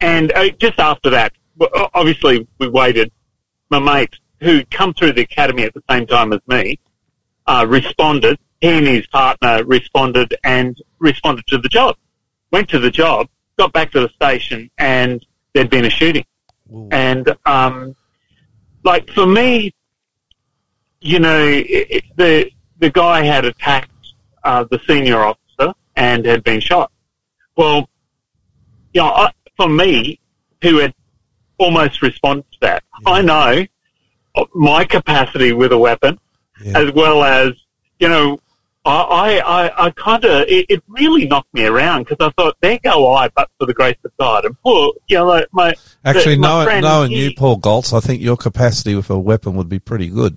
[0.00, 1.32] and uh, just after that,
[1.94, 3.12] obviously we waited.
[3.70, 6.78] My mate, who come through the academy at the same time as me,
[7.46, 8.38] uh, responded.
[8.60, 11.96] He and his partner responded and responded to the job.
[12.52, 13.28] Went to the job,
[13.58, 16.24] got back to the station, and there'd been a shooting.
[16.90, 17.94] And um,
[18.82, 19.74] like for me,
[21.00, 23.90] you know, it, the the guy had attacked
[24.44, 26.90] uh, the senior officer and had been shot.
[27.56, 27.88] Well,
[28.94, 30.18] you know, I, for me,
[30.62, 30.94] who had
[31.58, 33.66] almost responded to that, I know
[34.54, 36.18] my capacity with a weapon,
[36.74, 37.52] as well as
[37.98, 38.40] you know,
[38.84, 42.78] I I, I, kind of it, it really knocked me around because I thought there
[42.82, 46.34] go I, but for the grace of God, and poor, you know, like my Actually,
[46.34, 49.18] the- my knowing, friend, knowing he- you, Paul Goltz, I think your capacity with a
[49.18, 50.36] weapon would be pretty good.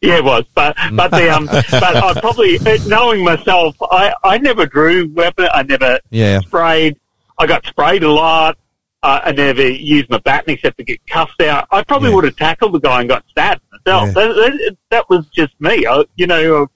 [0.00, 4.64] Yeah, it was, but but the um, but I probably knowing myself, I I never
[4.64, 5.46] drew weapon.
[5.52, 6.40] I never Yeah.
[6.40, 6.98] sprayed.
[7.38, 8.56] I got sprayed a lot.
[9.02, 11.66] Uh, I never used my baton except to get cuffed out.
[11.70, 12.14] I probably Yeah.
[12.16, 14.08] would have tackled the guy and got stabbed myself.
[14.08, 14.12] Yeah.
[14.12, 15.86] That, that, that was just me.
[15.86, 16.66] I, you know,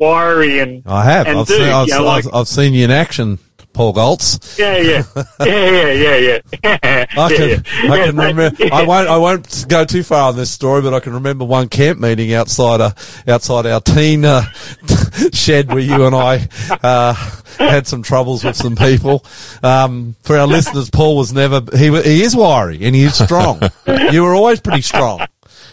[0.00, 1.26] wiry and I have.
[1.28, 3.38] And I've, dude, seen, I've, you know, I've, like- I've seen you in action,
[3.72, 4.58] Paul Goltz.
[4.58, 5.02] yeah, yeah,
[5.40, 7.06] yeah, yeah, yeah, yeah.
[7.16, 8.50] I can, yeah, I can remember.
[8.72, 9.08] I won't.
[9.08, 12.34] I won't go too far on this story, but I can remember one camp meeting
[12.34, 12.94] outside a,
[13.30, 14.42] outside our teen uh,
[15.32, 16.48] shed where you and I
[16.82, 17.14] uh,
[17.58, 19.24] had some troubles with some people.
[19.62, 21.60] Um, for our listeners, Paul was never.
[21.76, 23.60] He he is wiry and he is strong.
[24.10, 25.20] you were always pretty strong.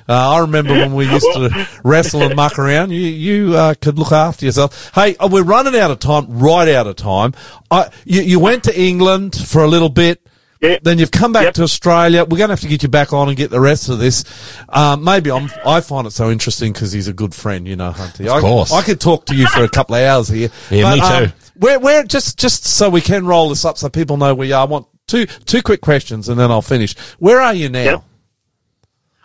[0.10, 2.92] Uh, I remember when we used to wrestle and muck around.
[2.92, 4.92] You you uh, could look after yourself.
[4.94, 6.40] Hey, uh, we're running out of time.
[6.40, 7.34] Right out of time.
[7.70, 10.22] I you, you went to England for a little bit.
[10.62, 10.80] Yeah.
[10.82, 11.54] Then you've come back Yep.
[11.56, 12.24] to Australia.
[12.24, 14.24] We're going to have to get you back on and get the rest of this.
[14.70, 17.92] Um, maybe I'm, I find it so interesting because he's a good friend, you know,
[17.92, 18.28] Hunty.
[18.28, 18.72] I, course.
[18.72, 20.50] I could talk to you for a couple of hours here.
[20.72, 21.34] Yeah, me um, too.
[21.58, 24.56] where, where, just, just so we can roll this up so people know where you
[24.56, 24.62] are.
[24.62, 26.98] I want two, two quick questions and then I'll finish.
[27.20, 27.84] Where are you now?
[27.84, 28.04] Yep.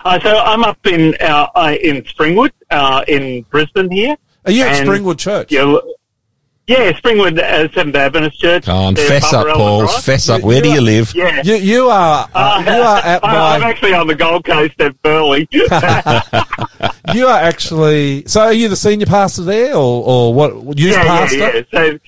[0.05, 4.17] Uh, so I'm up in uh, uh, in Springwood, uh, in Brisbane here.
[4.45, 5.53] Are you at Springwood Church?
[5.53, 5.77] Yeah,
[6.67, 8.65] yeah, Springwood uh, Seventh Adventist Church.
[8.65, 9.83] Come on, fess up, Paul.
[9.83, 10.41] Ellen Fess up.
[10.41, 11.15] You- Where do you you live?
[11.15, 14.81] Yeah, You, you are, uh, you are at I- I'm actually on the Gold Coast
[14.81, 15.47] at Burleigh.
[17.15, 21.03] you are actually, so are you the senior pastor there or, or what, youth yeah,
[21.05, 21.37] pastor?
[21.37, 21.63] yeah, yeah.
[21.73, 21.99] So,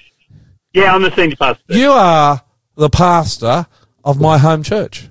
[0.72, 1.62] yeah, I'm the senior pastor.
[1.68, 2.42] You are
[2.76, 3.66] the pastor
[4.04, 5.08] of my home church.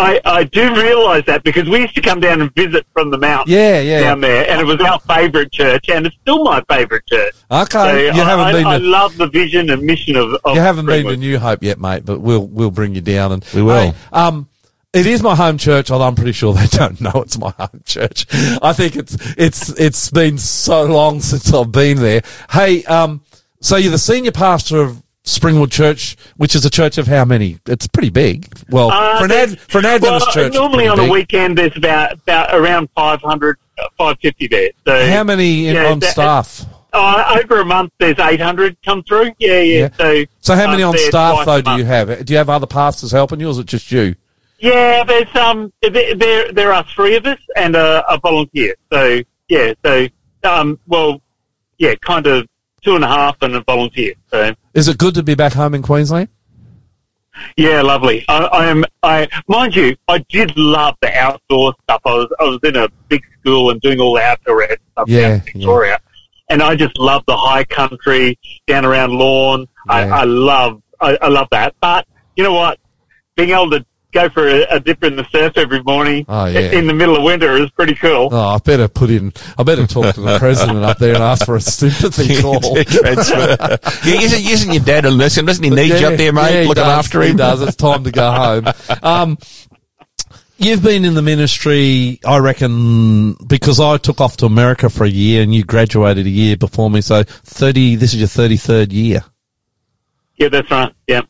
[0.00, 3.18] I, I do realise that because we used to come down and visit from the
[3.18, 4.00] mountain Yeah, yeah.
[4.00, 7.34] down there, and it was our favourite church, and it's still my favourite church.
[7.50, 10.34] Okay, So you I, haven't I, been I to, love the vision and mission of.
[10.44, 13.32] of you haven't been to New Hope yet, mate, but we'll we'll bring you down
[13.32, 13.92] and We will.
[13.92, 14.48] Hey, um,
[14.92, 17.82] it is my home church, although I'm pretty sure they don't know it's my home
[17.84, 18.26] church.
[18.60, 22.22] I think it's it's it's been so long since I've been there.
[22.50, 23.22] Hey, um,
[23.60, 27.58] so you're the senior pastor of Springwood Church, which is a church of how many?
[27.66, 28.48] It's pretty big.
[28.70, 31.08] Well, Uh, for an ad, for an Adventist well, church, normally on big.
[31.08, 34.70] a weekend there's about about around 500, uh, 550 there.
[34.86, 36.64] So How many in, Yeah, on that- staff?
[36.92, 39.30] Uh, over a month, there's 800 come through.
[39.38, 39.78] Yeah, yeah.
[39.78, 39.88] Yeah.
[39.96, 42.24] So, So how many um, on staff though do you have?
[42.24, 44.16] Do you have other pastors helping you, or is it just you?
[44.58, 48.74] Yeah, there's um, there there, there are three of us and a, a volunteer.
[48.92, 50.08] So yeah, so
[50.42, 51.20] um, well,
[51.78, 52.48] yeah, kind of
[52.82, 54.14] two and a half and a volunteer.
[54.28, 56.28] So Is it good to be back home in Queensland?
[57.56, 58.24] yeah, lovely.
[58.28, 58.84] I, I am.
[59.02, 62.00] I mind you, I did love the outdoor stuff.
[62.04, 64.62] I was I was in a big school and doing all the outdoor
[64.92, 66.00] stuff Yeah, down Victoria,
[66.48, 69.66] and I just love the high country down around Lawn.
[69.88, 71.74] I, I love I, I love that.
[71.80, 72.78] But you know what?
[73.36, 76.60] Being able to go for a, a dip in the surf every morning Oh, yeah.
[76.72, 78.28] in the middle of winter is pretty cool.
[78.32, 79.32] Oh, I better put in.
[79.58, 82.60] I better talk to the president up there and ask for a sympathy call.
[82.60, 83.56] Transfer.
[84.04, 85.44] yeah, isn't, isn't your dad a listen?
[85.44, 86.62] Doesn't he need you up there, mate?
[86.62, 87.36] Yeah, looking does, after He him.
[87.36, 87.62] does.
[87.62, 88.64] It's time to go home.
[89.02, 89.38] Um,
[90.58, 95.08] you've been in the ministry, I reckon, because I took off to America for a
[95.08, 97.00] year and you graduated a year before me.
[97.00, 97.96] So thirty.
[97.96, 99.24] This is your thirty-third year.
[100.36, 100.92] Yeah, that's right.
[101.06, 101.22] Yeah.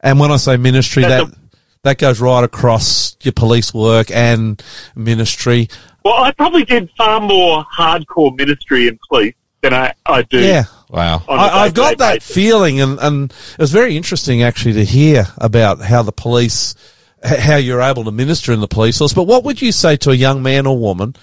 [0.00, 1.47] And when I say ministry, That's that a-
[1.88, 4.62] that goes right across your police work and
[4.94, 5.68] ministry.
[6.04, 10.38] Well, I probably did far more hardcore ministry in police than I, I do.
[10.38, 10.64] Yeah.
[10.90, 11.22] Wow.
[11.26, 12.34] on a I, I've got day-to-day that basis.
[12.34, 16.74] feeling, and, and it was very interesting actually to hear about how the police,
[17.22, 19.14] how you're able to minister in the police force.
[19.14, 21.14] But what would you say to a young man or woman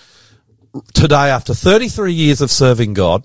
[0.94, 3.24] today, after 33 years of serving God,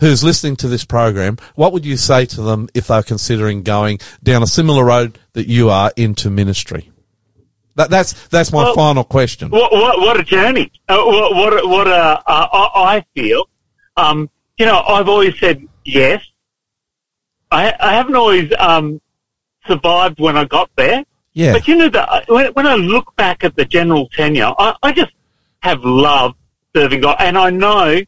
[0.00, 4.00] who's listening to this program, what would you say to them if they're considering going
[4.22, 6.90] down a similar road that you are into ministry?
[7.76, 9.50] That, that's that's my Well- final question.
[9.50, 10.72] What, what, what a journey.
[10.88, 13.48] Uh, what, what, what a, uh, I, I feel.
[13.96, 14.28] Um,
[14.58, 16.22] you know, I've always said yes.
[17.50, 19.00] I, I haven't always um,
[19.66, 21.04] survived when I got there.
[21.32, 21.52] Yeah.
[21.52, 24.92] But you know, the, when, when I look back at the general tenure, I, I
[24.92, 25.12] just
[25.60, 26.36] have loved
[26.74, 27.16] serving God.
[27.20, 28.00] And I know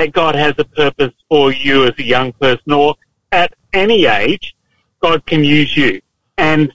[0.00, 2.94] that God has a purpose for you as a young person or
[3.32, 4.56] at any age,
[5.00, 6.00] God can use you.
[6.38, 6.72] And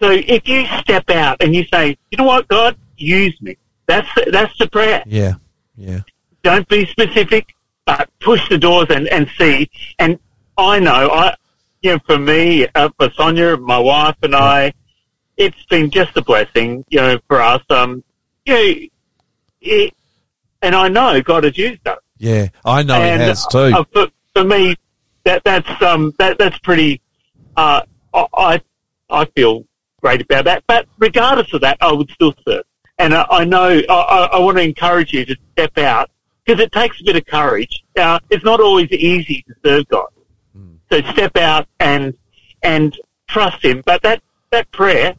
[0.00, 3.58] so if you step out and you say, you know what, God, use me.
[3.86, 5.02] That's, that's the prayer.
[5.06, 5.34] Yeah.
[5.76, 6.00] Yeah.
[6.42, 7.54] Don't be specific,
[7.84, 9.70] but push the doors and, and see.
[9.98, 10.18] And
[10.56, 11.36] I know, I,
[11.82, 14.72] you know, for me, uh, for Sonia, my wife and I,
[15.36, 17.62] it's been just a blessing, you know, for us.
[17.68, 18.02] Um,
[18.46, 18.74] you know,
[19.60, 19.94] it,
[20.62, 21.98] and I know God has used us.
[22.18, 22.48] Yeah.
[22.64, 23.58] I know and he has too.
[23.58, 24.76] uh, for, for me,
[25.24, 27.00] that that's um that that's pretty.
[27.56, 27.82] Uh,
[28.14, 28.60] I
[29.10, 29.64] I feel
[30.00, 30.64] great about that.
[30.66, 32.64] But regardless of that, I would still serve.
[32.98, 36.10] And I, I know I, I, want to encourage you to step out
[36.44, 37.84] because it takes a bit of courage.
[37.96, 40.08] Uh, it's not always easy to serve God.
[40.90, 42.14] So step out and
[42.62, 42.96] and
[43.28, 43.82] trust Him.
[43.84, 45.14] But that that prayer,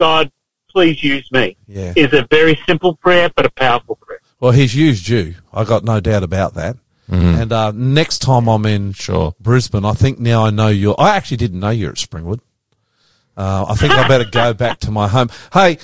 [0.00, 0.30] God,
[0.68, 1.92] please use me, Yeah.
[1.96, 4.20] is a very simple prayer but a powerful prayer.
[4.40, 5.34] Well, he's used you.
[5.52, 6.76] I got no doubt about that.
[7.08, 9.34] And uh, next time I'm in Sure.
[9.40, 10.96] Brisbane, I think now I know you're.
[10.98, 12.40] I actually didn't know you're at Springwood.
[13.36, 15.30] Uh, I think I better go back to my home.
[15.52, 15.78] Hey,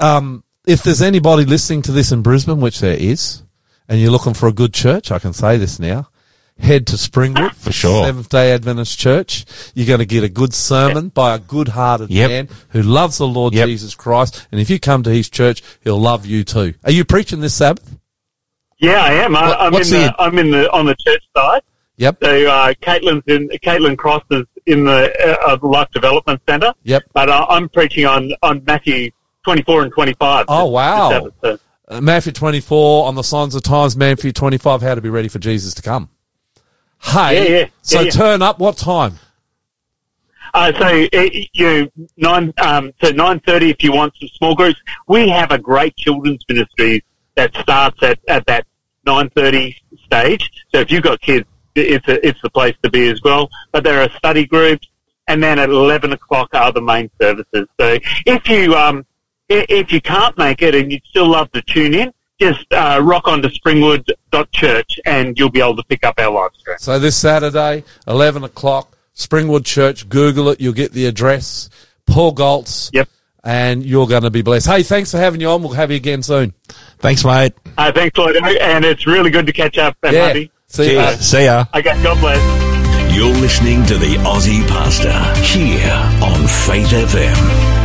[0.00, 3.42] um, if there's anybody listening to this in Brisbane, which there is,
[3.88, 6.08] and you're looking for a good church, I can say this now.
[6.58, 8.04] Head to Springwood For sure.
[8.04, 9.44] Seventh Day Adventist Church.
[9.74, 12.30] You're going to get a good sermon by a good-hearted Yep.
[12.30, 13.66] man who loves the Lord Yep.
[13.68, 14.46] Jesus Christ.
[14.52, 16.74] And if you come to his church, he'll love you too.
[16.84, 17.98] Are you preaching this Sabbath?
[18.78, 19.34] Yeah, I am.
[19.36, 21.62] I, What- I'm in the, the- I'm in the on the church side.
[21.96, 22.18] Yep.
[22.22, 25.12] So uh, Caitlin's in Caitlin Cross is in the
[25.46, 26.72] uh, uh, Life Development Centre.
[26.84, 27.02] Yep.
[27.12, 29.10] But uh, I'm preaching on on Matthew
[29.44, 30.46] 24 and 25.
[30.48, 31.10] Oh, wow.
[31.10, 31.58] Sabbath, so-
[31.88, 35.38] Uh, Matthew 24 on the Signs of Times, Matthew 25, how to be ready for
[35.38, 36.08] Jesus to come.
[37.02, 37.66] Hey, Yeah, yeah.
[37.82, 39.18] so Yeah, turn up what time?
[40.54, 44.78] Uh, so uh, you nine um, so nine thirty if you want some small groups.
[45.08, 47.02] We have a great children's ministry
[47.36, 48.66] that starts at, at that
[49.06, 50.50] nine thirty stage.
[50.74, 53.48] So if you've got kids, it's a, it's the place to be as well.
[53.72, 54.86] But there are study groups,
[55.26, 57.66] and then at eleven o'clock are the main services.
[57.80, 59.06] So if you um
[59.48, 62.12] if you can't make it and you'd still love to tune in,
[62.42, 66.50] just uh, rock on to springwood.church and you'll be able to pick up our live
[66.58, 66.76] stream.
[66.78, 70.08] So this Saturday, 11 o'clock, Springwood Church.
[70.08, 70.60] Google it.
[70.60, 71.68] You'll get the address.
[72.06, 72.90] Paul Goltz.
[72.92, 73.08] Yep.
[73.44, 74.66] And you're going to be blessed.
[74.68, 75.62] Hey, thanks for having you on.
[75.62, 76.54] We'll have you again soon.
[76.98, 77.52] Thanks, mate.
[77.76, 79.96] Uh, thanks, Lloyd, and it's really good to catch up.
[80.02, 80.26] And Yeah.
[80.28, 80.50] Hubby.
[80.68, 81.16] See you, Cheers.
[81.16, 81.20] mate.
[81.22, 81.64] See ya.
[81.74, 83.14] Okay, God bless.
[83.14, 85.12] You're listening to the Aussie Pastor
[85.42, 85.92] here
[86.22, 87.81] on Faith FM.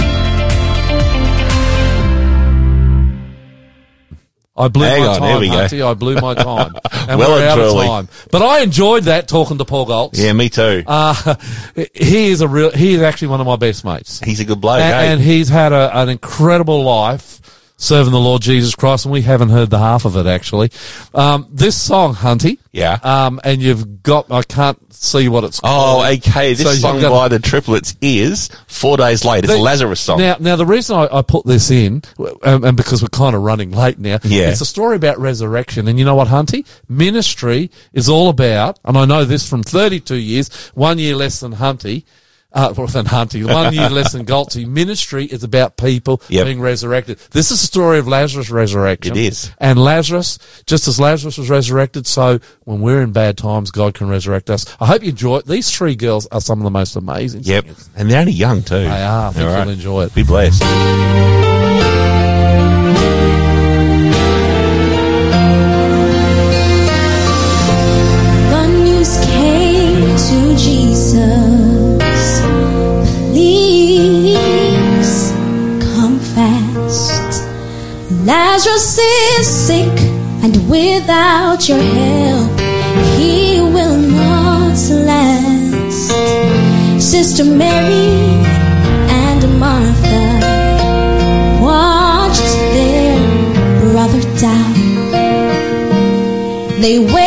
[4.57, 5.53] I blew Hang my on, time, here we go.
[5.53, 5.85] Hunty.
[5.85, 6.73] I blew my time.
[7.07, 8.09] And Well we're and out of time.
[8.31, 10.19] But I enjoyed that talking to Paul Goltz.
[10.19, 10.83] Yeah, me too.
[10.87, 11.35] Uh,
[11.93, 14.19] he is a real, he is actually one of my best mates.
[14.19, 15.11] He's a good bloke, and, eh?
[15.13, 17.39] and he's had a, an incredible life
[17.77, 20.71] serving the Lord Jesus Christ, and we haven't heard the half of it actually.
[21.13, 22.97] Um, this song, Hunty, Yeah.
[23.03, 26.55] um, and you've got I can't see what it's Oh, okay.
[26.55, 29.43] This So song got- by the triplets is Four Days Late.
[29.43, 30.17] It's The- a Lazarus song.
[30.19, 32.01] Now, now the reason I, I put this in,
[32.43, 34.49] um, and because we're kind of running late now, Yeah.
[34.49, 35.87] it's a story about resurrection.
[35.87, 36.65] And you know what, Hunty?
[36.89, 41.57] Ministry is all about, and I know this from 32 years, one year less than
[41.57, 42.03] Hunty,
[42.57, 44.65] uh, well, than Hunty, one year less than Goltzy.
[44.67, 46.45] Ministry is about people Yep.
[46.45, 47.19] being resurrected.
[47.31, 49.15] This is the story of Lazarus' resurrection.
[49.15, 49.51] It is.
[49.59, 54.09] And Lazarus, just as Lazarus was resurrected, so when we're in bad times, God can
[54.09, 54.65] resurrect us.
[54.79, 55.45] I hope you enjoy it.
[55.45, 57.65] These three girls are some of the most amazing Yep.
[57.65, 57.89] singers.
[57.95, 58.75] And they're only young too.
[58.79, 59.29] They are.
[59.29, 59.63] I think All right.
[59.63, 60.15] you'll enjoy it.
[60.15, 60.63] Be blessed.
[68.51, 71.56] The news came to Jesus.
[78.27, 79.97] Lazarus is sick,
[80.43, 82.59] and without your help,
[83.17, 84.77] he will not
[85.07, 86.11] last.
[87.01, 88.11] Sister Mary
[89.23, 90.25] and Martha
[91.61, 93.17] watched their
[93.79, 94.73] brother die.
[96.81, 97.26] They waited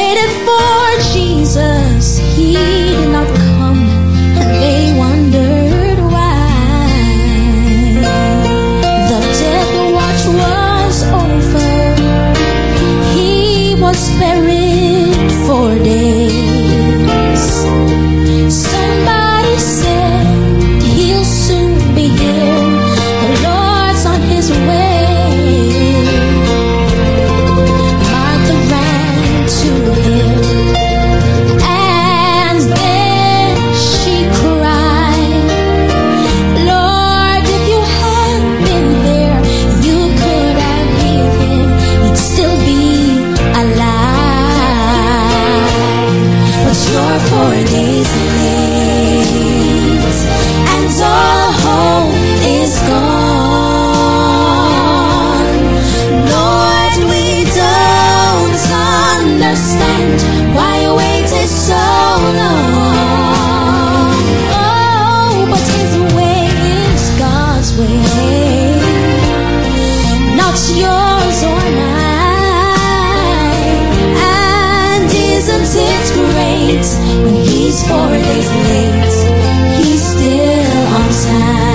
[76.79, 79.85] when He's four days late?
[79.85, 81.70] He's still on time.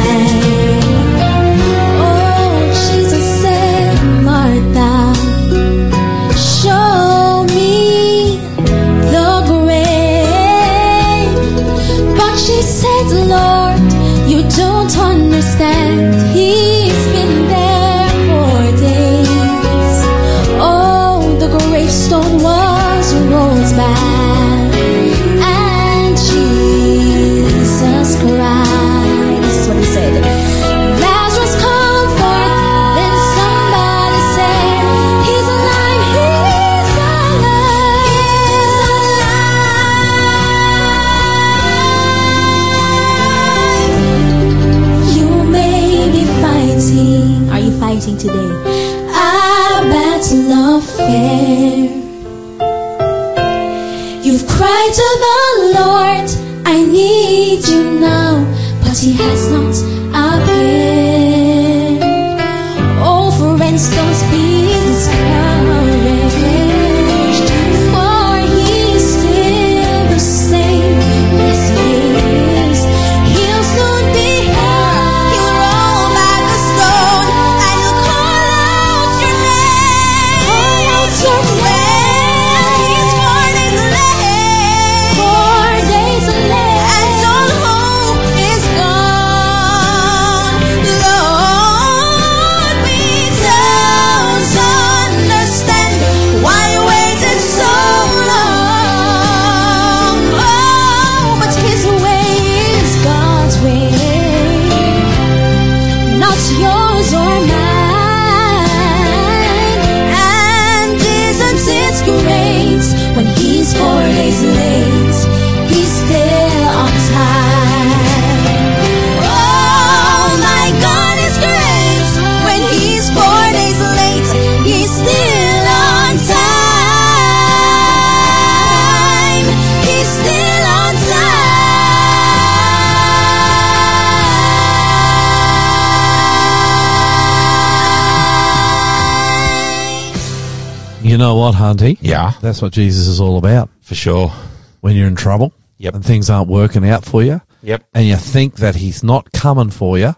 [141.16, 141.98] You know what, Hunty?
[142.02, 143.70] Yeah, That's what Jesus is all about.
[143.80, 144.34] for sure.
[144.82, 145.96] When you're in trouble Yep.
[145.96, 147.86] and things aren't working out for you, Yep.
[147.94, 150.18] and you think that He's not coming for you,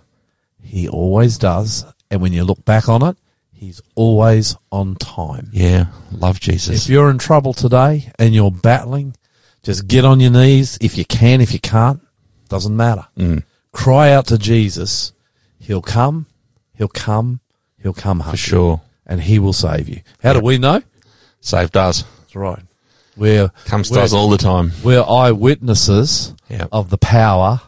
[0.59, 1.85] He always does.
[2.09, 3.15] And when you look back on it,
[3.53, 5.51] He's always on time.
[5.53, 6.85] Yeah, love Jesus.
[6.85, 9.15] If you're in trouble today and you're battling,
[9.61, 12.01] just get on your knees if you can, if you can't,
[12.49, 13.05] doesn't matter.
[13.19, 13.43] Mm.
[13.71, 15.13] Cry out to Jesus.
[15.59, 16.25] He'll come,
[16.75, 17.41] he'll come,
[17.83, 18.81] he'll come for sure.
[19.07, 20.01] And he will save you.
[20.21, 20.83] How do we know?
[21.39, 22.03] Saved us.
[22.19, 22.59] That's right.
[23.15, 24.71] We're, Comes to us all the time.
[24.83, 26.67] we're eyewitnesses Yeah.
[26.71, 27.61] of the power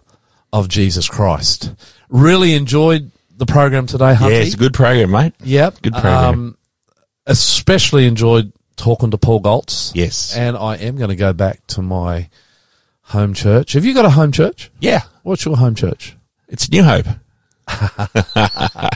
[0.54, 1.74] of Jesus Christ.
[2.10, 4.32] Really enjoyed the program today, Hunty.
[4.32, 5.34] Yeah, it's a good program, mate.
[5.44, 5.82] Yep.
[5.82, 6.26] Good program.
[6.34, 6.58] Um,
[7.26, 9.92] especially enjoyed talking to Paul Goltz.
[9.96, 10.36] Yes.
[10.36, 12.30] And I am going to go back to my
[13.04, 13.74] home church.
[13.74, 14.70] Have you got a home church?
[14.80, 16.16] Yeah, What's your home church?
[16.48, 17.06] it's New Hope.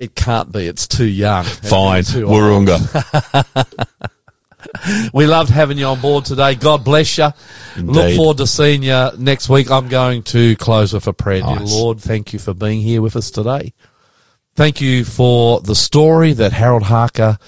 [0.00, 0.66] It can't be.
[0.66, 1.44] It's too young.
[1.44, 2.26] Fine, Too.
[2.26, 3.76] Wahroonga.
[5.12, 6.54] We loved having you on board today.
[6.54, 7.28] God bless you.
[7.76, 9.70] Look forward to seeing you next week.
[9.70, 11.42] I'm going to close with a prayer.
[11.42, 13.72] Dear Lord, thank you for being here with us today.
[14.54, 17.38] Thank you for the story that Harold Harker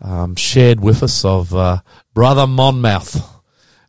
[0.00, 1.80] um, shared with us of uh,
[2.14, 3.20] Brother Monmouth.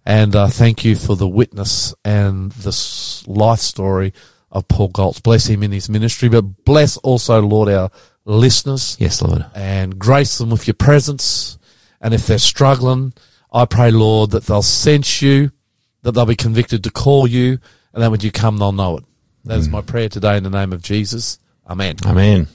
[0.05, 4.13] And uh, thank you for the witness and the life story
[4.51, 5.19] of Paul Goltz.
[5.19, 7.89] Bless him in his ministry, but bless also, Lord, our
[8.25, 9.45] listeners Yes, Lord.
[9.55, 11.57] and grace them with your presence.
[11.99, 13.13] And if they're struggling,
[13.53, 15.51] I pray, Lord, that they'll sense you,
[16.03, 17.59] that they'll be convicted to call you,
[17.93, 19.03] and then when you come, they'll know it.
[19.45, 21.39] That is my prayer today in the name of Jesus.
[21.67, 21.95] Amen.
[22.05, 22.47] Amen.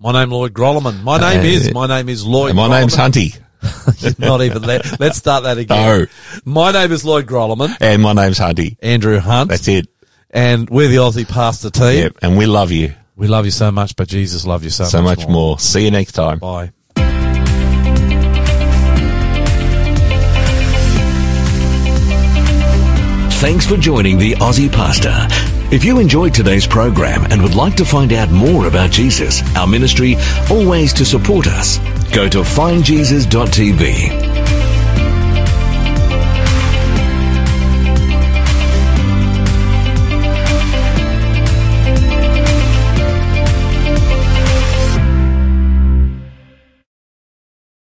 [0.00, 1.02] My name, Lloyd Grolleman.
[1.02, 3.40] My name Uh, is, my name is Lloyd my name's Grolleman.
[3.62, 4.18] Hunty.
[4.18, 5.00] Not even that.
[5.00, 5.76] Let's start that again.
[5.76, 6.06] No.
[6.44, 7.76] My name is Lloyd Grolleman.
[7.80, 8.76] And my name's Hunty.
[8.80, 9.50] Andrew Hunt.
[9.50, 9.88] That's it.
[10.30, 11.98] And we're the Aussie Pastor team.
[12.02, 12.16] Yep.
[12.22, 15.02] And we love you We love you so much, but Jesus loves you so, so
[15.02, 15.58] much more.
[15.58, 16.38] See you next time.
[16.38, 16.70] Bye.
[23.40, 25.26] Thanks for joining the Aussie Pastor.
[25.74, 29.66] If you enjoyed today's program and would like to find out more about Jesus, our
[29.66, 30.14] ministry,
[30.50, 31.78] or ways to support us,
[32.12, 34.57] go to findjesus.tv.